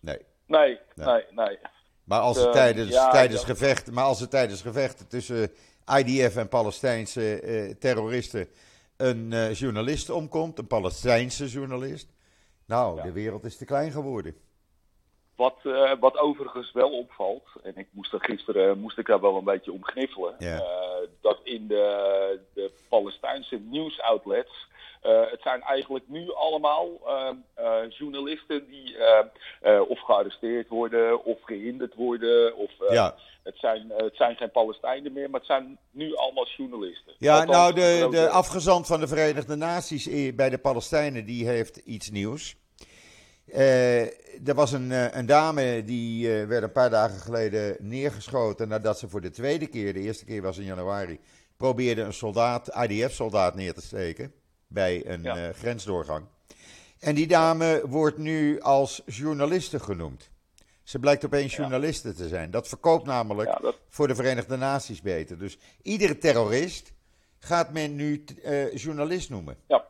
Nee. 0.00 0.18
Nee, 0.46 0.78
Nee. 0.94 1.06
nee, 1.06 1.24
nee. 1.30 1.58
Maar 2.04 2.20
als 2.20 2.36
er 2.38 2.46
Eh, 2.46 2.52
tijdens, 2.52 2.90
ja, 2.90 3.10
tijdens, 3.10 3.40
ja. 3.40 3.46
gevechten, 3.46 3.94
maar 3.94 4.04
als 4.04 4.20
er 4.20 4.28
tijdens 4.28 4.62
gevechten 4.62 5.08
tussen 5.08 5.50
IDF 5.98 6.36
en 6.36 6.48
Palestijnse 6.48 7.40
eh, 7.40 7.74
terroristen 7.74 8.48
een 8.96 9.30
uh, 9.32 9.54
journalist 9.54 10.10
omkomt, 10.10 10.58
een 10.58 10.66
Palestijnse 10.66 11.46
journalist. 11.46 12.12
Nou, 12.66 12.96
Ja. 12.96 13.02
de 13.02 13.12
wereld 13.12 13.44
is 13.44 13.56
te 13.56 13.64
klein 13.64 13.90
geworden. 13.92 14.36
Wat, 15.36 15.56
eh, 15.64 15.92
wat 16.00 16.18
overigens 16.18 16.72
wel 16.72 16.90
opvalt, 16.98 17.48
en 17.62 17.76
ik 17.76 17.88
moest 17.90 18.12
er 18.12 18.20
gisteren 18.20 18.70
eh, 18.70 18.76
moest 18.76 18.98
ik 18.98 19.06
daar 19.06 19.20
wel 19.20 19.36
een 19.36 19.44
beetje 19.44 19.72
om 19.72 19.84
gniffelen, 19.84 20.38
eh, 20.38 20.60
dat 21.20 21.40
in 21.42 21.66
de, 21.66 22.40
de 22.54 22.70
Palestijnse 22.88 23.56
nieuwsoutlets, 23.58 24.66
eh, 25.06 25.30
het 25.30 25.42
zijn 25.42 25.62
eigenlijk 25.62 26.08
nu 26.08 26.32
allemaal 26.34 26.88
eh, 27.06 27.28
eh, 27.54 27.90
journalisten 27.90 28.66
die 28.68 28.96
eh, 28.96 29.80
of 29.88 30.00
gearresteerd 30.00 30.68
worden 30.68 31.24
of 31.24 31.38
gehinderd 31.42 31.94
worden. 31.94 32.56
Of, 32.56 32.70
ja, 32.90 33.14
het, 33.42 33.58
zijn, 33.58 33.92
het 33.96 34.16
zijn 34.16 34.36
geen 34.36 34.50
Palestijnen 34.50 35.12
meer, 35.12 35.30
maar 35.30 35.40
het 35.40 35.48
zijn 35.48 35.78
nu 35.90 36.14
allemaal 36.14 36.46
journalisten. 36.56 37.12
ja 37.18 37.32
Althans, 37.32 37.56
nou, 37.56 37.74
de, 37.74 38.08
de 38.10 38.28
afgezant 38.28 38.86
van 38.86 39.00
de 39.00 39.08
Verenigde 39.08 39.56
Naties 39.56 40.34
bij 40.34 40.50
de 40.50 40.58
Palestijnen, 40.58 41.24
die 41.24 41.46
heeft 41.46 41.76
iets 41.76 42.10
nieuws. 42.10 42.56
Er 44.44 44.54
was 44.54 44.72
een, 44.72 45.18
een 45.18 45.26
dame 45.26 45.82
die 45.84 46.28
werd 46.28 46.62
een 46.62 46.72
paar 46.72 46.90
dagen 46.90 47.20
geleden 47.20 47.76
neergeschoten 47.78 48.68
nadat 48.68 48.98
ze 48.98 49.08
voor 49.08 49.20
de 49.20 49.30
tweede 49.30 49.66
keer, 49.66 49.92
de 49.92 50.00
eerste 50.00 50.24
keer 50.24 50.42
was 50.42 50.58
in 50.58 50.64
januari, 50.64 51.20
probeerde 51.56 52.02
een 52.02 52.12
soldaat, 52.12 52.68
IDF-soldaat 52.88 53.54
neer 53.54 53.74
te 53.74 53.82
steken 53.82 54.32
bij 54.68 55.06
een 55.06 55.22
Ja. 55.22 55.36
eh, 55.36 55.54
grensdoorgang. 55.54 56.26
En 57.00 57.14
die 57.14 57.26
dame 57.26 57.82
wordt 57.88 58.18
nu 58.18 58.60
als 58.60 59.02
journaliste 59.06 59.80
genoemd. 59.80 60.30
Ze 60.82 60.98
blijkt 60.98 61.24
opeens 61.24 61.56
journaliste 61.56 62.12
te 62.14 62.28
zijn. 62.28 62.50
Dat 62.50 62.68
verkoopt 62.68 63.06
namelijk 63.06 63.58
dat, 63.62 63.76
voor 63.88 64.08
de 64.08 64.14
Verenigde 64.14 64.56
Naties 64.56 65.00
beter. 65.02 65.38
Dus 65.38 65.58
iedere 65.82 66.18
terrorist 66.18 66.92
gaat 67.38 67.72
men 67.72 67.94
nu 67.96 68.24
eh, 68.44 68.74
journalist 68.76 69.30
noemen. 69.30 69.56
ja. 69.68 69.84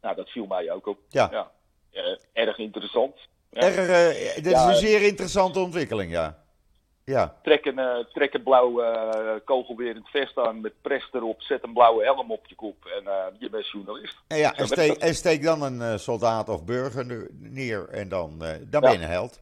Nou, 0.00 0.16
dat 0.16 0.28
viel 0.28 0.46
mij 0.46 0.70
ook 0.72 0.86
op. 0.86 0.98
Ja. 1.08 1.50
Eh, 1.90 2.02
erg 2.32 2.58
interessant. 2.58 3.14
Ja. 3.50 3.60
Er, 3.60 3.86
dat 4.42 4.44
is 4.44 4.50
Ja. 4.50 4.68
een 4.68 4.76
zeer 4.76 5.02
interessante 5.02 5.58
ontwikkeling, 5.58 6.12
ja. 6.12 6.44
Ja, 7.10 7.34
Trek 7.42 7.64
een, 7.64 7.78
eh, 7.78 8.04
trek 8.12 8.34
een 8.34 8.42
blauw 8.42 8.80
eh, 8.80 9.40
kogelwerend 9.44 10.08
vest 10.08 10.36
aan 10.38 10.60
met 10.60 10.72
pres 10.80 11.08
erop. 11.12 11.42
Zet 11.42 11.62
een 11.62 11.72
blauwe 11.72 12.04
helm 12.04 12.32
op 12.32 12.46
je 12.46 12.54
kop 12.54 12.84
en 12.84 13.06
eh, 13.06 13.24
je 13.38 13.50
bent 13.50 13.70
journalist. 13.70 14.16
en, 14.26 14.38
ja, 14.38 14.54
en, 14.54 14.66
steek, 15.12 15.42
en 15.42 15.42
dan 15.42 15.62
een 15.62 15.98
soldaat 15.98 16.48
of 16.48 16.64
burger 16.64 17.06
ne- 17.06 17.28
neer 17.30 17.88
en 17.88 18.08
dan, 18.08 18.38
dan 18.66 18.80
ben 18.80 18.92
je 18.92 18.98
een 18.98 19.10
held. 19.10 19.40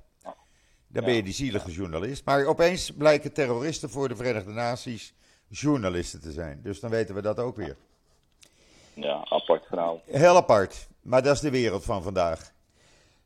Dan 0.90 1.04
ben 1.04 1.14
je 1.14 1.22
die 1.22 1.32
zielige 1.32 1.70
journalist. 1.70 2.24
Maar 2.24 2.46
opeens 2.46 2.90
blijken 2.90 3.32
terroristen 3.32 3.90
voor 3.90 4.08
de 4.08 4.16
Verenigde 4.16 4.52
Naties 4.52 5.14
journalisten 5.48 6.20
te 6.20 6.32
zijn. 6.32 6.60
Dus 6.62 6.80
dan 6.80 6.90
weten 6.90 7.14
we 7.14 7.22
dat 7.22 7.38
ook 7.38 7.56
weer. 7.56 7.76
Ja, 8.94 9.24
apart 9.28 9.66
verhaal. 9.66 10.00
Heel 10.04 10.36
apart, 10.36 10.88
maar 11.02 11.22
dat 11.22 11.34
is 11.34 11.40
de 11.40 11.50
wereld 11.50 11.84
van 11.84 12.02
vandaag. 12.02 12.52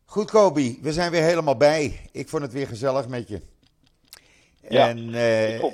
Goed, 0.04 0.30
Kobi, 0.30 0.78
we 0.82 0.92
zijn 0.92 1.10
weer 1.10 1.22
helemaal 1.22 1.56
bij. 1.56 2.08
Ik 2.12 2.28
vond 2.28 2.42
het 2.42 2.52
weer 2.52 2.66
gezellig 2.66 3.08
met 3.08 3.28
je. 3.28 3.51
Ja, 4.68 4.88
en 4.88 5.14
eh, 5.14 5.64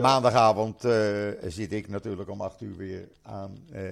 maandagavond 0.00 0.84
eh, 0.84 1.28
zit 1.46 1.72
ik 1.72 1.88
natuurlijk 1.88 2.30
om 2.30 2.40
8 2.40 2.60
uur 2.60 2.76
weer 2.76 3.08
aan 3.22 3.58
eh, 3.72 3.82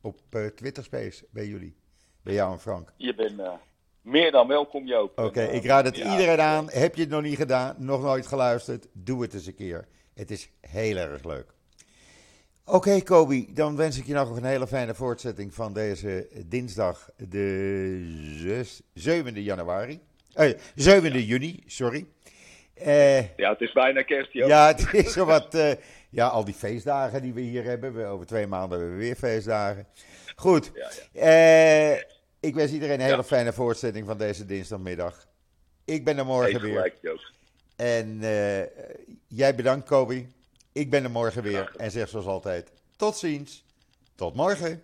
op 0.00 0.20
Twitter 0.54 0.84
Space 0.84 1.24
bij 1.30 1.46
jullie. 1.46 1.76
Bij 2.22 2.34
jou 2.34 2.52
en 2.52 2.60
Frank. 2.60 2.92
Je 2.96 3.14
bent 3.14 3.40
meer 4.02 4.30
dan 4.30 4.48
welkom, 4.48 4.86
Joop. 4.86 5.18
Oké, 5.18 5.42
ik 5.42 5.64
raad 5.64 5.84
het 5.84 5.96
ja, 5.96 6.10
iedereen 6.12 6.40
aan. 6.40 6.70
Heb 6.70 6.94
je 6.94 7.00
het 7.00 7.10
nog 7.10 7.22
niet 7.22 7.36
gedaan, 7.36 7.74
nog 7.78 8.02
nooit 8.02 8.26
geluisterd? 8.26 8.86
Doe 8.92 9.22
het 9.22 9.34
eens 9.34 9.46
een 9.46 9.54
keer. 9.54 9.88
Het 10.14 10.30
is 10.30 10.50
heel 10.60 10.96
erg 10.96 11.24
leuk. 11.24 11.54
Oké, 12.64 13.00
Kobi, 13.00 13.52
dan 13.54 13.76
wens 13.76 13.98
ik 13.98 14.06
je 14.06 14.14
nog 14.14 14.36
een 14.36 14.44
hele 14.44 14.66
fijne 14.66 14.94
voortzetting 14.94 15.54
van 15.54 15.72
deze 15.72 16.28
dinsdag, 16.46 17.10
de 17.28 18.34
zes- 18.38 18.82
7e 18.94 19.42
januari. 19.42 20.00
Eh, 20.32 20.52
7e 20.74 21.26
juni, 21.26 21.62
sorry. 21.66 22.06
Eh, 22.80 23.36
Ja, 23.36 23.50
het 23.50 23.60
is 23.60 23.72
bijna 23.72 24.02
kerst, 24.02 24.32
ja, 24.32 24.66
het 24.66 24.88
is 24.92 25.12
zo 25.12 25.24
wat. 25.24 25.54
eh, 25.54 25.72
ja, 26.10 26.26
al 26.26 26.44
die 26.44 26.54
feestdagen 26.54 27.22
die 27.22 27.32
we 27.32 27.40
hier 27.40 27.64
hebben. 27.64 27.94
We, 27.94 28.04
over 28.04 28.26
twee 28.26 28.46
maanden 28.46 28.78
hebben 28.78 28.96
we 28.96 29.02
weer 29.04 29.16
feestdagen. 29.16 29.86
Goed. 30.36 30.70
Ja, 30.74 30.90
Eh, 31.92 31.98
ik 32.40 32.54
wens 32.54 32.72
iedereen 32.72 32.94
een 32.94 33.04
hele 33.04 33.16
Ja. 33.16 33.22
fijne 33.24 33.52
voortzetting 33.52 34.06
van 34.06 34.18
deze 34.18 34.44
dinsdagmiddag. 34.46 35.26
Ik 35.84 36.04
ben 36.04 36.18
er 36.18 36.26
morgen 36.26 36.60
weer. 36.60 36.94
Joop. 37.02 37.30
En 37.76 38.18
jij 39.28 39.54
bedankt, 39.54 39.86
Kobi. 39.88 40.32
Ik 40.72 40.90
ben 40.90 41.04
er 41.04 41.10
morgen 41.10 41.42
weer. 41.42 41.72
En 41.76 41.90
zeg 41.90 42.08
zoals 42.08 42.26
altijd: 42.26 42.70
tot 42.96 43.16
ziens. 43.16 43.64
Tot 44.14 44.34
morgen. 44.34 44.82